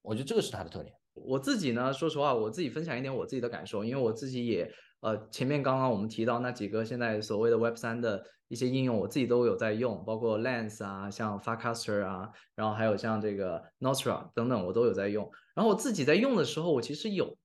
[0.01, 0.93] 我觉得这个是它的特点。
[1.13, 4.69] 我自己呢，说实话，我自己分享一点我自己的感受，因为我自己也
[5.01, 8.25] 呃前面刚刚我们提到那几个现在所谓的 Web 三的。
[8.49, 15.27] 一些应用我自己都有在用，包括 Lens 啊，像 Farcaster 啊，然后还有像这个 Nostra 等等，我都有在用。
[15.55, 17.35] 然后我自己在用的时候，我其实有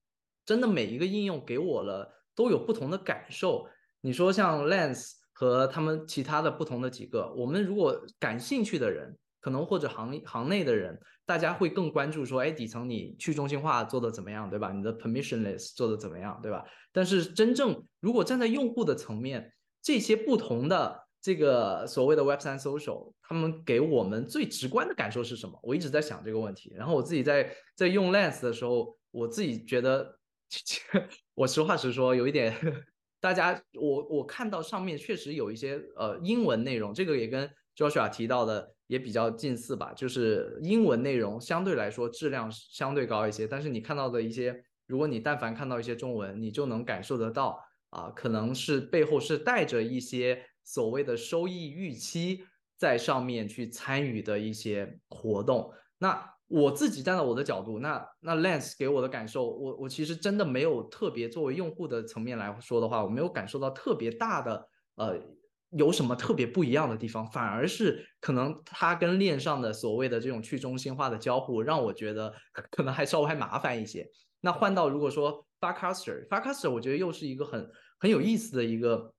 [0.45, 3.67] 真的每一个应用给我了都有不同的感受。
[4.03, 14.73] 你说像 Lens 和他们其他的不同的几个，我们如果感兴趣的人，可能或者行行内的人，大家会更关注说，哎，底层你去中心化做的怎么样，对吧？
[14.73, 16.65] 你的 Permissionless 做的怎么样，对吧？
[16.93, 19.53] 但是真正如果站在用户的层面，
[19.83, 25.59] 这些不同的这个所谓的 Web 三 social，他们给我们最直观的感受是什么？
[25.63, 26.73] 我一直在想这个问题。
[26.77, 30.19] 然后我自己在在用 Lens 的时候，我自己觉得，
[31.35, 32.55] 我实话实说，有一点，
[33.21, 47.65] 大家我我看到上面确实有一些呃英文内容，这个也跟 Joshua 提到的也比较近似吧，就是英文内容相对来说质量相对高一些，但是你看到的一些，如果你但凡看到一些中文，你就能感受得到。
[47.91, 52.45] 啊，可能是背后是带着一些所谓的收益预期
[52.77, 55.73] 在上面去参与的一些活动。
[55.97, 65.19] 那我自己站在我的角度，那那 Lens 给我的感受，我我其实真的没有特别作为用户的层面来说的话，我没有感受到特别大的呃
[65.71, 72.33] 有什么特别不一样的地方，反而是可能它跟链上的所谓的这种去中心化的交互，让我觉得
[72.71, 74.07] 可能还稍微还麻烦一些。
[74.41, 77.69] 那换到如果说 Farcaster，Farcaster 我觉得又是一个很
[77.99, 79.13] 很有意思的一个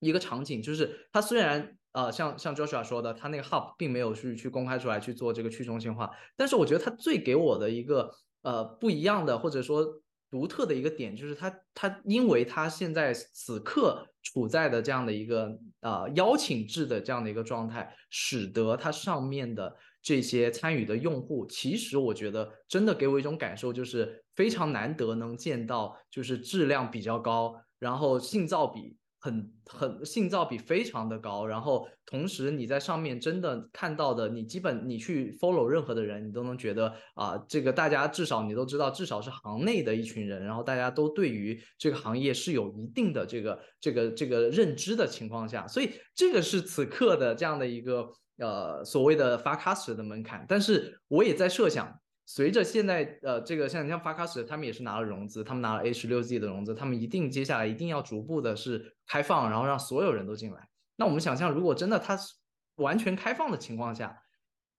[0.00, 8.10] 一个场景，就是它虽然呃像像 Joshua 说的，它那个 Hub 并没有去去公开出来去做这个去中心化，但是我觉得它最给我的一个
[8.42, 9.86] 呃不一样的或者说
[10.30, 19.76] 独特的一个点，就是它它因为它现在此刻处在的这样的一个呃邀请制的这样的一个状态，使得它上面的。
[20.00, 48.08] 这些参与的用户，其实我觉得真的给我一种感受，就是非常难得能见到，就是质量比较高，然后信噪比很很性噪比非常的高，然后同时你在上面真的看到的，你基本你去 follow 任何的人，你都能觉得啊，这个大家至少你都知道，至少是行内的一群人，然后大家都对于这个行业是有一定的这个这个这个认知的情况下，所以这个是此刻的这样的一个。
[48.40, 51.92] 呃，所谓的发卡 r 的门槛，但是我也在设想，
[52.30, 60.68] 随着现在呃这个像像发卡史，他们也是拿了融资，他们拿了 A 十六 Z 的融资，他们一定接下来一定要逐步的是开放，然后让所有人都进来。
[60.96, 62.34] 那我们想象，如果真的它是
[62.76, 64.14] 完全开放的情况下，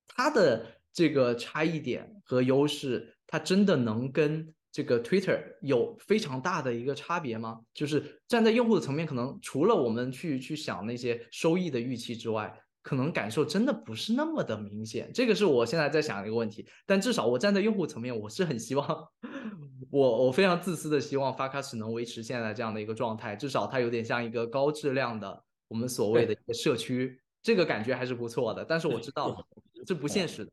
[0.05, 0.63] 它的
[0.93, 7.61] 这个差异点和优势，它真的能跟这个 Twitter 有非常大的一个差别吗？
[7.73, 15.11] 就是站在用户的层面，可能除了我们去去想那些收益的预期之外，可能感受真的不是那么的明显。
[15.13, 16.67] 这个是我现在在想的一个问题。
[16.87, 19.07] 但至少我站在用户层面，我是很希望，
[19.91, 25.43] 我我非常自私的希望发卡史能维持现在这样的一个状态，至少它有点像一个高质量的。
[25.67, 29.37] 我们所谓的一个社区，这个感觉还是不错的，但是我知道
[29.85, 30.51] 这不现实的。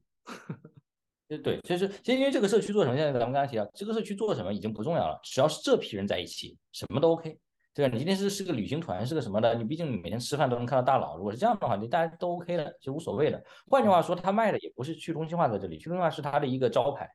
[1.42, 7.38] 对，其实其实因为这个社区做什么，现在咱们刚才提到，这个社区做什么已经不重要了，只要是这批人在一起，什么都 OK，
[7.76, 7.92] 对吧？
[7.92, 13.44] 你今天是是个旅行团，是个什么的，你毕竟你每天吃饭都能看到大佬，如果是这样的话，你大家都 OK 的，就无所谓的。
[13.66, 17.06] 换句话说，他卖的也不是去中心化在这里，去中心化是他的一个招牌，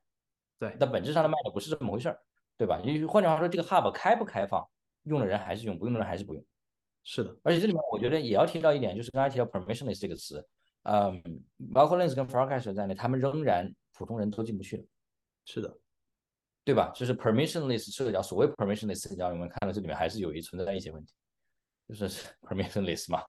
[0.59, 2.19] 对，但本质上的卖的不是这么回事儿，
[2.59, 2.79] 对吧？
[2.85, 4.63] 因为换句话说，这个 Hub 开不开放，
[5.05, 6.45] 用的人还是用，不用的人还是不用。
[7.03, 10.47] 是的，而且这里面我觉得也要提到一点，就是刚才提到 permissionless 这个词，
[10.83, 11.19] 嗯，
[11.73, 14.83] 包括 Lens 跟 Forecast 在内，他们仍然普通人都进不去了。
[15.43, 15.75] 是的，
[16.63, 16.91] 对吧？
[16.95, 21.13] 就是 permissionless 社交，所谓 permissionless 社交，我们看到这里面还是有一存在一些问题，
[21.87, 22.07] 就是
[22.41, 23.23] permissionless 嘛，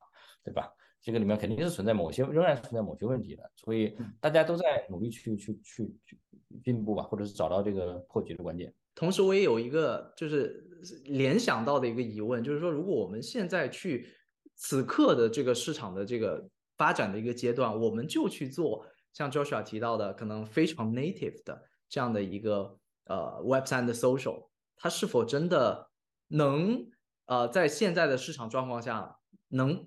[0.44, 0.70] 对吧？
[1.00, 6.16] 这个里面肯定是存在某些，仍然存在某些问题的，所以大家都在努力去去去去
[6.62, 8.72] 进步吧，或者是找到这个破局的关键。
[8.94, 10.64] 同时，我也有一个就是
[11.06, 14.06] 联想到的一个疑问，就是说，如果我们现在去
[14.54, 16.46] 此刻的这个市场的这个
[16.76, 25.90] 发展的一个阶段，我们就去做像 Joshua 提到的可能非常 native 的这样的一个呃 Web 三的 social，它是否真的
[26.28, 26.86] 能
[27.26, 29.18] 呃在现在的市场状况下
[29.48, 29.86] 能？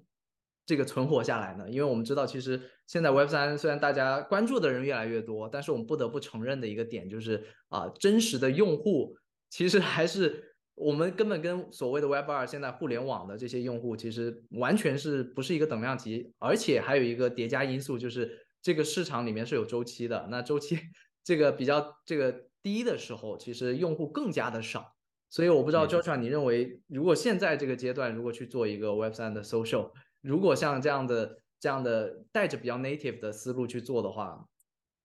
[0.67, 1.69] 这个存活下来呢？
[1.69, 9.15] 因为我们知道，其实现在 Web 三虽然大家关注的人越来越多，但是我们不得不承认的一个点就是啊，真实的用户
[9.51, 20.27] 其实还是我们根本跟所谓的 Web 二现在互联网的这些用户其实完全是不是一个等量级，而且还有一个叠加因素，就是这个市场里面是有周期的。
[20.31, 20.79] 那周期
[21.23, 22.35] 这个比较这个
[22.65, 24.95] 低的时候，其实用户更加的少。
[25.29, 29.91] 所以我不知道 Joshua，你认为如果现在这个阶段如果去做一个 Web 三的 social？
[30.21, 34.47] 如果像这样的、这样的带着比较 native 的思路去做的话，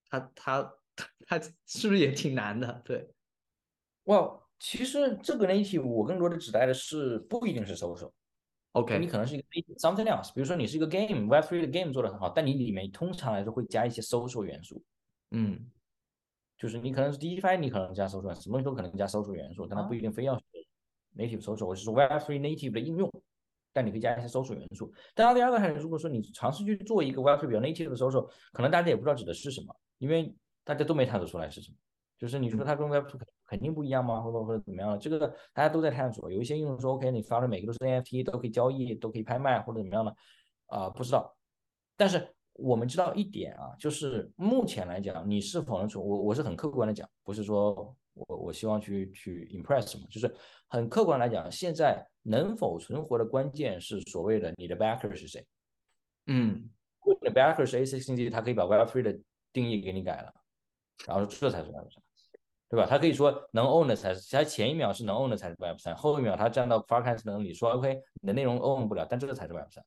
[0.08, 0.74] 它它
[1.26, 2.80] 它是不是也挺难的？
[2.86, 3.10] 对，
[4.04, 14.82] 哇，其实这个 native 我更多的指代的是不一定是 social，OK，你可能是一个 something else，比如说你是一个 game，Web3 的 game 做的很好，但你里面通常来说会加一些 social 元素，
[15.32, 15.70] 嗯，
[16.60, 20.44] 就是你可能是 DeFi，你可能加 social，什么东西都可能加 social 元素，但它不一定非要是
[21.16, 23.10] native social，我是说 Web3 native 的应用。
[23.72, 24.92] 但你可以加一些搜索元素。
[25.14, 30.34] 当然，第二个还是，如果说你尝试去做一个 Web3 比较 native 的搜索，可能大家也不知道指的是什么，因为
[30.64, 31.76] 大家都没探索出来是什么。
[32.18, 34.20] 就是你说它跟 Web2 肯定不一样吗？
[34.20, 34.98] 或者或者怎么样？
[34.98, 36.30] 这个大家都在探索。
[36.32, 40.16] 有一些应用说 OK，你发的每个都是 NFT，都可以交易，都可以拍卖或者怎么样的
[40.66, 40.90] 啊？
[40.90, 41.34] 不知道。
[41.96, 46.04] 但是我们知道一点啊，就是目前来讲，你是否能存？
[46.04, 47.96] 我我是很客观的讲，不是说。
[48.26, 50.30] 我我希望去去 impress 什么，就是
[50.68, 55.46] 很客观来讲，现在能否存活的关键是所谓的你的 backer 是谁。
[56.26, 56.68] 嗯，
[57.22, 59.18] 你的 backer 是 A6 星际，他可以把 Web3 的
[59.52, 60.34] 定义给你改了，
[61.06, 61.96] 然后这才是 Web3，
[62.68, 62.84] 对吧？
[62.84, 68.58] 他可以说能 own 的才是，他前一秒是能 own 的才是 Web3，后一秒他站到 f a r c a s t 能里，说 OK 你的内容
[68.58, 69.80] own 不了，但这个才是 Web3。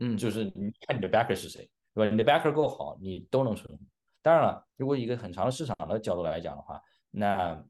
[0.00, 2.10] 嗯，就是你看你的 backer 是谁，对吧？
[2.10, 3.84] 你的 backer 够好，你都能存活。
[4.22, 6.80] 当然了，如果一个很长的市场的角度来讲的话，
[7.10, 7.62] 那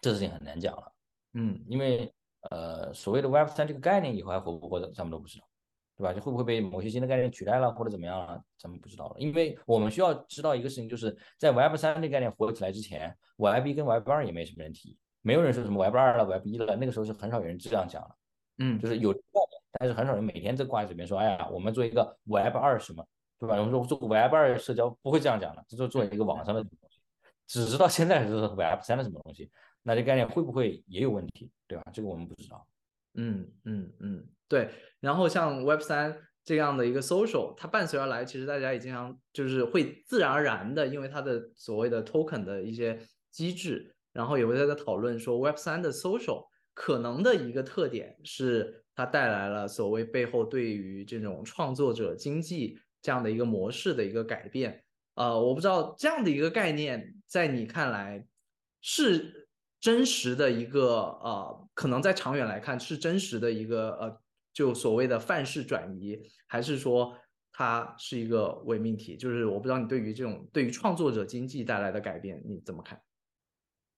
[0.00, 0.92] 这事情很难讲了，
[1.34, 2.12] 嗯，因为
[2.50, 5.44] 呃，所谓的 Web 三这个概念以后还活不活的，咱们都不知道，
[5.96, 6.12] 对吧？
[6.12, 9.16] 就会不会被某些新的概念取代了，或者怎么样了，咱们不知道了。
[9.18, 18.16] 因为我们需要知道一个事情，就是在 Web 三这个概念火起来之前，Web 一跟 Web 二也没什么人提，没有人说什么 Web 二了、Web 一了，那个时候是很少有人这样讲了，
[18.58, 23.04] 嗯，就是有概念，但是很少人每天在挂在嘴边说，哎呀，我们做一个 Web 二什么，
[23.38, 23.56] 对吧？
[23.56, 27.00] 我们说做 Web 二社交不会这样讲的，就做一个网上的东西，
[27.46, 29.50] 只知道现在是 Web 三的什么东西。
[29.82, 31.84] 那这概念会不会也有问题，对吧？
[31.92, 32.66] 这个我们不知道。
[33.14, 34.70] 嗯嗯嗯，对。
[35.00, 42.98] 然后像 Web 三这样的一个 social，它伴随而来，其实大家也经常就是会自然而然的，因为它的所谓的 token 的一些
[43.30, 54.82] 机制，然后也会在这讨论说 Web 三的 social 可能的一个特点是它带来了所谓背后对于这种创作者经济这样的一个模式的一个改变。
[55.14, 58.26] 呃，我不知道这样的一个概念在你看来
[58.80, 59.46] 是。
[59.80, 64.20] 真实的一个呃，可能在长远来看是真实的一个呃，
[64.52, 67.16] 就所谓的范式转移，还是说
[67.52, 69.16] 它是一个伪命题。
[69.16, 73.00] 就是我不知道你对于这种对于创作者经济带来的改变你怎么看？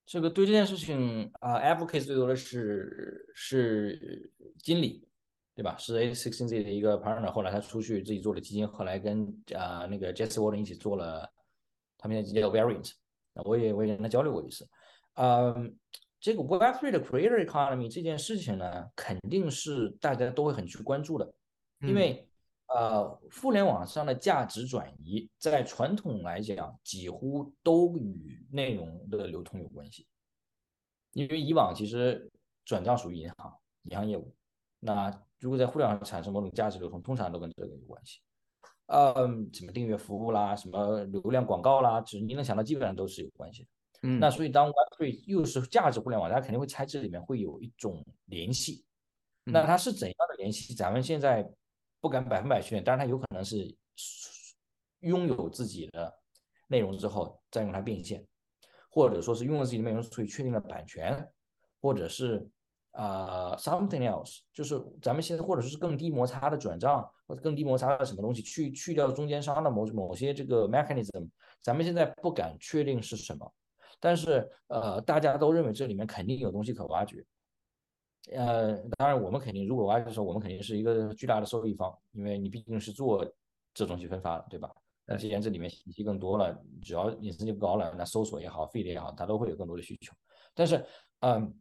[0.05, 4.31] 这个对这件事情啊 a p p l case 最多的是是
[4.63, 5.09] 经理，
[5.61, 5.77] 对吧？
[5.77, 11.31] 是 A Sixteen Z 的一个 partner，后来他出去自己做了基金，后来跟啊那个 Jesse Warden 一起做了，
[11.99, 12.91] 他们现在叫 Variant，
[13.35, 14.67] 那我也我也跟他交流过一次。
[15.17, 15.77] 嗯，
[16.19, 21.31] 这个 Web3 的 Creator Economy 这件事情呢，肯定是大家都会很去关注的，
[21.81, 22.27] 因为
[22.69, 30.07] 呃，互联网上的价值转移，在传统来讲，几乎都与内容的流通有关系。
[31.13, 32.31] 因为以往其实
[32.65, 34.35] 转账属于银行，银行业务。
[34.79, 38.21] 那如果在互联网上产生某种价值流通，通常都跟这个有关系。
[38.87, 39.15] 呃，
[39.53, 43.69] 什么订阅服务啦，什么流量广告啦，只你能想到，基本上都是有关系的。
[44.03, 48.85] 嗯，那所以当 Web3 又是价值互联网，大家肯定会猜这里面会有一种联系。
[49.45, 50.75] 那它是怎样的联系？
[50.75, 51.51] 咱们现在。
[52.03, 53.77] 不敢百分百确认，但是它有可能是
[55.01, 56.11] 拥有自己的
[56.67, 58.27] 内容之后再用它变现，
[58.89, 61.31] 或者说是用了自己的内容所以确定了版权，
[61.83, 62.49] 或者是
[62.93, 71.29] 啊 something else，就是咱们现在或者说是更低摩擦的转账，或者更低摩擦的什么东西去去掉中间商的某某些这个 mechanism，
[71.63, 73.53] 咱们现在不敢确定是什么，
[73.99, 77.25] 但是呃大家都认为这里面肯定有东西可挖掘。
[78.33, 83.27] 呃，当然，我们肯定，如果挖掘的时候，我们肯定是一个巨大的受益方，因为你毕竟是做
[83.73, 84.71] 这东西分发的，对吧？
[85.07, 90.13] 那既然这里面信息更多了，只要隐私就高了，那搜索也好，feed 也好，它都会有更多的需求。
[90.55, 90.85] 但是，
[91.21, 91.53] 嗯，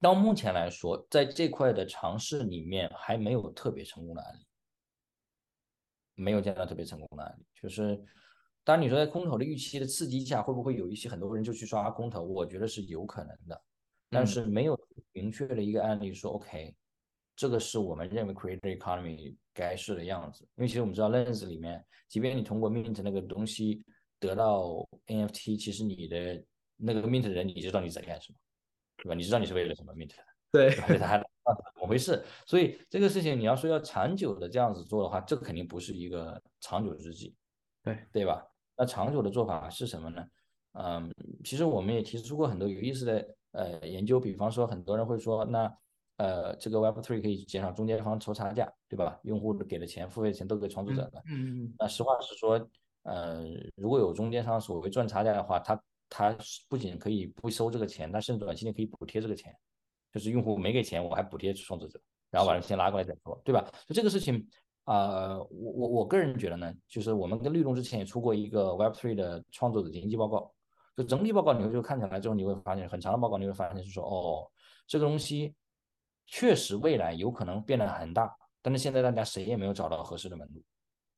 [0.00, 4.46] 到目前来说，在这块的尝试里面，还没有特别成功的案例，
[6.14, 7.44] 没有见到特别成功的案例。
[7.54, 7.96] 就是，
[8.62, 12.22] 当然你说在空投的预期的刺激下，会不会有一些很多人就去刷空投？
[12.22, 13.62] 我觉得是有可能的。
[14.08, 14.78] 但是没有
[15.12, 16.74] 明确的一个案例说，OK，
[17.34, 20.44] 这个是我们认为 creator economy 该是的样子。
[20.56, 23.82] 因为其实我们知道，Lens 里面，即便你通过 mint 那个东西
[24.20, 26.44] 得到 NFT，其实你的
[26.76, 28.38] 那个 mint 的人，你知道你在干什么，
[28.98, 29.14] 对吧？
[29.14, 30.22] 你知道你是为了什么 mint 的？
[30.52, 31.24] 对，他还怎
[31.80, 32.24] 么回事？
[32.46, 37.34] 所以这个事情你要说要长久的这样子做的话，这个肯定不是一个长久之计，
[37.82, 38.42] 对对吧？
[38.76, 40.24] 那长久的做法是什么呢？
[40.72, 41.10] 嗯，
[41.44, 43.26] 其实我们也提出过很多有意思的。
[43.52, 45.74] 呃，研究，比方说，很多人会说，那
[46.18, 49.18] 呃，这个 Web Three 可以减少中间方抽差价，对吧？
[49.22, 51.22] 用户给的钱、付费钱都给创作者了。
[51.30, 51.74] 嗯嗯。
[51.78, 52.68] 那实话实说，
[53.04, 53.46] 呃，
[53.76, 55.74] 如果有中间商所谓赚差价的话，他
[56.08, 56.36] 他
[56.68, 59.54] 不仅可以不收这个钱，他甚至短期内可以补贴这个钱，
[60.12, 62.00] 就是用户没给钱，我还补贴创作者，
[62.30, 63.64] 然后把人先拉过来再说，对吧？
[63.86, 64.46] 就这个事情
[64.84, 70.52] 啊，我我我个人觉得呢，就是我们跟律动之前也出过一个 Web3 的创作者经济报告。
[70.96, 74.50] 就整体报告，你会就看起来之后，你会发现很长的报告，你会发现是说，哦，
[74.86, 75.54] 这个东西
[76.24, 80.62] 确实未来有可能变得很大，但是现在大家谁也没有找到合适的门路，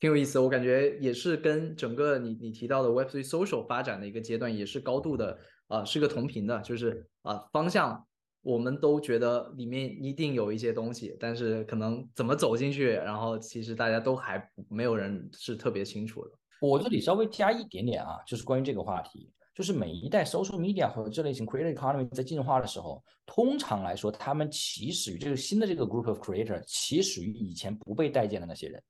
[0.01, 0.39] 挺有意思。
[0.39, 8.07] 我感觉也是跟整个你你提到的 Web3 social 发展的一个阶段也是高度的啊，是个同频的，就是啊方向
[8.43, 16.31] 我们都觉得里面一定有一些东西，但是可能怎么走进去，然后其实大家都还没有人是特别清楚的。
[16.61, 19.31] 我这里稍微加一点点啊，就是关于这个话题。
[19.55, 28.81] 就是每一代 social media 和这类型 creator economy 在进化的时候，通常来说，他们起始于这个新的这个 group of creator，起始于以前不被待见的那些人。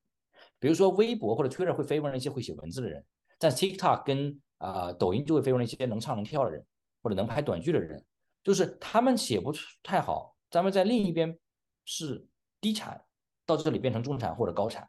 [0.58, 3.04] 比如说微博或者 Twitter 会 favor 那些会写文字的人，
[3.38, 6.64] 但 TikTok 跟啊抖音就会 favor 那些能唱能跳的人，
[7.02, 8.04] 或者能拍短剧的人。
[8.42, 11.38] 就是他们写不出太好，咱们在另一边
[11.84, 12.26] 是
[12.60, 13.02] 低产，
[13.44, 14.88] 到这里变成中产或者高产，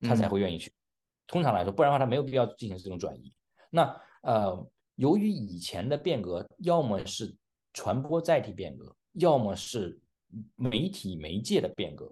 [0.00, 0.72] 他才会愿意去。
[1.26, 3.32] 通常来说，不然的话他没有必要进行这种转移。
[3.70, 4.70] 那呃。
[4.96, 7.36] 由于以前的变革，要么是
[7.74, 10.00] 传播载体变革，要么是
[10.54, 12.10] 媒体媒介的变革，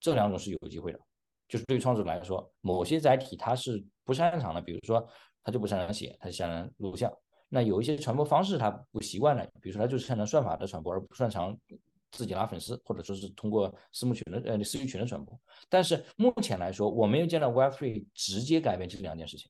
[0.00, 0.98] 这两种是有机会的。
[1.48, 5.06] 就是对于创作者来说，某些载体它是不擅长的，比如说
[5.42, 7.12] 他就不擅长写，他擅长录像。
[7.48, 11.56] 那有一些传播方式他不习惯的，比如说他就是擅长算法的传播，而不擅长
[12.10, 15.38] 自己拉粉丝，或者说是通过私募群的呃私域群的传播。
[15.68, 19.48] 但是目前来说，我没有见到 Web3 直接改变这两件事情。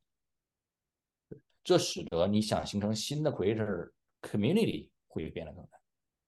[1.64, 3.90] 这使得你想形成新的 creator
[4.20, 5.70] community 会变得更难，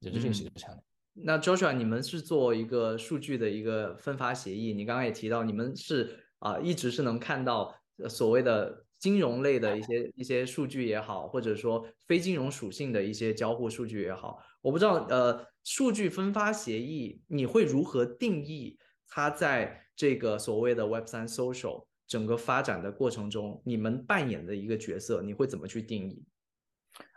[0.00, 0.82] 这这是一个强点。
[1.24, 7.74] 那 Joshua，你们是做一个数据的一个分发协议，你刚刚也提到，你们是啊，一直是能看到
[8.08, 21.86] 所谓的金融类的一些一些数据也好，或者说非金融属性的一些交互数据也好，我不知道呃，数据分发协议你会如何定义它在这个所谓的 Web 三 social？
[22.06, 26.24] 整个发展的过程中，你们扮演的一个角色，你会怎么去定义？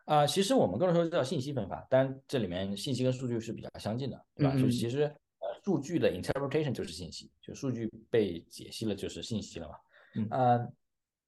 [0.05, 4.57] 啊，其实我们更多说叫信息分发，当然这里面信息跟数据是比较相近的，对吧？
[4.57, 9.75] 所以其实呃，数据的 interpretation 就是信息，就数据被解析了就是信息了嘛。
[10.15, 10.73] 嗯呃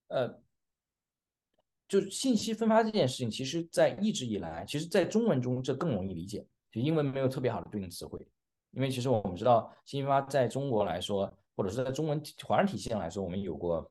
[0.08, 0.42] 呃，
[1.88, 8.20] 就信息分发这件事情，其实在一直以来，其实在中文中这更容易理解，就英文没有特别好的对应词汇。
[8.72, 13.90] 因为其实我们知道，信息分发在中国来说，或者是在中文华人体系上来说，我们有过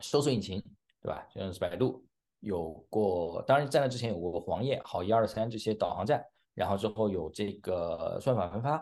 [0.00, 0.62] 搜索引擎，
[1.00, 1.26] 对吧？
[1.32, 2.05] 像是百度，
[2.46, 6.24] 有过，当然在那之前有过黄页、好一二三这些导航站，
[6.54, 8.80] 然后之后有这个算法分发，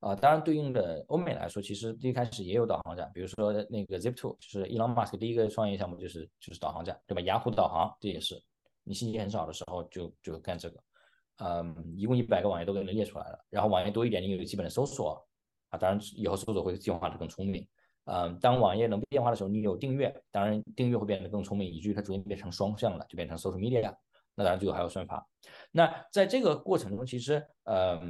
[0.00, 7.20] 啊，当然对应的欧美来说，其实一开始也有导航站，比如说那个 Zip2，就是伊朗马斯克第一个创业项目，就是就是导航站，对吧？
[7.20, 8.42] 雅虎导航这也是，
[8.82, 10.82] 你信息很少的时候就就干这个。
[11.36, 15.22] 嗯，一共一百个网页都给你列出来了，然后网页多一点，你有基本的搜索
[15.68, 17.66] 啊，当然以后搜索会进化的更聪明。
[18.04, 23.94] 嗯，当网页能变化的时候，你有订阅，当然订阅会变得更聪明，以至于它逐渐变成双向了，就变成 social media。
[24.34, 25.26] 那当然最后还有算法。
[25.70, 28.00] 那在这个过程中，其实呃，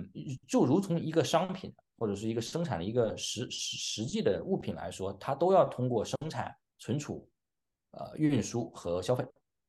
[0.46, 7.28] 就如同一个商品或者是一个生产的一个实实实际的物品来说，它都要通过生产、存储、
[7.90, 9.24] 呃运输和消费，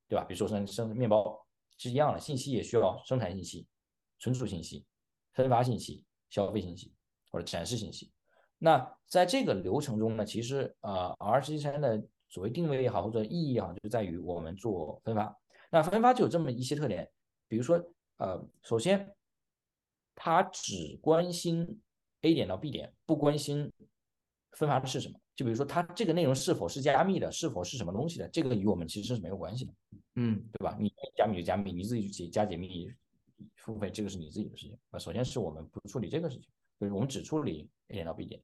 [0.08, 0.24] 对吧？
[0.24, 1.40] 比如说生生面包。
[1.76, 3.66] 是一样的，信息也需要生产信息、
[4.20, 4.86] 存储信息、
[5.32, 6.94] 分发信息、消费信息
[7.32, 8.12] 或者展示信息。
[8.58, 15.36] 那在这个流程中呢，其实呃，R C 三的所谓定位也好或者意义也好，就在于我们做分发。
[15.70, 17.10] 那分发就有这么一些特点，
[17.48, 17.76] 比如说
[18.18, 19.12] 呃，首先
[20.14, 21.80] 它只关心
[22.22, 23.72] A 点到 B 点，不关心
[24.52, 25.18] 分发的是什么。
[25.36, 29.74] 就比如说，它这个内容是否是加密的，是否是什么东西的，这个与我们其实是没有关系的，
[30.14, 30.76] 嗯，对吧？
[30.78, 32.88] 你加密就加密，你自己去解加解密
[33.56, 34.98] 付费，这个是你自己的事情啊。
[35.00, 36.48] 首先是我们不处理这个事情，
[36.78, 38.42] 就是我们只处理 A 点到 B 点。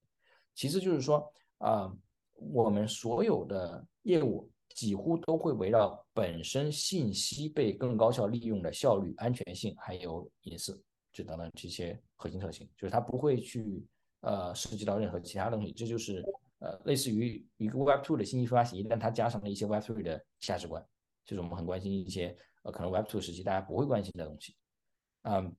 [0.55, 1.93] 其次就是说，啊，
[2.35, 10.83] 我们所有的业务几乎都会围绕本身信息被更高效利用的效率、安全性还有隐私
[11.13, 13.87] 这等等这些核心特性，就是它不会去
[14.21, 16.25] 呃涉及到任何其他东西，这就是。
[16.63, 20.87] 呃，类似于一个 Web Two 的信息分发协议，但它加上了一些 Web Three 的价值观，
[21.25, 24.55] 就是我们很关心一些呃可能 Web Two 时期大家不会关心的东西。
[25.23, 25.57] 嗯，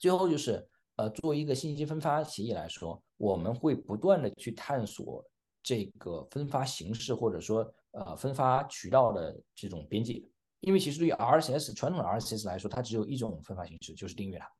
[0.00, 5.24] 最后就是呃，作为一个信息分发协议来说，我们会不断的去探索
[5.62, 10.22] 这个分发形式或者说呃分发渠道的这种边界，
[10.60, 14.50] 因为其实对于 RSS 传统的 RSS 来说，它只有一种分发形式，就是订阅它。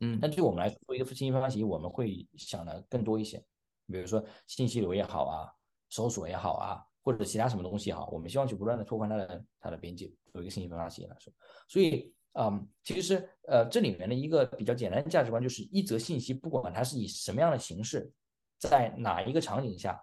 [0.00, 3.42] 嗯，但对我们来说，作为一个信息分发协议，我们会想的更多一些。
[3.86, 5.50] 比如说信息流也好啊，
[5.88, 11.32] 搜索也好啊，或者其他什么东西也好，我们希望去不断的拓宽它的它的边界，作为一个信息分发协议来说。
[11.68, 18.10] 所以，嗯，其实呃这里面的一个比较简单的价值观就是，一则信息不管它是以什么样的形式，
[18.58, 20.02] 在哪一个场景下，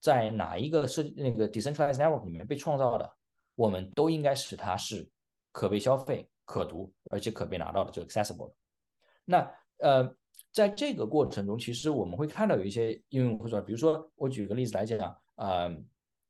[0.00, 3.10] 在哪一个设那个 decentralized network 里面被创造的，
[3.54, 5.08] 我们都应该使它是
[5.52, 8.52] 可被消费、可读而且可被拿到的，就 accessible
[9.24, 10.14] 那呃。
[10.50, 14.98] 在这个过程中，其实我们会看到有一些应用会说，比如说我举个例子来讲，
[15.34, 15.70] 啊，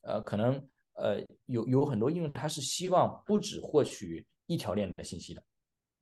[0.02, 0.60] 呃，可能
[0.94, 5.42] 呃有有很多应用，它是希望不只获取一条链的信息的，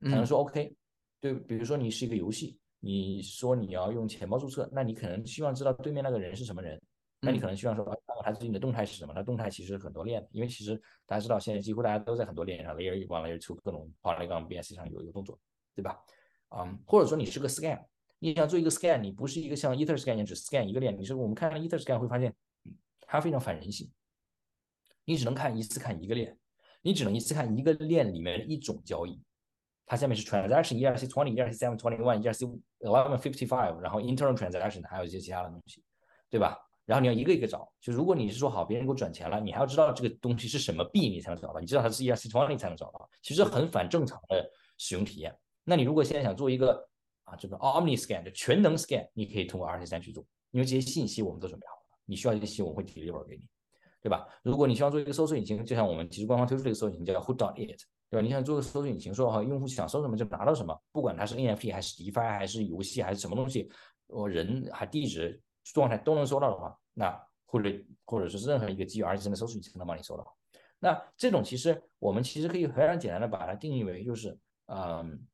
[0.01, 0.75] 可能说 OK，
[1.19, 6.81] 对，比如说你是一个游戏，你说你要用钱包注册，那你可能希望知道对面那个人是什么人，
[7.21, 7.85] 那你可能希望说，
[8.23, 9.13] 他最近的动态是什么？
[9.13, 10.75] 他动态其实很多链，因为其实
[11.05, 15.39] 大家知道，现在几乎大家都在很多链上，Layer 一往 Layer two 各种 Polygon BSC 上有有动作，
[15.75, 15.99] 对吧？
[16.49, 17.85] 嗯，或者说你是个 Scan。
[18.19, 22.33] 你想做一个 scan，你不是一个像 Ether scan 只 scan 一个链，你是我们看 Ether scan 会发现，
[23.01, 23.91] 它非常反人性。
[25.05, 26.35] 你只能看一次看一个链，
[26.87, 29.21] 你只能一次看一个链里面的一种交易。
[29.85, 32.45] 它下面是 transaction 一二 c twenty 一二 c seven twenty one 一二 c
[32.79, 35.83] eleven fifty five，然后 internal transaction 还有一些其他的东西，
[36.29, 36.57] 对吧？
[36.85, 41.59] 然后你要一个一个找，就如果你是说好别人给我转钱了，你还要知道这个东西是什么币，你才能找到。
[41.59, 45.37] 你知道它是一二 c twenty 才能找到，其实很反正常的使用体验。
[45.65, 46.87] 那你如果现在想做一个
[47.25, 51.81] 啊，这个 Omni Scan 就全能 Scan，你可以通过 R C 三去做，因为这些信息我们都准备好了。
[52.05, 53.43] 你需要一个信息，我们会 deliver 给你，
[54.07, 54.25] 对吧？
[54.41, 57.77] 如果你希望做一个搜索引擎，就像我们其实官方推出这个搜索引擎叫 Who Dot It，
[58.09, 58.21] 对吧？
[58.21, 63.69] 你想做个搜索引擎，说哈，用户想搜什么就拿到什么，不管它是 NFT 还是 DeFi 还是游戏还是什么东西，
[64.07, 67.69] 我人还地址状态都能搜到的话，那或者
[68.05, 70.25] 或者是任何一个基于 R C 三的搜索引擎能帮你搜到。
[70.79, 75.27] 那这种其实我们其实可以非常简单的把它定义为就是，嗯。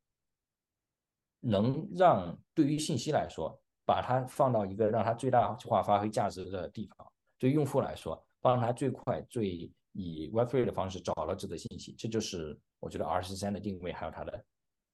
[1.46, 7.06] 能让对于信息来说，把它放到一个让它最大化发挥价值的地方；
[7.38, 11.96] 对用户来说，帮他最快、最以 Web3 的方式找到这个信息。
[11.98, 14.46] 这就是我觉得 R 十三的定位，还有它的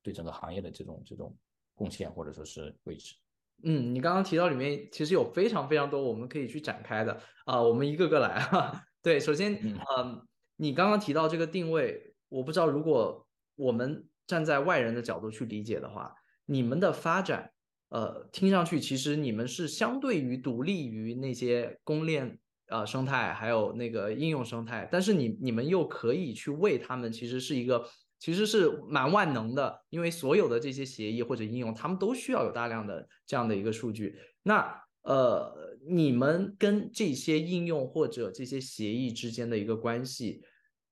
[0.03, 1.35] 对整个行业的这种这种
[1.73, 3.15] 贡献或者说是位置。
[3.63, 8.81] 嗯，你刚刚提到里面其实有非常非常多我们可以去展开的啊，我们一个个来哈。
[9.03, 9.55] 对，首先，
[9.97, 16.15] 嗯，你刚刚提到这个定位，我不知道如果我们站在外人的角度去理解的话。
[16.51, 17.51] 你们的发展，
[17.89, 22.39] 呃，听上去其实你们是相对于独立于那些公链
[22.69, 27.85] 呃生态，还有那个应用生态，但是你你们又可以去为他们，其实是一个
[28.19, 34.15] 其实是蛮万能的，因为所有的这些协议或者应用，他们都需要有大量的这样的一个数据。
[34.43, 40.41] 那呃，你们跟这些应用或者这些协议之间的一个关系，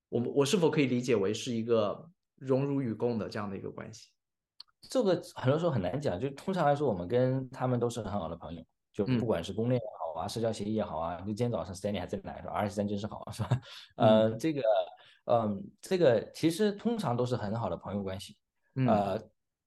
[0.10, 4.10] 我们我是否可以理解为是一个荣辱与共的这样的一个关系？
[4.90, 8.64] 这个很多时候很难讲，就通常来说，我们跟他们都是很好的朋友，
[8.94, 9.82] 就不管是公链
[10.18, 11.18] 啊，社交协议也好啊。
[11.20, 13.62] 就今天早上 Stanley 还在来说 R 十三真是好，是吧？
[13.96, 14.62] 呃，这个，
[15.26, 18.36] 嗯，这个其实通常都是很好的朋友关系。
[18.88, 19.18] 呃，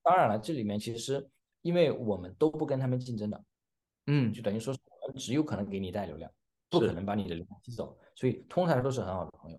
[0.03, 1.29] 当然了，这里面其实
[1.63, 3.45] 因为我们都不跟他们竞争的，
[4.07, 6.31] 嗯，就等于说我们只有可能给你带流量，
[6.69, 9.59] 不可能把你的流量吸走，所以通常都是很好的朋友。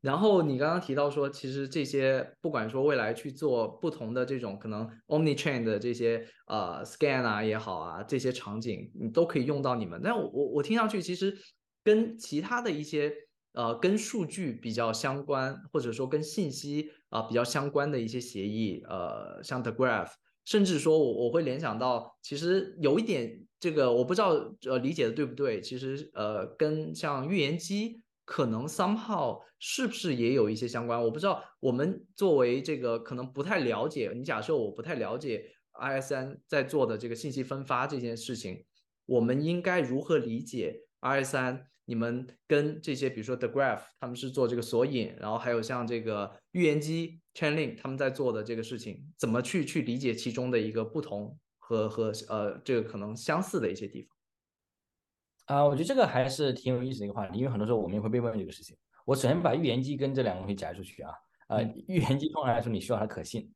[0.00, 10.00] 然后你刚刚提到说，其实这些不管说未来去做不同的这种可能 omni chain 的这些呃 scan 啊也好啊，这些场景你都可以用到你们。
[10.02, 11.36] 那我我我听上去其实
[11.84, 13.12] 跟其他的一些
[13.52, 20.12] 呃跟数据比较相关，或者说跟信息啊比较相关的一些协议，呃像 The Graph，
[20.44, 24.30] 甚至说我我会联想到，其实有一点这个我不知道
[24.64, 28.00] 呃理解的对不对，其实呃跟像预言机。
[28.32, 30.98] 可能 somehow 是不是也有一些相关？
[30.98, 31.44] 我不知道。
[31.60, 35.44] 我们作为这个可能不太了解，你假设我不太了解
[35.74, 38.64] ISN 在做的这个信息分发这件事情，
[39.04, 41.64] 我们应该如何理解 ISN？
[41.84, 54.16] 你们跟这些比如说 The Graph 他们是做这个索引，然后还有像这个预言机 Chainlink 他们在做的这个事情，怎么去去理解其中的一个不同和和呃这个可能相似的一些地方？
[55.52, 58.74] 啊，我觉得这个还是挺有意思的一个话题，因为很多时候我们也会被问这个事情。
[59.04, 61.12] 我首先把预言机跟这两个东西摘出去啊，
[61.48, 63.52] 呃，预言机通常来说你需要它可信，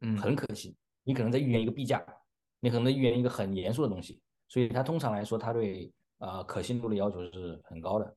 [0.00, 0.74] 嗯，很可信。
[1.04, 2.04] 你可能在预言一个币价，
[2.58, 8.16] 你可能在预言一个很严肃的东西，所以它通常来说它对呃可信度的要求是很高的。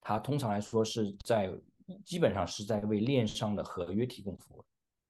[0.00, 1.52] 它通常来说是在
[2.04, 4.64] 基本上是在为链上的合约提供服务，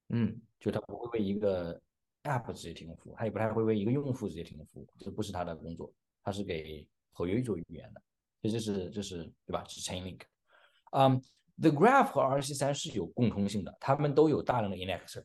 [0.09, 1.79] 嗯，就它不会为一个
[2.23, 5.93] app 直接提供服务，它也不太会为一个用户直接提供服务，这不是它的工作，
[6.23, 6.87] 它是给。
[7.11, 8.01] 合约做语言的，
[8.41, 9.63] 这就是就是对吧？
[9.67, 10.21] 是 Chainlink，
[10.91, 11.21] 嗯
[11.59, 15.23] ，The Graph 和 RC 三是有共通性的，他们都有大量的 indexer。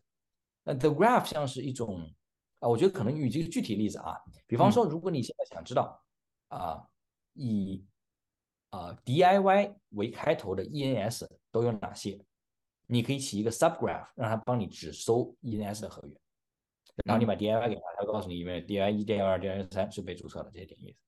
[0.64, 2.12] 那 The Graph 像是一种
[2.58, 6.02] 啊，我觉得可能举几个具体例子啊，比方说，如果你现在想知道
[6.48, 6.86] 啊，
[7.34, 7.84] 以
[8.70, 12.20] 啊 DIY 为开头的 ENS 都有哪些，
[12.86, 16.14] 你可以起一个 subgraph，让它帮你只搜 ENS 的合约，
[17.04, 20.98] 然后你把 DIY 给他，他告诉你因为 DIY 一、DIY 二、DIY 三是被注册的这些点意思。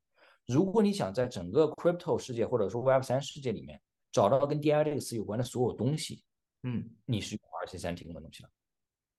[0.49, 3.79] 如果你想在整个 crypto 世界或者说 Web 三世界里面
[4.11, 6.25] 找到跟 DI 这个词有关的所有东西，
[6.63, 8.49] 嗯，你是用 RC 三提供的东西了。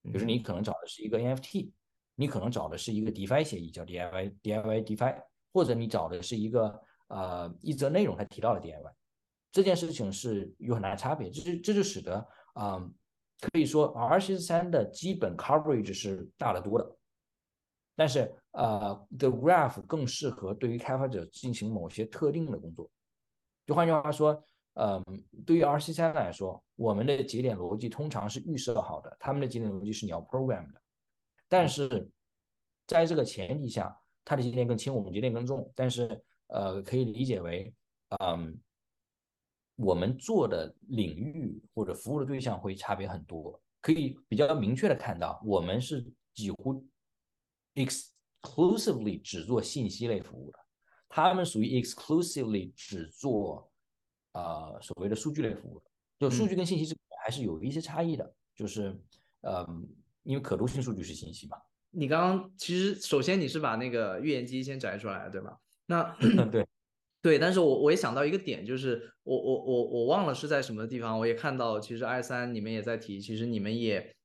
[0.01, 1.71] 比如说你可能找的是一个 NFT，
[2.15, 5.21] 你可能找的是一个 DeFi 协议叫 DIY DIY DeFi，
[5.53, 8.91] 或者你找的是一个呃一则内容它提到了 DIY，
[9.51, 11.29] 这件事情是有很大的差别。
[11.29, 12.83] 这这就使得啊
[13.39, 16.97] 可以说 RC 三的基本 coverage 是大得多的。
[17.99, 22.89] 但是，呃，The Graph 更适合对于开发者进行某些特定的工作。
[23.65, 24.41] 就换句话说，
[24.75, 25.03] 呃，
[25.45, 30.81] 对于 RC3 来说，我们的节点逻辑通常是预设好的，他们的节点逻辑是你要 program 的。
[31.49, 32.09] 但是，
[32.87, 33.93] 在这个前提下，
[34.23, 35.69] 它的节点更轻，我们节点更重。
[35.75, 37.73] 但是，呃，可以理解为，
[38.21, 38.57] 嗯，
[39.75, 43.61] 我们做的领域或者服务的对象会差别很多。
[43.81, 46.81] 可以比较明确的看到，我们是几乎。
[47.75, 50.59] Exclusively 只做信息类服务的，
[51.07, 53.71] 他们属于 exclusively 只做
[54.33, 55.85] 呃所谓的数据类服务的。
[56.19, 58.93] 就数据跟信息是还是有一些差异的，就是
[59.41, 59.65] 呃，
[60.23, 61.57] 因为可读性数据是信息嘛。
[61.91, 65.57] 你刚刚其实首先你是把那个预言机先摘出来，对吧？
[65.85, 66.03] 那
[66.51, 66.67] 对
[67.23, 74.15] 对，但是我我也想到一个点，就是我我我我忘了是在什么地方，我也看到其实 i 三你们也在提，其实你们也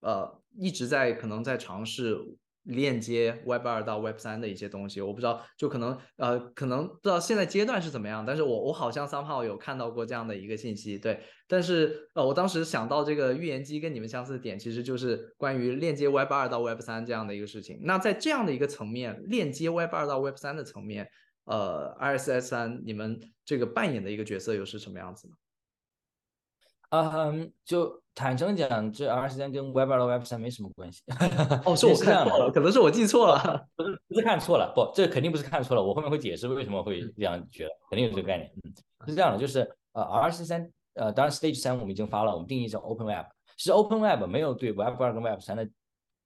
[0.00, 2.16] 呃一直在可能在尝试。
[2.64, 17.78] 链接 Web 二到 Web 三的一些东西，我不知道，就可能呃，可能不知道现在阶段是怎么样，但是我我好像 somehow 有看到过这样的一个信息，对，但是呃，我当时想到这个预言机跟你们相似的点，其实就是关于链接 Web 二到 Web 三这样的一个事情。
[17.82, 21.08] 那在这样的一个层面，链接 Web 二到 Web 三的层面，
[21.44, 25.34] 呃，RSS 三你们这个扮演的一个角色又是什么样子呢？
[27.02, 31.02] 嗯，就坦诚讲，这 R 时间跟 Web 二到 Web 三没什么关系。
[31.64, 35.82] 哦，是我看错了，可能是我记错了， 不是不是看错了，不，这肯定不是看错了。
[35.82, 38.50] 我后面会解释为什么会这样觉得，肯定有这个概念。
[38.64, 38.72] 嗯，
[39.06, 39.60] 是这样的，就是
[39.92, 43.26] 呃，R 十三，呃，当然 Stage 三我们已经发了，我们定义叫 Open Web。
[43.56, 45.68] 其实 Open Web 没有对 Web 二跟 Web 三的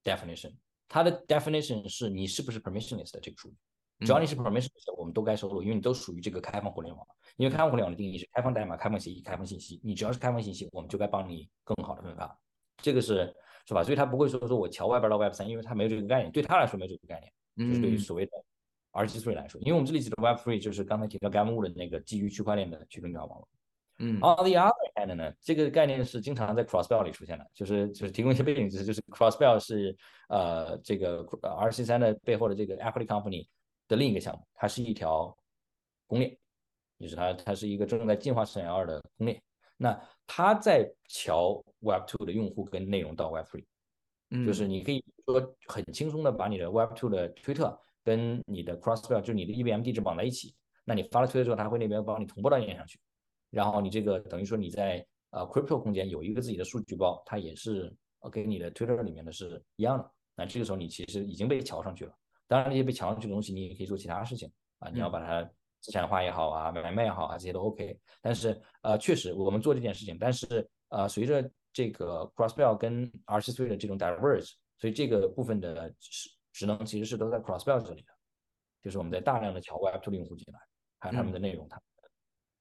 [0.05, 0.53] definition，
[0.89, 3.57] 它的 definition 是你是不是 permissionless 的这个数据。
[4.01, 7.07] 只要你是 permission 的，我们都该收录，因为你都属于这个开放互联网。
[7.37, 12.37] 因为开放互联网的定义是开放代码、开放协议、开放信息，你只要是开放信息，我们就该帮你更好的分发。
[12.83, 13.33] 这个是
[13.67, 13.83] 是吧？
[13.85, 18.33] 所以他不会说说我桥外边到 Web 三，因为他没有这个概念，对他来说没有这个概念，就是对于所谓的
[18.93, 23.49] R 七 three 来说，因为我们这里指的 Web three 就是刚才提到 GAMU 的那个基于区块链的去中心化网络。
[24.01, 29.97] 嗯，On the other hand 呢，这个概念是经常在 Crossbell 里出现的，就是就是提供一些背景知识，就是 Crossbell 是
[30.29, 33.47] 呃这个 RC 三的背后的这个 Equity Company
[33.89, 35.37] 的另一个项目，它是一条
[36.07, 36.39] 公链，
[37.01, 39.43] 就是它它是一个正在进化升 L 的公链。
[39.77, 43.65] 那它在桥 Web two 的用户跟内容到 Web three，
[44.45, 50.55] 就是你可以说很轻松的把你的 Web two 的推特跟你的 Crossbill，就是你的 EVM 地址绑在一起，
[50.85, 52.99] 那你发了推特之后，它会那边帮你同步到链上去。
[53.51, 57.95] 然后你这个等于说你在呃 crypto 空间有一个自己的数据包，它也是
[58.31, 60.11] 跟你的 Twitter 里面的是一样的。
[60.35, 62.13] 那这个时候你其实已经被桥上去了。
[62.49, 64.51] 当然，那些被抢上去的东西，你也可以做其他事情
[64.81, 65.49] 啊，你要把它
[65.81, 67.97] 资产化也好啊，买卖也好啊，这些都 OK。
[68.21, 78.13] 但是呃，确实我们做这件事情，但是呃，随着这个 Crossbell 跟 R73 的这种 diverge，所以这个部分的职职能其实是都在 Crossbell 这里的，
[78.83, 80.59] 就是我们在大量的桥 Web2 用户进来，
[80.99, 81.81] 还有他们的内容，他。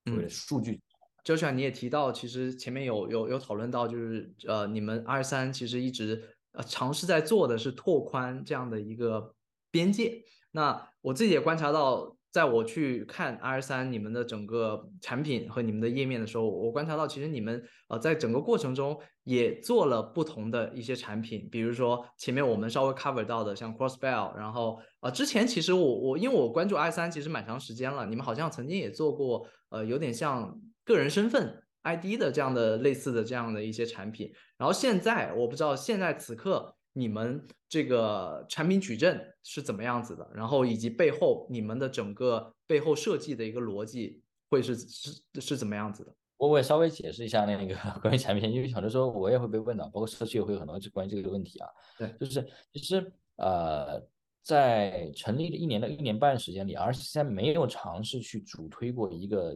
[0.05, 0.79] 所谓的数据
[1.25, 9.35] ，Joshua，你也提到，其实前面有有有讨论到，就是呃，你们 R 三其实一直呃尝试在做的是拓宽这样的一个
[9.71, 10.23] 边界。
[10.51, 12.15] 那我自己也观察到。
[12.29, 30.53] 在我去看 R 三你们的整个产品和你们的页面的时候，我观察到其实你们呃在整个过程中也做了不同的一些产品，比如说前面我们稍微 cover 到的像 Crossbell，然后呃之前其实我我因为我关注 R 三其实蛮长时间了，你们好像曾经也做过呃有点像
[30.85, 36.75] 个人身份 ID 的这样的类似的这样的一些产品，然后现在我不知道现在此刻。
[36.97, 40.27] 你们这个产品矩阵是怎么样子的？
[40.33, 46.11] 然后以及背后你们的整个背后设计的一个逻辑会是是是怎么样子的？
[46.37, 51.69] 我我也稍微解释一下那个 关于产品，因为很多时候我也会被问到，包括社区也会有很多关于这个问题啊。
[51.99, 52.43] 对，就是
[52.73, 54.01] 其实呃，
[54.41, 59.55] 在成立的一年到一年半时间里而现在没有尝试去主推过一个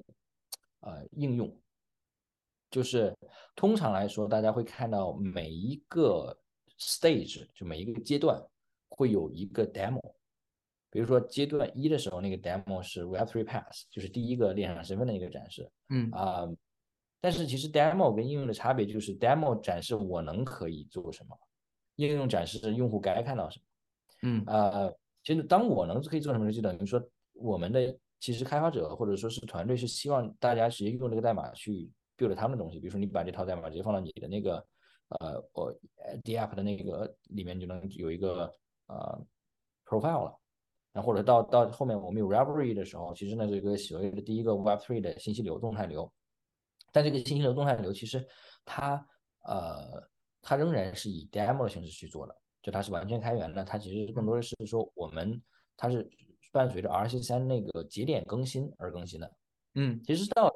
[0.81, 1.59] 呃应用，
[2.69, 3.17] 就是
[3.55, 6.37] 通常来说，大家会看到每一个。
[6.81, 8.43] Stage 就每一个阶段
[8.89, 10.01] 会有一个 demo，
[10.89, 15.69] 比如说阶段一的时候，那个 demo 是 Web3 Pass，就是第一个链上身份的一个展示。
[15.89, 16.47] 嗯啊，
[17.19, 21.37] 但是其实 demo 跟应用的差别就是 demo 展示我能可以做什么，
[21.97, 23.65] 应用展示用户该看到什么。
[24.23, 24.91] 嗯啊，
[25.23, 26.99] 其实当我能可以做什么，就等于说
[27.33, 34.65] 我们的其实开发者或者说是团队是希望大家直接用这个代码去 build 他们的东西，比如说你把这套代码直接放到你的那个。
[35.19, 35.71] 呃，我
[36.23, 38.51] D app 的那个里面就能有一个
[38.87, 39.25] 呃
[39.85, 40.39] profile 了，
[40.93, 46.11] 然后或者到到后面我们有 Reverie 的时候，其实呢是一个所谓的第一个 Web3 的信息流动态流，
[46.91, 48.25] 但这个信息流动态流其实
[48.63, 49.05] 它
[49.43, 50.01] 呃
[50.41, 55.41] 它仍然是以 demo 的形式去做的，就它是完全开源的，它其实更多的是说我们
[55.75, 56.09] 它是
[56.51, 59.35] 伴随着 RC 三那个节点更新而更新的，
[59.75, 60.53] 嗯，其实到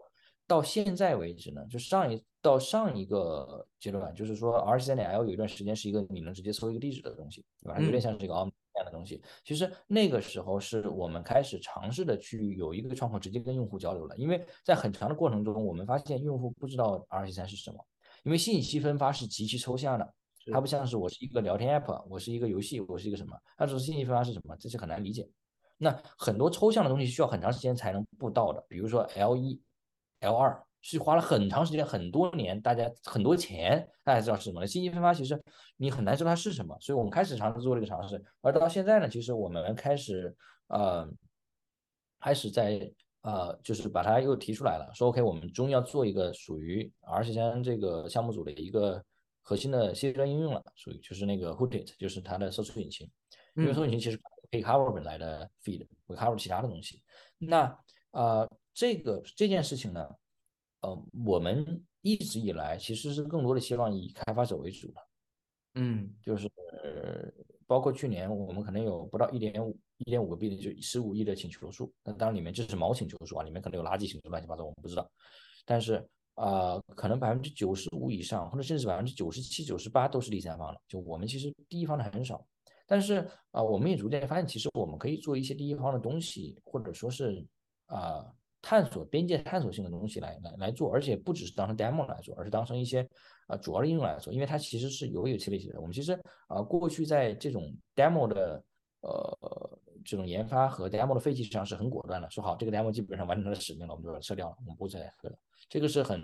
[0.48, 7.80] 到现在为止呢，就上一到上一个阶段，就是说，R 三点 L 有一段时间是一个你能直接搜一个地址的东西，对吧？
[7.80, 9.22] 有点像这个 Omni 这样的东西。
[9.44, 17.84] 其实那个时候是我们开始尝试的去有一个窗口直接跟用户交流了，因为在很长的过程中，我们发现用户不知道 R 三是什么，
[18.24, 20.14] 因为信息分发是极其抽象的，
[20.52, 25.28] 它不像是我是一个聊天 App，我是一个游戏，我是一个什么，它说信息分发是什么，这是很难理解。
[25.78, 29.60] 那很多抽象的东西需要很长时间才能布到的，比如说 L 一、
[30.20, 30.66] L 二。
[30.88, 34.68] 是花了很长时间、很多年，大家很多钱，大家知道是什么？
[34.68, 35.42] 信息分发其实
[35.78, 38.24] 你很难知道它是什么，所以我们开始尝试做这个尝试。
[38.42, 40.38] 而到现在呢，其实我们开始
[40.68, 41.10] 呃，
[42.20, 42.88] 开始在
[43.22, 49.04] 呃，就是把它又提出来了，说 OK，我们终于要做一个属于 R 十三这个项目组的一个
[49.42, 53.10] 核心的 C 端应用了，属于就是那个 Hoodit，就是它的搜索引擎。
[53.56, 54.18] 因为搜索引擎其实
[54.52, 57.02] 可以 cover 本来的 feed，会 cover 其他的东西。
[57.40, 57.76] 那
[58.12, 60.08] 呃，这个这件事情呢？
[60.82, 65.02] 呃，我们一直以来其实是更多的希望以开发者为主的，
[65.76, 66.48] 嗯，就是
[67.66, 75.10] 包括去年我们可能有不到一点五一点五个 B 的，就十五亿的请求数，那当然里面这是毛请求数啊，里面可能有垃圾请求乱七八糟，我们不知道，
[75.66, 82.46] 但是啊，可能百分之九十五以上，或者甚至百分之九十七、九十八都是第三方的，就我们其实第一方的很少，
[82.86, 87.44] 但是啊，我们也逐渐发现，其实我们可以做一些第一方的东西，或者说是
[87.86, 88.32] 啊。
[88.68, 93.08] 探索边界探索性的东西来来来做，而且不只是当成 demo 来做，而是当成一些
[93.48, 95.80] 呃主要的应用来做，因为它其实是有有其类型的。
[95.80, 98.64] 我们其实啊过去在这种 demo 的
[99.02, 105.38] 呃这种研发和 demo 的废弃上是很果断的，说好这个 demo 基本上完成它的使命了，我们就把它撤掉了，我们不再喝了。
[105.70, 106.20] 这个是很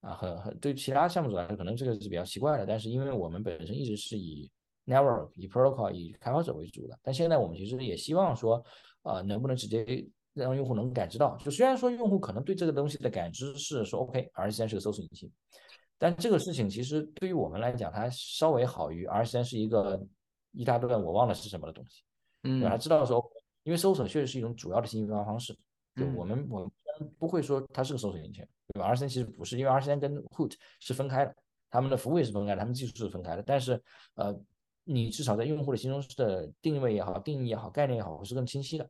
[0.00, 4.50] 啊很很对其他项目组来说可能这个是比较奇怪的，但是因为我们本身一直是以
[4.86, 8.64] network 以 protocol 以开发者为主的，但现在我们其实也希望说
[9.02, 9.84] 啊能不能直接
[10.44, 15.30] 让用户能感知到，就虽然说用户可能对这个东西的感知是说 OK，R 三是个搜索引擎。
[15.98, 20.00] 但这个事情其实对于我们来讲，它稍微好于 R 三是一个
[20.52, 22.02] 一大段我忘了是什么的东西。
[22.44, 23.20] 嗯，他知道说，
[23.64, 25.52] 因为搜索确实是一种主要的信息分发方式。
[25.96, 26.70] 就我们我们
[27.18, 31.34] 不会说它是个搜索引擎，对吧？R 三其实不是，因为 R 三跟 Hoot 是分开的，
[31.68, 33.42] 他们的服务也是分开的，他们技术是分开的。
[33.42, 33.82] 但是
[34.14, 34.32] 呃，
[34.84, 38.88] 你至少在用户的心中的定位也好、定义也好、概念也好，是更清晰的。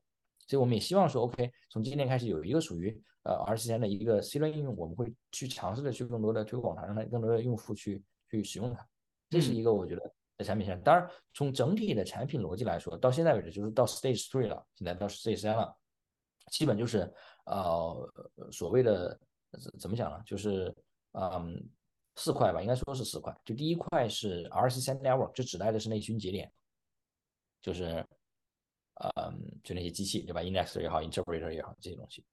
[0.48, 8.88] 所以我们也希望说，OK，从今天开始有一个属于呃 R 三的一个 C 端应用，我们会去尝试的去更多的推广它，让它更多的用户去去使用它。
[9.28, 15.76] 这是一个我觉得在产品上，当然从整体的产品逻辑来说，到现在为止就是到 Stage Three 了，现在到 Stage 三了，
[16.50, 17.12] 基本就是
[17.44, 18.10] 呃
[18.50, 19.20] 所谓的
[19.78, 20.18] 怎么讲呢？
[20.24, 20.74] 就是
[21.12, 21.62] 嗯
[22.16, 23.38] 四块吧，应该说是四块。
[23.44, 26.50] 就第一块是 R 三 Network，就指代的是内群节点，
[27.60, 28.02] 就是。
[28.98, 32.24] 嗯，就那些机器，对吧？Indexer 也好，Interpreter 也好，这些东西。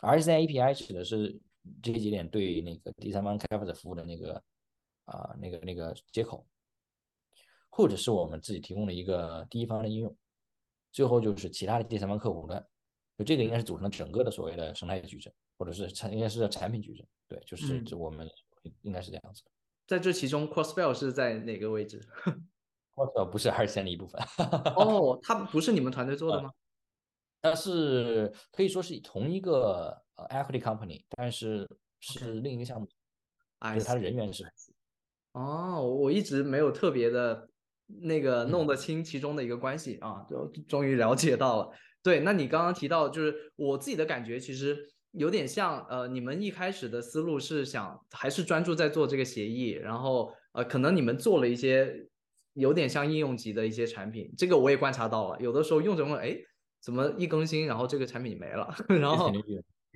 [0.00, 1.36] R 三 API 指的是
[1.82, 4.42] 这些节点对那个第三方开发者服务的那个
[5.06, 6.46] 啊，那个那个接口，
[7.68, 10.16] 或者是我们自己提供的一个第一方的应用。
[10.92, 12.64] 最后就是其他的第三方客户端，
[13.18, 17.06] 就这个应该是组成整个的所谓的生态矩阵，或者是产应该是叫产品矩阵。
[17.26, 18.28] 对，就是我们
[18.82, 19.42] 应该是这样子。
[19.86, 22.00] 在这其中，Crossbell 是在哪个位置？
[23.14, 24.20] 呃，不是，还是三的一部分。
[24.76, 26.50] 哦，它不是你们团队做的吗？
[27.40, 31.68] 它是可以说是同一个呃 equity company，但是
[32.00, 32.88] 是另一个项目，
[33.72, 34.44] 就是它的人员是。
[35.32, 37.48] 哦，我一直没有特别的
[37.86, 41.70] 那个弄得清其中的一个关系啊，就终于了解到了。
[42.02, 44.76] 对，那你刚刚提到，就是我自己的感觉，其实
[45.12, 52.08] 有点像呃，你们一开始的思路是想还是专注在做这个协议，然后呃，可能你们做了一些。
[52.58, 55.38] 有点像应用级的一些产品，这个我也观察到了。
[55.40, 56.36] 有的时候用着用着，哎，
[56.82, 58.74] 怎么一更新，然后这个产品没了？
[59.00, 59.32] 然后，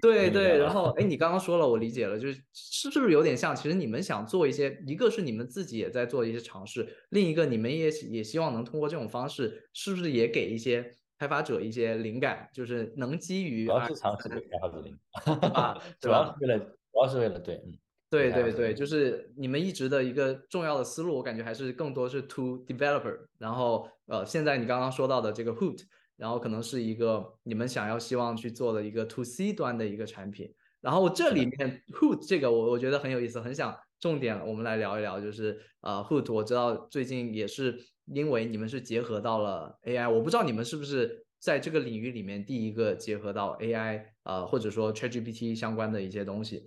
[0.01, 3.55] 对对，然后，哎， 你刚刚说了，我理解了，就是是是不是有点像？
[3.55, 14.97] 其实你们想做一些，一个是你们自己也在做一些尝试，另一个你们也也希望能通过这种方式，是不是也给一些开发者一些灵感，就是能基于主要是尝试给开发者灵
[15.41, 17.77] 感， 主要是为了，主要是为了对，嗯。
[18.13, 23.17] 对对对，就是你们一直的一个重要的思路，我感觉还是更多是 to developer。
[23.39, 25.79] 然后呃，现在你刚刚说到的这个 Hoot，
[26.19, 30.53] 然后可能是一个你们想要希望去做的一个 to C 端的一个产品。
[30.83, 46.63] 然后这里面 Hoot 这个我我觉得很有意思，很想重点我们来聊一聊，就是呃 Hoot，我知道最近也是因为你们是结合到了 AI，我不知道你们是不是在这个领域里面第一个结合到 AI，呃或者说 ChatGPT 相关的一些东西。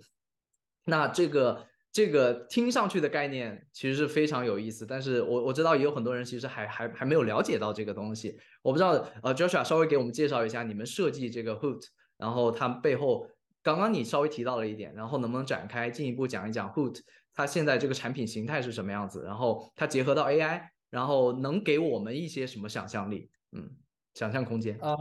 [0.88, 8.38] 那这个这个听上去的概念其实是非常有意思，但是我我知道也有很多人其实还还还没有了解到这个东西。
[8.62, 8.90] 我不知道
[9.22, 11.82] 呃，Joshua 稍微给我们介绍一下你们设计这个 Hoot，
[12.16, 13.28] 然后它背后
[13.62, 17.00] 刚刚你稍微提到了一点，然后能不能展开进一步讲一讲 Hoot
[17.34, 23.30] 它现在这个产品形态是什么样子，然后它结合到 AI，然后能给我们一些什么想象力？
[23.52, 23.70] 嗯，
[24.14, 24.94] 想象空间啊。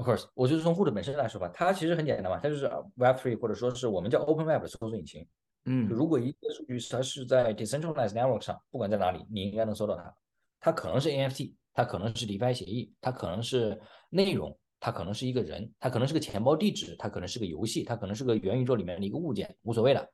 [0.00, 2.66] Of course，我就是从 Hoot 本身来说吧，它其实很简单嘛，它就是
[2.96, 5.26] Web3 或者说是我们叫 Open Web 的搜索引擎。
[5.66, 10.14] 嗯，如果一个数据它是在 decentralized network 上，不管在哪里，你应该能搜到它。
[10.58, 13.78] 它可能是 NFT，它可能是 DeFi 协议，它可能是
[14.08, 20.08] 内容，它可能是一个人，它可能是个钱包地址，它可能是个游戏，它可能是个元宇宙里面的一个物件，无所谓的，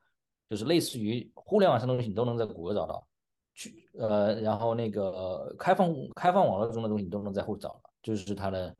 [0.49, 3.07] 就是类似于互联网上的东西，你都能在谷歌找到。
[3.55, 8.75] 去呃，然后那个开放开放网络中的东西，你都能在后找到，就是它的。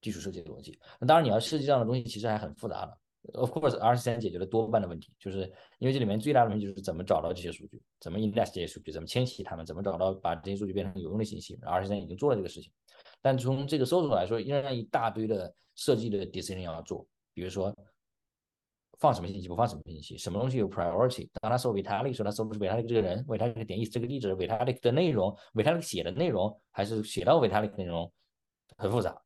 [0.00, 2.98] 基础设计的逻辑，那当然你要设计这样的东西，其实还很复杂的。
[3.34, 5.40] Of course, R 三解决了多半的问题，就是
[5.78, 11.58] 因为这里面最大的问题就是怎么找到这些数据，怎么 index 这些数据，怎么迁徙它们，怎么找到把这些数据变成有用的信息。
[11.62, 12.72] R 三已经做了这个事情，
[13.20, 17.76] 但从这个搜索来说，仍然一大堆的设计的 decision 要做，比如说
[18.98, 21.28] 放什么信息，不放什么信息，什么东西有 priority。
[21.42, 28.10] 当他搜 Vitalik 时，他搜的是 Vitalik 这个人，Vitalik 点意思这个地址，Vitalik 的内容，Vitalik 写的内容，还是写到 Vitalik 内容，
[28.78, 29.20] 很复杂。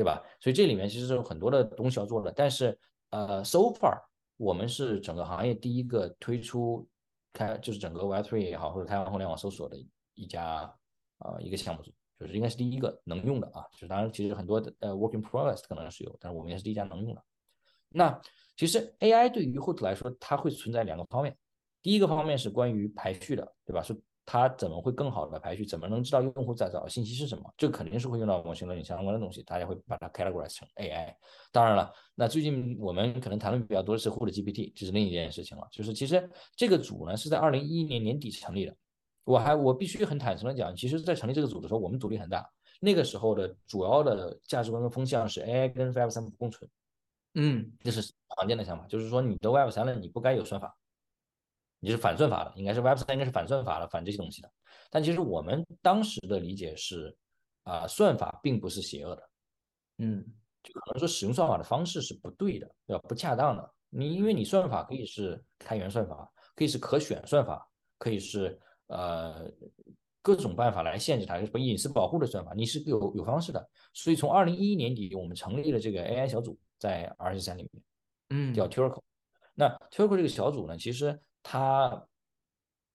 [0.00, 0.22] 对吧？
[0.40, 2.78] 所以这里面其实有很多的东西要做的，但是
[3.10, 4.00] 呃，so far
[4.38, 6.88] 我们是整个行业第一个推出
[7.34, 9.76] 开，就是整个 Web3 也好，或者开放互联网搜索的
[10.14, 10.74] 一家
[11.18, 13.60] 啊一个项目组，就是应该是第一个能用的啊。
[13.72, 17.22] 就是当然，其实很多的呃 working progress 可能是有，但是我们也是第一家能用的。
[17.90, 18.18] 那
[18.56, 21.36] 其实 AI 对于 Hoot 来说，它会存在两个方面，
[21.82, 23.82] 第一个方面是关于排序的，对吧？
[23.82, 23.94] 是
[24.32, 25.66] 它怎么会更好的排序？
[25.66, 27.52] 怎么能知道用户在找的信息是什么？
[27.56, 31.12] 这个肯定是会用到模型论相关的东西，大家会把它 categorize 成 AI。
[31.50, 35.66] 当然了，那最近我们可能谈论比较多的是 Hood GPT，这是另一件事情了。
[35.72, 38.76] 就是其实这个组呢是在二零一一年年底成立的。
[39.24, 42.48] 我还我必须很坦诚的讲，其实，在成立这个组的时候，我们阻力很大。
[42.78, 46.70] 那个时候的主要的价值观跟风向是 AI 跟 Web 三不共存。
[47.34, 48.00] 嗯，这是
[48.36, 50.76] 常见的想法，就是说你的 Web 三了，你不该有算法。
[51.80, 54.52] 你是反算法的，应该是 Web 三应该是反算法的，反这些东西的。
[54.90, 57.16] 但其实我们当时的理解是，
[57.62, 59.30] 啊，算法并不是邪恶的，
[59.98, 60.22] 嗯，
[60.62, 63.02] 就可能说使用算法的方式是不对的，对吧？
[63.08, 63.74] 不恰当的。
[63.88, 67.66] 你因为你算法可以是开源算法，可以是可选算法，
[67.98, 69.50] 可以是呃
[70.20, 73.70] 各种办法来限制它，什么隐私保护的算法，你是有有方式的。
[73.94, 77.82] 所以从二零一一年底，我们成立了这个 AI 小组，在 R 十三里面，
[78.28, 79.00] 嗯，叫 Turco。
[79.54, 81.18] 那 Turco 这个小组呢，其实。
[81.42, 82.06] 它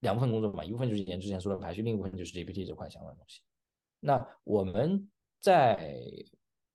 [0.02, 3.42] 两部分工作嘛，一部分就是研之前说的排序，另一部分就是 GPT 这块相关的东西。
[4.00, 5.10] 那我们
[5.40, 6.00] 在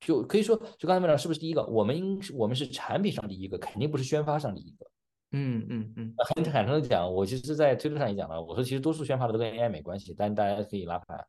[0.01, 1.65] 就可以说，就刚才问到是不是第一个？
[1.67, 4.87] 我们应我们是产品上第一个，肯定不是宣发上第一个。
[5.33, 6.15] 嗯嗯嗯。
[6.35, 11.25] 很坦诚的讲，我其实，在推特上也讲了，我说其实多数宣发的都跟 AI 没关系，但大家可以拉盘，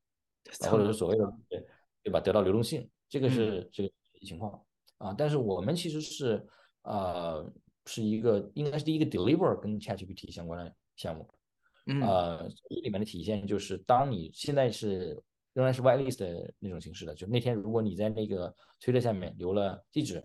[0.71, 1.31] 或者是所谓的
[2.01, 2.19] 对吧？
[2.19, 3.91] 得到流动性，这个是这个
[4.25, 4.59] 情况
[4.97, 5.13] 啊。
[5.15, 6.45] 但是我们其实是
[6.83, 7.47] 呃。
[7.85, 11.27] 是一个应该是第一个 deliver 跟 ChatGPT 相关的项目，
[12.01, 15.21] 呃，这里面的体现就是，当你现在是
[15.53, 20.23] 仍然是 whitelist 的那种形式的，就那天如果你在那个推特下面留了地址，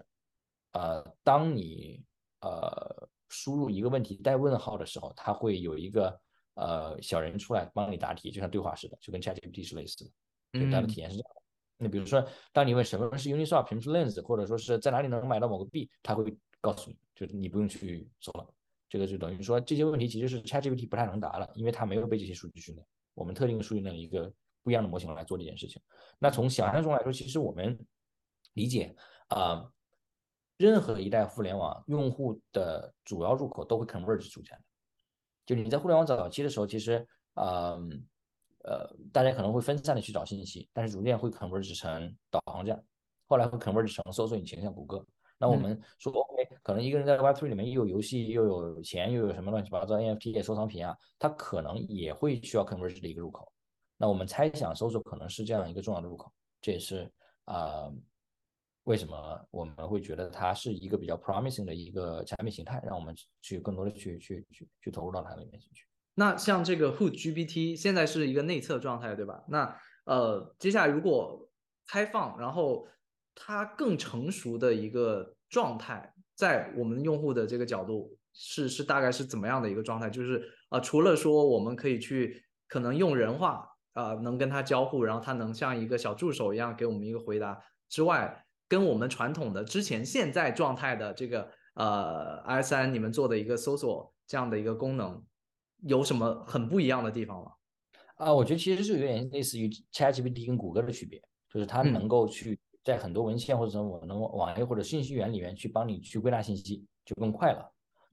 [0.72, 2.04] 呃，当你
[2.40, 6.20] 呃输入一个问题带问号的时候，它会有一个
[6.54, 10.10] 呃小人出来帮你答题，就像对话似的，就跟 ChatGPT 是类似的，
[10.52, 11.42] 对它的体验是这样的。
[11.78, 16.96] 那比如说，当你问什么是 Uniswap，什么是 Lens，或者说是在哪里能买到某个币，它会告诉你。
[17.14, 18.46] 就你不用去搜了，
[18.90, 22.86] 这个就等于说这些问题其实是 ChatGPT 不太能答了，因为它没有被这些数据训练。
[23.14, 24.30] 我们特定数据练了一个
[24.62, 25.80] 不一样的模型来做这件事情。
[26.18, 27.78] 那从想象中来说，其实我们
[28.52, 28.94] 理解
[29.28, 29.66] 啊，
[30.58, 34.64] 任何一代互联网用户的主要入口都会 converge 出现的。
[35.46, 37.78] 就你在互联网早期的时候，其实啊
[38.62, 42.84] 呃大家可能会分散的去找信息，但是逐渐会 converge 成导航站，
[43.26, 45.02] 后来会 converge 成搜索引擎，像谷歌。
[45.38, 53.50] 那我们说，OK，可能一个人在 Web3 里面又有游戏，又有钱，又有什么乱七八糟 NFT 收藏品啊，他可能也会需要 conversion 的一个入口。
[53.98, 57.10] 那我们猜想，搜索可能是这样一个重要的入口，这也是
[57.44, 57.90] 啊，
[58.84, 65.86] 为什么我们会觉得它是一个比较 promising 的一个产品形态，让我们去更多的去去去去投入到它里面去。
[66.14, 69.44] 那像这个 Hood GPT 现在是一个内测状态，对吧？
[69.48, 71.46] 那呃，接下来如果
[71.86, 72.86] 开放，然后
[73.38, 80.08] 它更成熟的一个状态，在我们用户的这个角度是是大概是怎么样的一个状态？
[80.10, 95.22] 就是啊，除了说我们可以去可能用人话啊，能跟他交互，然后他能像一个小助手一样给我们一个回答之外，跟我们传统的之前现在状态的这个呃 i 三你们做的一个搜索这样的一个功能，
[95.82, 97.52] 有什么很不一样的地方吗？
[98.16, 101.20] 啊，我觉得其实是有点类似于 ChatGPT 跟谷歌的区别，
[101.52, 102.58] 就是它能够去。
[102.86, 107.68] 在很多文献或者我能网页或者信息源里面去帮你去归纳信息，就更快了。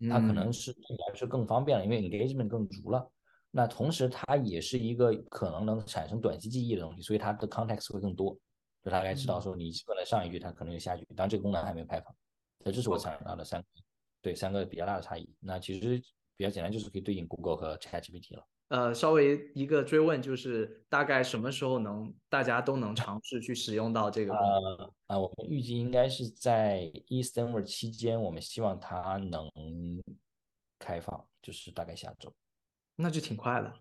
[0.09, 0.75] 它可能是
[1.13, 3.07] 是更方便了，因为 engagement 更足了。
[3.51, 8.35] 那同时它也是一个可能能产生短期记忆的东西，所以它的 context 会更多，
[8.83, 11.05] 就大概知道说你问了上一句，它可能有下一句。
[11.15, 12.11] 当然这个功能还没有开放。
[12.65, 13.67] 那这是我想到的三个，
[14.23, 15.29] 对三个比较大的差异。
[15.39, 16.01] 那其实
[16.35, 18.43] 比较简单，就是可以对应 Google 和 ChatGPT 了。
[18.69, 24.34] 呃，稍微一个追问，就是大概什么时候能大家都能尝试去使用到这个？
[24.34, 29.48] 呃啊，我们预计应该是在 Easter 期间，我们希望它能
[30.80, 32.34] 开放，就是大概下周。
[32.95, 33.73] 那就挺快了。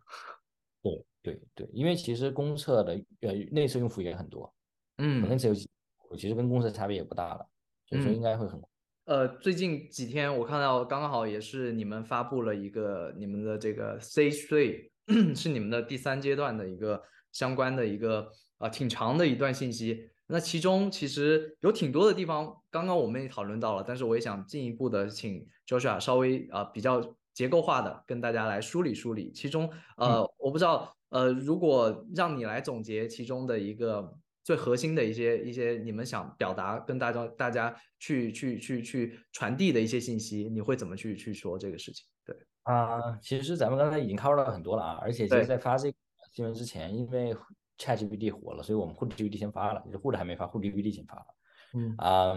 [0.82, 4.52] 对对对，因为其实公测的呃内测用户也很多，
[4.98, 5.70] 嗯，内测有几，
[6.18, 7.48] 其实跟公测差别也不大了，
[7.86, 8.60] 所以说应该会很。
[9.04, 14.90] 呃，最近几天我看到刚刚好也是你们发布了一个你们的这个 C three
[15.34, 17.02] 是你们的第三阶段的一个
[17.32, 20.08] 相关的一个啊挺长的一段信息。
[20.28, 29.32] 那其中其实有挺多的地方，刚刚我们也讨论到了，但是我也想进一步的请 Joshua 稍微啊比较结构化的跟大家来梳理梳理。
[29.32, 34.16] 其中呃我不知道呃如果让你来总结其中的一个。
[34.44, 42.04] 最核心的一些一些你们想表达跟大家大家去去去去传递的一些信息，你会怎么去去说这个事情？
[42.24, 45.96] 对啊，其实咱们刚才已经 cover 了很多了啊，而且其实在发这个
[46.32, 47.34] 新闻之前，因为
[47.78, 51.26] ChatGPT 火了，所以我们 HoodGPT 先发了，就是 Hood 还没发，HoodGPT 先发了。
[51.74, 52.36] 嗯啊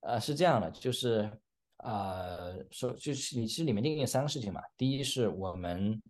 [0.00, 1.30] 呃是这样的，就是
[1.78, 6.00] 呃说就是你其实里面定义三个事情嘛，第一是我们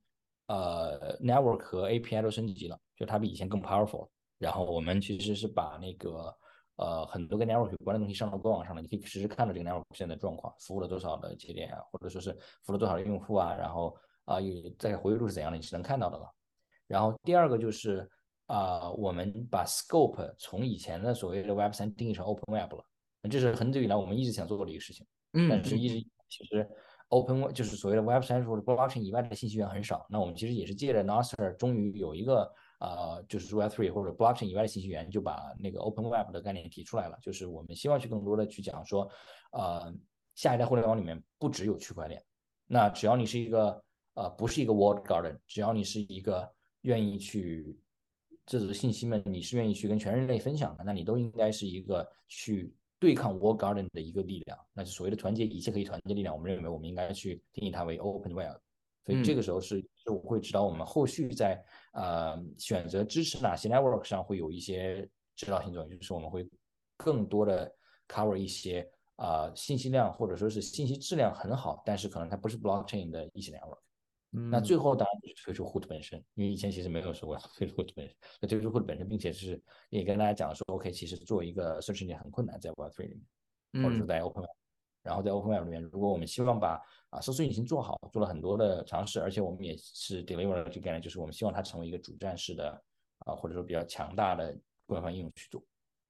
[0.46, 4.08] 呃 network 和 API 都升级了，就它比以前更 powerful。
[4.38, 6.36] 然后我们其实是把那个
[6.76, 12.32] 呃很多跟 network 有关的东西上到官网上了，你可以实时看到这个 network 现在的状况，服务了多少的节点啊，或者说是
[12.64, 16.30] 服务了多少的用户啊，然后啊有在活跃度是怎样的，你是能看到的了。
[16.86, 18.08] 然后第二个就是
[18.46, 22.84] 啊，我们把 scope 从以前的所谓的 Web 三定义成 Open Web 了，
[23.30, 25.06] 这是很久以来我们一直想做的一个事情。
[25.32, 26.68] 嗯，但是一直其实
[27.08, 30.06] Open Web 就是所谓的 Web 三或者 Blockchain 以外的信息源很少。
[30.10, 32.52] 那我们其实也是借着 Nostr 终于有一个
[32.84, 37.18] 啊，就是 Web3 或者 Blockchain 以外的信息源，就把那个 Open Web 的概念提出来了。
[37.22, 39.10] 就是我们希望去更多的去讲说，
[39.52, 39.92] 呃，
[40.34, 42.22] 下一代互联网里面不只有区块链，
[42.66, 43.82] 那只要你是一个
[44.14, 46.46] 呃不是一个 Walled Garden，只要你是一个
[46.82, 47.78] 愿意去
[48.44, 56.34] 这组信息们，你是愿意去跟全人类分享的，那你都应该是一个去对抗 World Garden 的一个力量，那是所谓的团结一切可以团结力量。
[56.34, 58.56] 我们认为我们应该去定义它为 Open Web，
[59.04, 61.62] 所以这个时候是是我会指导我们后续在
[61.92, 66.48] 呃选择支持哪些 network 上会有一些指导性作用，就是我们会
[66.96, 67.70] 更多的
[68.08, 73.78] cover 一些啊信息量或者说是信息质量很好，但是可能它不是 blockchain 的一些 network。
[74.50, 83.14] 那最后当然就是推出 Hood 本身，因为以前其实没有说过推出 Hood 本身，那推出 Hood 本身，并且是也跟大家讲说，OK，其实做一个 search engine 很困难，在 Web3 里
[83.72, 84.42] 面，或者说在 Open
[85.04, 92.70] 然后在 Open Web 里面，如果我们希望把啊搜索引擎做好，做了很多的尝试，而且我们也是 deliver 了这个概念，就是我们希望它成为一个主战式的
[93.26, 95.62] 啊，或者说比较强大的官方应用去做。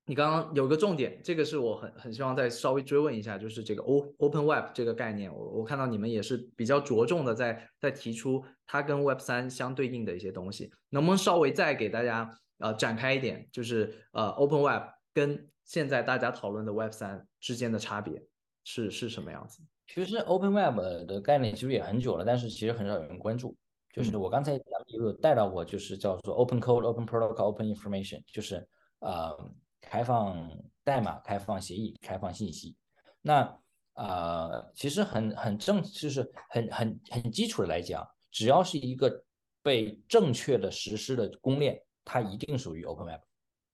[0.06, 14.82] 你刚刚有个重点，这个是我很很希望再稍微追问一下，就是这个 O Open Web 这个概念，我我看到你们也是比较着重的在在提出它跟 Web 三相对应的一些东西，能不能稍微再给大家呃展开一点，就是呃 Open Web
[15.14, 18.22] 跟现在大家讨论的 Web 三之间的差别
[18.64, 19.62] 是是什么样子？
[19.86, 23.56] 其实 Open Web 的概念其实也很久了，但是其实很少有人关注。
[23.92, 28.66] 就是我刚才咱们有带到过，就是叫做 Open Code、Open Protocol、Open Information，就是
[28.98, 29.54] 呃。
[29.86, 30.50] 开放
[30.82, 32.74] 代码、开放协议、开放信息，
[33.20, 33.54] 那
[33.92, 39.22] 呃，其实很很正，就是很很很基础的来讲，只要是一个
[39.62, 43.20] 被正确的实施的公链，它一定属于 Open Web。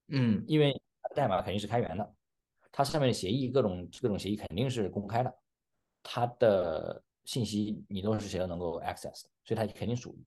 [0.08, 0.76] 嗯，因为
[1.14, 2.14] 代码肯定是开源的，
[2.72, 5.34] 它上面的协议各种各种协议肯定是公开的，
[6.02, 10.24] 它的信息你都是谁都能够 access，所以它肯定属于。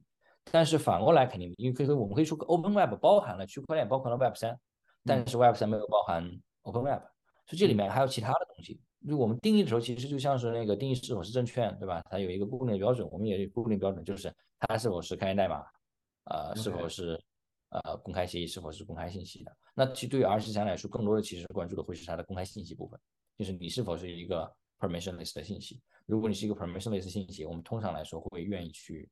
[0.52, 4.60] 但是反过来肯定，因为可以说我们可以说 Open Web 包含了区块链，包含了 Web 三。
[5.06, 6.30] 但是 Web 三没有包含
[6.61, 7.02] Open Web，
[7.45, 8.80] 所以这里面还有其他的东西。
[9.06, 12.02] 就我们定义的时候，其实就像是那个定义是否是证券，对吧？
[12.10, 15.65] 它有一个固定的标准，我们也有固定标准，就是它是否是开源代码，
[16.26, 17.22] 呃，是否是
[17.74, 19.58] 呃公开协议，是否是公开信息的。
[19.74, 23.00] 那其实对于 R 十三来说，更多的其实关注的会是它的公开信息部分，
[23.38, 25.82] 就是你是否是一个 permissionless 的信息。
[26.06, 29.10] 如果你是一个 permissionless 信息，我们通常来说会愿意去。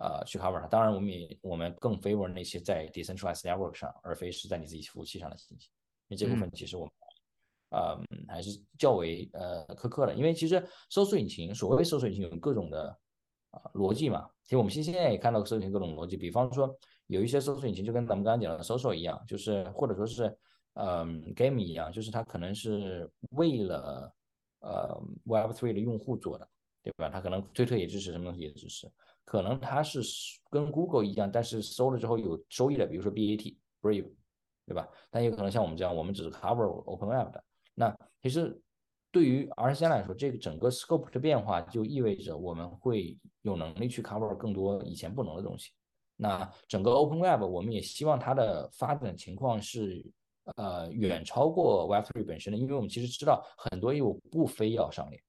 [0.00, 0.68] 呃，去 cover 它。
[0.68, 5.70] 当然，我们也我们更 favor 那些在 decentralized network 上，而非是在你自己服务器上的信息。
[6.06, 6.92] 因为这部分其实我们
[7.70, 10.14] 呃还是较为呃苛刻的。
[10.14, 12.96] 因为其实搜索引擎，所谓搜索引擎有各种的
[13.50, 14.30] 啊逻辑嘛。
[14.44, 16.16] 其实我们现现在也看到搜索引擎各种逻辑。
[16.16, 16.78] 比方说，
[17.08, 20.34] 有一些搜索引擎就跟咱们刚刚讲的搜索一样，就是或者说是
[20.74, 24.14] 嗯 game 一样，就是它可能是为了
[24.60, 26.48] 呃 Web3 的用户做的，
[26.82, 27.08] 对吧？
[27.08, 28.88] 它可能推特也支持，什么东西也支持。
[29.24, 30.00] 可能它是
[30.50, 34.10] 跟 Google 一样，但是搜了之后有收益的，比如说 BAT、Brave，
[34.66, 34.88] 对吧？
[35.10, 37.44] 但也可能像我们这样，我们只是 cover Open Web 的。
[37.74, 38.60] 那其实
[39.10, 45.72] 对于 R 三来说，这个整个 scope 的变化就意味着我们会有能力去 cover 更多以前不能的东西。
[46.20, 50.04] 那整个 Open Web 我们也希望它的发展情况是
[50.56, 55.22] 呃远超过 Web3 本身的，因为我们其实知道很多业务不非要上链。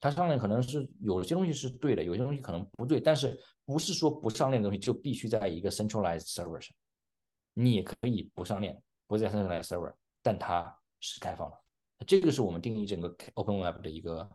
[0.00, 6.74] 它上链可能是有些东西是对的，有些东西可能不对，但是不是说不上链的东西就必须在一个 centralized server 上，
[7.52, 11.56] 你也可以不上链，不在 centralized server，但它是开放的。
[12.06, 14.26] 这个是我们定义整个 open web 的一个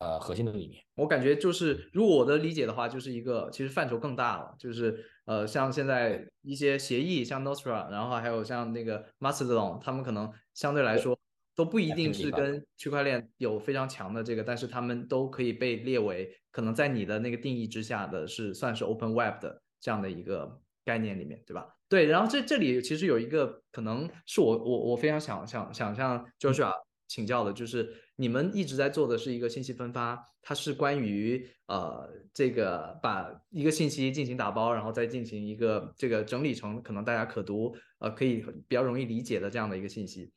[0.00, 0.82] 呃核心的理念。
[0.94, 11.18] 我感觉就是，如果我的理解的话，就是一个其实范畴更大了，就是呃像现在一些协议，像 Nostra，然后还有像那个 Mastodon，他们可能相对来说。
[11.56, 21.66] 都不一定是跟区块链有非常强的这个，但是他们都可以被列为可能在你的那个定义之下的是算是 Open Web 的这样的一个概念里面，对吧？
[21.88, 26.74] 对，然后这这里其实有一个可能是我我我非常想想想向 Joshua
[27.08, 40.32] 请教的，就是你们一直在做的是一个信息分发，它是关于呃这个把一个信息进行打包，然后再进行一个这个整理成可能大家可读呃可以比较容易理解的这样的一个信息。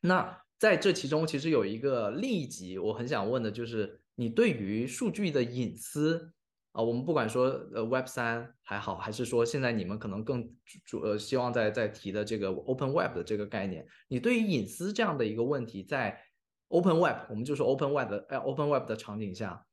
[0.00, 6.32] 那在这其中，其实有一个另一级，我很想问的就是，你对于数据的隐私
[6.74, 10.52] 啊，我们不管说呃 Web 三还好，还是说现在你们可能更
[10.84, 16.20] 主呃希望在在提的这个 Open Web 的这个概念，你对于隐私这样的一个问题，在
[16.66, 19.64] Open Web，我们就说 Open Web 的呃 Open Web 的场景下，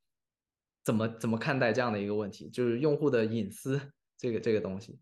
[0.84, 3.82] 怎么怎么看待这样的一个问题，就是用户的隐私
[4.16, 5.00] 这个这个东西？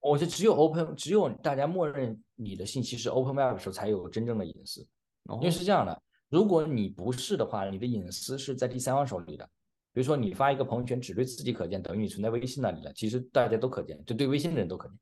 [0.00, 4.86] 我觉得只有 Open，只有大家默认你的信息是 Open Web 的时候，才有真正的隐私。
[5.24, 9.48] 因为是这样的，如果你不是的话，你的隐私是在第三方手里的。
[9.92, 12.92] 比如说，你发一个朋友圈只对自己可见，等于你存在微信那里了。
[12.92, 14.98] 其实大家都可见，就对微信的人都可见。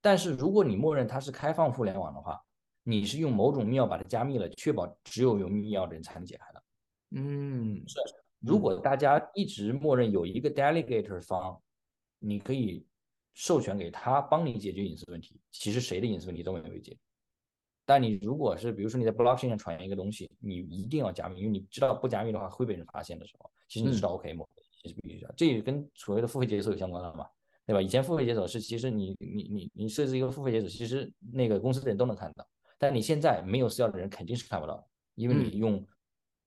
[0.00, 2.40] 但是如果你默认它是开放互联网的话，
[2.82, 6.62] 你是用某种密钥把它加密了，确保只有有密钥的人才能解开的。
[7.10, 7.98] 嗯，是。
[8.40, 11.60] 如果大家一直默认有一个 delegator 方，
[12.20, 12.86] 你可以
[13.34, 16.98] 授权给他帮你解决隐私问题，其实谁的隐私问题都没有被解决。
[17.88, 24.44] 但你如果是比如说你在 blockchain 上传一个东西，你一定要加密，因为你知道不加密的话会被人发现的时候，其实你知道 OK 吗？
[24.82, 27.26] 其实必须的，这也跟所谓的付费解锁有相关了嘛，
[27.64, 27.80] 对吧？
[27.80, 32.46] 以前付费解锁是其实你你你你设置一个付费解锁，其实那个公司的人都能看到，
[32.76, 35.82] 但你现在没有私钥的人肯定是看不到，因为你用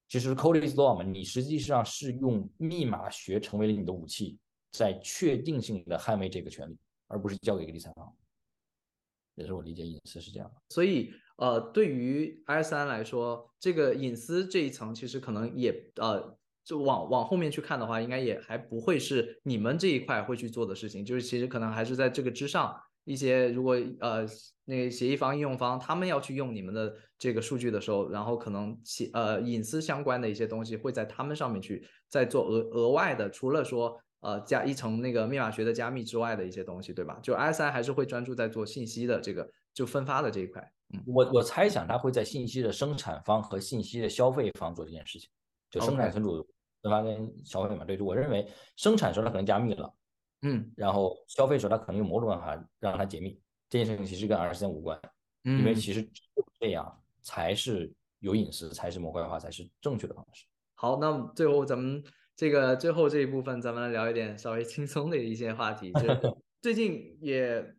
[0.07, 4.37] 其实 code is law 嘛，你实际上是用密码学成为了你的武器，
[4.73, 6.77] 在确定性的捍卫这个权利，
[7.07, 8.15] 而不是交给一个第三方。
[9.35, 11.11] 也是我理解隐私是这样的，所以。
[11.41, 21.03] 呃，对于 i 三来说，这个隐私这一层其实可能也呃，就往往后面去看的话，应该也还不会是你们这一块会去做的事情。
[21.03, 24.23] 就是其实可能还是在这个之上一些，如果呃
[24.65, 37.19] 那个协议方、应用方他们要去用你们的这个数据的时候，然后可能其呃隐私相关的一些东西会在他们上面去再做额额外的，除了说呃加一层那个密码学的加密之外的一些东西，对吧？
[37.23, 40.71] 就 i 三还是会专注在做信息的这个就分发的这一块。
[41.05, 45.29] 我我猜想他会在信息的生产方和信息的消费方做这件事情，
[45.69, 46.35] 就生产存储
[46.81, 47.85] 分发跟消费嘛。
[47.85, 49.93] 对，我认为生产时候他可能加密了，
[50.41, 53.39] 嗯，然后消费时候他可能用某种办法让它解密。
[53.69, 54.99] 这件事情其实跟 R 三无关，
[55.43, 56.09] 因为其实
[56.59, 60.45] 这样才是有隐私，才是模块化，才是正确的方式。
[60.75, 62.03] 好，那最后咱们
[62.35, 67.75] 这个最后这一部分，咱们来聊一点稍微轻松的一些话题，就是最近也。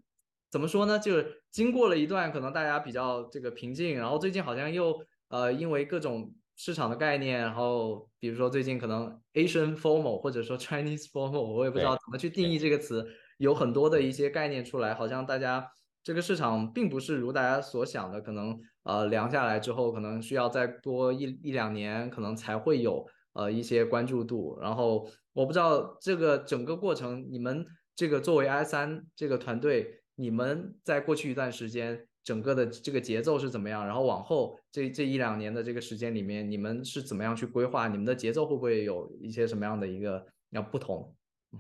[0.53, 0.99] 怎么说呢？
[0.99, 4.95] 就是经过了一段可能大家比较这个平静，然后最近好像又
[5.29, 13.03] 呃因为各种市场的概念，然后比如说最近可能 Asian formal 或者说 Chinese formal，我也不知道怎么去定义这个词，
[13.39, 15.67] 有很多的一些概念出来，好像大家
[16.05, 24.59] 这个市场并不是如大家所想的，可能呃凉下来之后，可能需要再多一一两年，可能才会有呃一些关注度。
[24.61, 27.65] 然后我不知道这个整个过程，你们
[27.97, 30.02] 这个作为 I 三这个团队。
[30.23, 33.85] 你们在过去一段时间，整个的这个节奏是怎么样？
[33.85, 37.89] 然后往后这这一两年的这个时间里面，你们是怎么样去规划？
[37.89, 41.13] 你们的节奏会不会有一些什么样的一个要不同？
[41.51, 41.59] 嗯，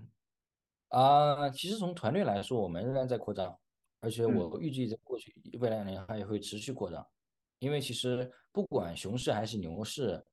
[0.91, 3.59] 啊，其实从团队来说，我们仍然在扩张，
[3.99, 7.05] 而且我预计在过去未来两年还会持续扩张，
[7.59, 10.25] 因为其实不管熊市还是牛市，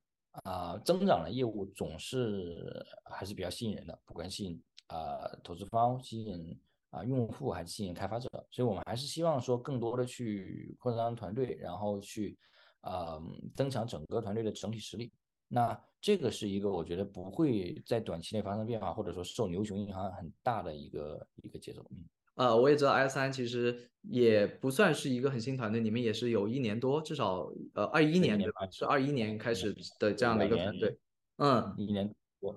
[0.43, 6.55] 啊，增长的业务总是还是比较吸引人的，不管吸引啊投资方吸引。
[6.91, 12.35] 啊，用户还是吸引开发者，所以我们还是希望说更多的去扩张团队，然后去
[12.81, 13.21] 呃
[13.55, 15.11] 增强整个团队的整体实力。
[15.47, 21.85] 那这个是一个我觉得不会在短期内发生变化，或者说受牛熊影响很大的一个一个节奏。
[21.91, 22.05] 嗯，
[22.35, 28.67] 呃，我也知道 i 三其实也不算是一个很新团队，你们也是有一年多，至少呃二一年对吧？
[28.71, 30.97] 是二一年开始的这样的一个团队。
[31.37, 32.11] 嗯，一年
[32.41, 32.55] 多。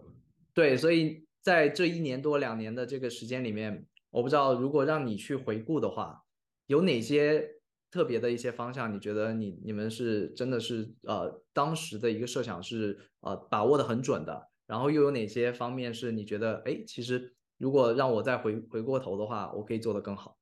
[0.54, 3.86] 对，所以在这一年多两年的这个时间里面。
[4.12, 6.22] 我不知道，如果让你去回顾的话，
[6.66, 7.48] 有哪些
[7.90, 8.94] 特别的一些方向？
[8.94, 20.36] 你觉得你你们是真的是呃当时的一个设想是呃把握的很准的，然后又有哪些方面是你觉得哎，其实如果让我再回回过头的话，我可以做得更好？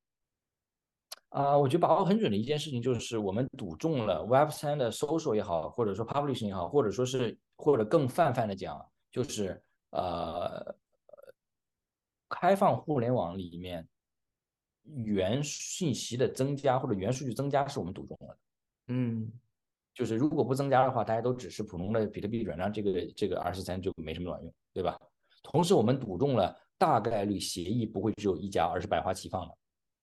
[1.29, 10.75] 啊，我觉得把握很准的一件事情就是我们赌中了 Web 三的 social 也好，或者说 publishing 也好，或者说是或者更泛泛的讲，就是呃。
[12.31, 13.87] 开放互联网里面，
[14.85, 18.39] 原信息的增加或者原数据增加是我们赌中了的。
[18.87, 19.31] 嗯，
[19.93, 24.99] 就是如果不增加的话，大家都只是普通的比特币转账，这个这个 R 十三就没什么卵用，对吧？
[25.43, 29.55] 同时，我们赌中了大概率协议不会只有一家，而是百花齐放的。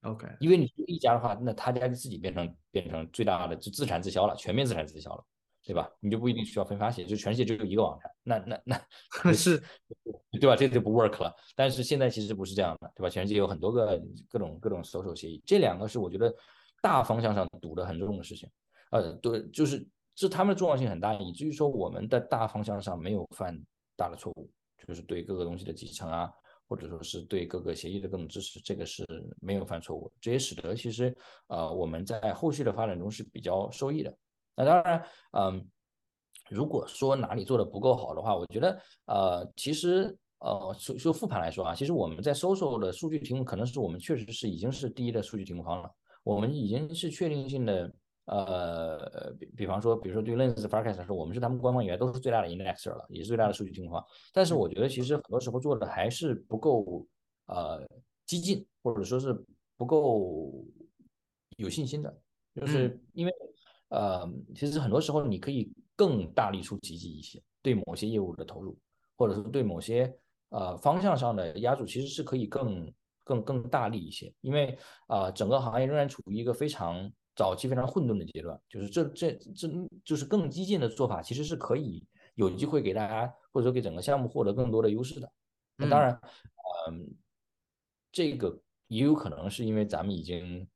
[0.02, 5.26] OK，因为你一家的话，那他家就自己变成变成最大的就自产自销了，全面自产自销了。
[5.68, 5.92] 对吧？
[6.00, 8.62] 你就不一定需要分发协议，就全世界只有一个网站，那那
[9.24, 9.62] 那 是，
[10.40, 10.56] 对吧？
[10.56, 11.36] 这就不 work 了。
[11.58, 13.10] 但是现在其实不是这样的，对吧？
[13.10, 16.34] 全世界有很多个各种各种搜索协议，这两个是我觉得
[16.82, 18.50] 大方向上赌的很重的事情。
[18.92, 19.86] 呃，对，就是
[20.16, 23.62] 这他们的重要性很大，以至于说我们的大方向上没有犯
[23.98, 24.50] 大的错误。
[24.88, 26.32] 就是对各个东西的集成啊，
[26.70, 29.04] 或者说是对各个协议的各种支持，这个是
[29.42, 30.10] 没有犯错误。
[30.22, 31.14] 这也使得其实
[31.48, 34.18] 呃我们在后续的发展中是比较受益的。
[34.58, 35.66] 那当然，嗯，
[36.50, 45.90] 如果说哪里做的不够好的话，我觉得呃其实呃就就复盘来说啊，其实我们在搜索的数据题目可能是我们确实是已经是第一的数据题目方了，
[46.24, 47.90] 我们已经是确定性的。
[48.30, 54.06] 呃，比比方说，比如说对 Lens Forecast 来说，我们是他们官方以外都是最大的 indexer 了，也是最大的数据题目方。
[54.34, 57.08] 但是我觉得其实很多时候做的还是不够
[57.46, 57.88] 呃
[58.26, 59.34] 激进，或者说是
[59.78, 60.62] 不够
[61.56, 62.14] 有信心的，
[62.54, 63.32] 就是因为
[63.90, 68.78] 呃，其实很多时候你可以更大力出奇迹一些，对某些业务的投入，
[69.16, 70.14] 或者是对某些
[70.50, 72.94] 呃方向上的压注，其实是可以更
[73.24, 74.78] 更更大力一些，因为
[75.08, 77.12] 啊，整个行业仍然处于一个非常。
[77.38, 79.70] 早期非常混沌的阶段，就是这这这
[80.04, 82.04] 就是更激进的做法，其实是可以
[82.34, 85.32] 有机会给大家或者说给整个项目获得更多的优势的。
[85.76, 86.20] 那当然，
[86.90, 87.08] 嗯，
[88.12, 90.68] 这个也有可能是因为咱们已经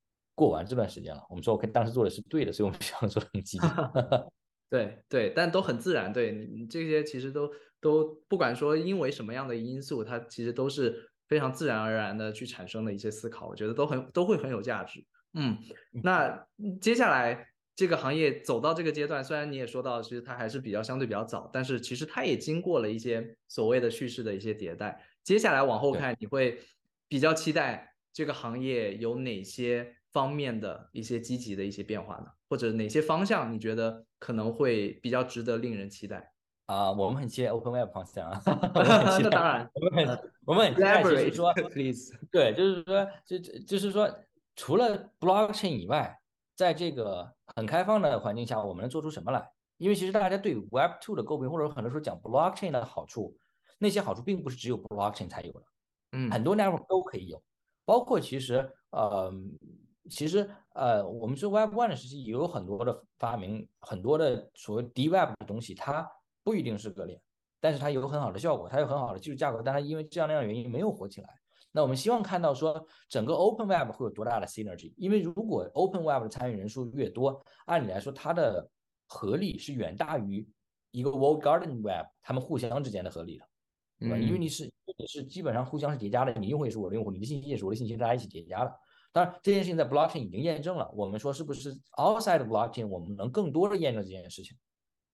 [0.42, 1.22] 过完这段时间了。
[1.30, 3.68] 我们说，我当时做的是对的，所以我们想做的很积极。
[4.72, 6.12] 对对，但都很自然。
[6.12, 7.48] 对你这些其实都
[7.80, 15.06] 都不管说因为什么样的因素，它其实都是非常自然而然的去产生的一些思考，我觉得都很都会很有价值。
[15.36, 15.56] 嗯，
[16.04, 16.48] 那
[16.82, 25.00] 接下来这个行业走到这个阶段，虽然你也说到，其实它还是比较相对比较早，但是其实它也经过了一些所谓的叙事的一些迭代。
[25.24, 26.60] 接下来往后看，你会
[27.08, 32.28] 比较期待这个行业有哪些方面的一些积极的一些变化呢？
[32.50, 36.32] 或者哪些方向你觉得可能会比较值得令人期待？
[36.68, 38.42] 啊，我们很期待 Open Web 方向啊，
[38.76, 41.54] 那当然，我们很我们很期待，就是说，
[42.32, 44.10] 对，就是说，就就是说。
[44.58, 46.20] 除了 blockchain 以外，
[46.56, 49.50] 在这个很开放的环境下，我们能做出什么来？
[49.78, 53.36] 因为其实大家对 Web2 的诟病，或者很多时候讲 blockchain 的好处，
[53.80, 55.64] 那些好处并不是只有 blockchain 才有的，
[56.12, 57.42] 嗯，很多 network 都可以有，
[57.86, 59.34] 包括其实呃，
[60.10, 66.10] 其实呃，我们说 Web One 的时期也有很多的发明，很多的所谓 d Web 的东西，它
[66.44, 67.22] 不一定是割裂，
[67.60, 71.30] 但是它有很好的效果，它有很好的技术架构，但它因为这样那样的原因没有火起来。
[71.72, 74.94] 那我们希望看到说整个 Open Web 会有多大的 synergy？
[74.98, 78.70] 因为如果 Open Web 的参与人数越多，按理来说它的
[79.08, 80.46] 合力是远大于
[80.90, 83.46] 一个 World Garden Web 他们互相之间的合力的，
[84.00, 84.18] 对吧？
[84.18, 88.80] 因为你是你是基本上互相是叠加的，你用户也是我的用户，你的信息也是我的信息，大家一起叠加的。
[89.12, 94.58] 当然这件事情在 Blockchain 已经验证了，我们说是不是 Outside Blockchain 我们能更多的验证这件事情？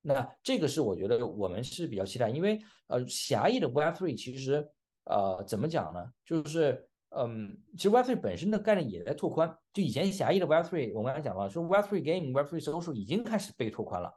[0.01, 4.69] 那这个是我觉得我们是比较期待，因为呃狭义的 Web3 其实。
[5.09, 6.05] 呃，怎么讲呢？
[6.25, 9.57] 就是，嗯，其实 Web3 本身的概念也在拓宽。
[9.71, 14.13] 就以前狭义的 Web3，我刚才讲了，说 Web3 Game、Web3 Social 已经开始被拓宽了，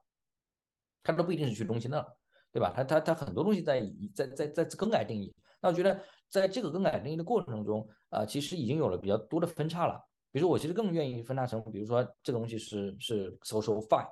[1.04, 2.16] 它都不一定是去中心的了，
[2.50, 2.72] 对吧？
[2.74, 5.32] 它它它很多东西在在在在更改定义。
[5.60, 5.96] 那我觉得
[6.28, 10.00] 在这个更改定义的过程中，啊，其实已经有了比较多的分叉了。
[10.32, 14.06] 比如说，我其实更愿意分叉成，比如说这个东西是是 Social Fi，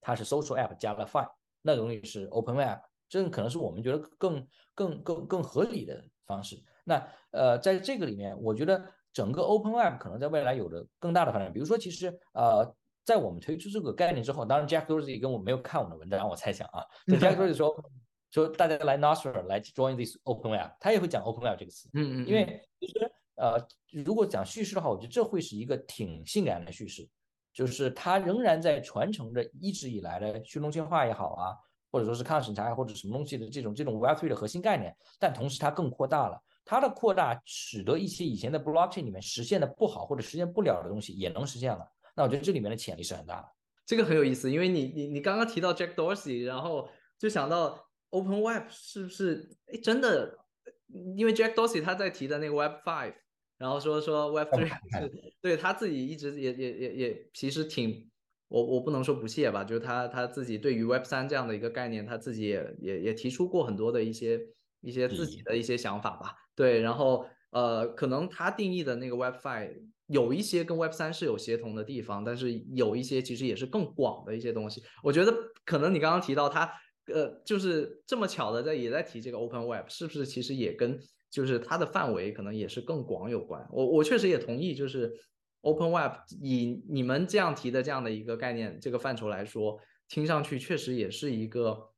[0.00, 1.28] 它是 Social App 加了 Fi，
[1.62, 2.78] 那个东西是 Open Web。
[3.08, 6.56] 这可能是我们觉得更更更更合理的方式。
[6.84, 8.82] 那呃，在这个里面，我觉得
[9.12, 11.52] 整个 Open Web 可能在未来有着更大的发展。
[11.52, 12.74] 比如说，其实呃，
[13.04, 17.74] 在我们推出这个概念之后，当然 Jack Dorsey 跟我没有看我们的文章，我猜想啊， Jack Dorsey 说
[18.32, 21.88] 说大家来 Nostr 来 join this Open Web，他也会讲 Open Web 这个词。
[21.92, 22.26] 嗯嗯。
[22.26, 27.08] 因为其实呃，如果讲叙事的话，我觉得这会是一个挺性感的叙事，
[27.52, 31.54] 就是它仍然在传承着一直以来的去中心化也好啊。
[31.90, 41.86] 或者说是抗审查或者什么东西的这种这种 Web3 的核心概念，但同时它更扩大了，它的扩大使得一些以前的 Blockchain 里面实现的不好或者实现不了的东西也能实现了。
[42.16, 43.48] 那我觉得这里面的潜力是很大的。
[43.84, 46.88] 这个很有意思，因为你你你刚刚提到 Jack Dorsey，然后
[47.18, 47.78] 就想到
[48.12, 49.50] Open Web 是不是？
[49.66, 50.38] 哎，真的，
[51.16, 53.14] 因为 Jack Dorsey 他在提的那个 Web Five，
[53.58, 58.08] 然后说说 Web Three 是对他自己一直也也也也其实挺。
[58.48, 64.38] 我我不能说不屑吧，就是他他自己对于 Web 三这样的一个概念，他自己也也也提出过很多的一些
[64.82, 66.34] 一些自己的一些想法吧。
[66.54, 69.72] 对，然后呃，可能他定义的那个 Web five
[70.06, 74.82] 有一些跟 Web 三是有协同的地方，但是有一些其实也是更广的一些东西。
[75.02, 75.34] 我觉得
[75.64, 76.70] 可能你刚刚提到他
[77.06, 80.98] 呃，就是这么巧的在也在提这个 Open Web，是不是其实也跟
[81.30, 83.66] 就是它的范围可能也是更广有关？
[83.72, 85.12] 我我确实也同意，就是。
[85.64, 91.92] Open Web 以你们这样提的这样的一个概念、这个范畴来说，听上去确实也是一个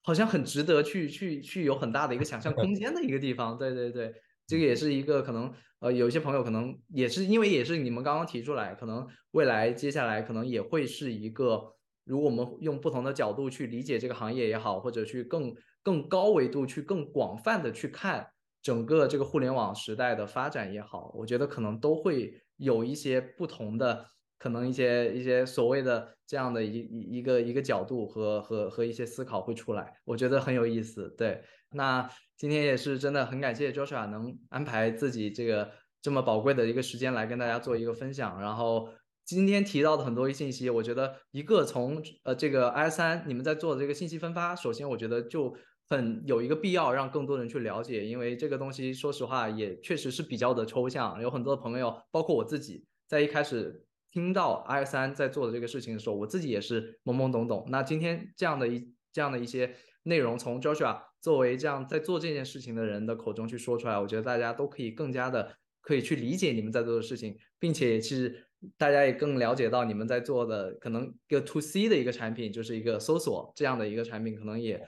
[0.00, 3.58] 好像很值得去去去有很大的一个想象空间的一个地方。
[3.58, 4.14] 对对对，
[4.46, 11.62] 这个也是一个可能呃，有一些朋友可能也是因为也是你们刚刚提出来，可能未来接下来可能也会是一个
[12.08, 18.26] 如果我们用不同的角度去理解这个行业也好，或者去更更高维度去更广泛的去看
[18.62, 24.06] 整个这个互联网时代的发展也好，我觉得可能都会有一些不同的，
[24.38, 31.14] 可能一些一些所谓的这样的一一一个一个角度和和和一些思考会出来，我觉得很有意思。
[31.16, 35.70] 对，那今天也是真的很感谢 Joshua 能安排自己这个
[36.00, 38.88] 这么宝贵的一个时间来跟大家做一个分享，然后。
[39.28, 45.54] 今天提到的很多信息，我觉得一个从呃这个 i 三你们在做的这个信息分发，首先我觉得就
[45.86, 57.66] 很有一个必要让更多人去了解，因为这个东西说实话也确实是比较的抽象，有很多朋友，包括我自己，在一开始听到 i 三在做的这个事情的时候，我自己也是懵懵懂懂。
[57.68, 59.74] 那今天这样的一这样的一些
[60.04, 68.46] 内容，从 Joshua 作为这样在做这件事情的人的口中去说出来，我觉得大家都可以更加的可以去理解你们在做的事情，并且其实。
[68.76, 74.84] 大家也更了解到你们在做的可能一个 to C 的一个产品，就是一个搜索这样的一个产品，可能也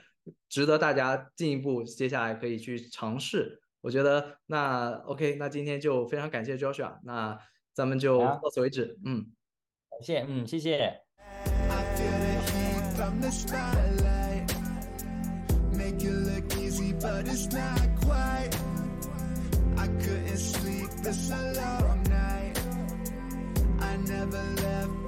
[0.49, 3.61] 值得大家进一步接下来可以去尝试。
[3.81, 7.39] 我觉得那 OK，那今天就非常感谢 Joshua，那
[7.73, 8.99] 咱们就到此为止。
[9.05, 9.25] 嗯，
[9.89, 11.01] 感谢，嗯，谢谢。
[24.07, 25.00] never left.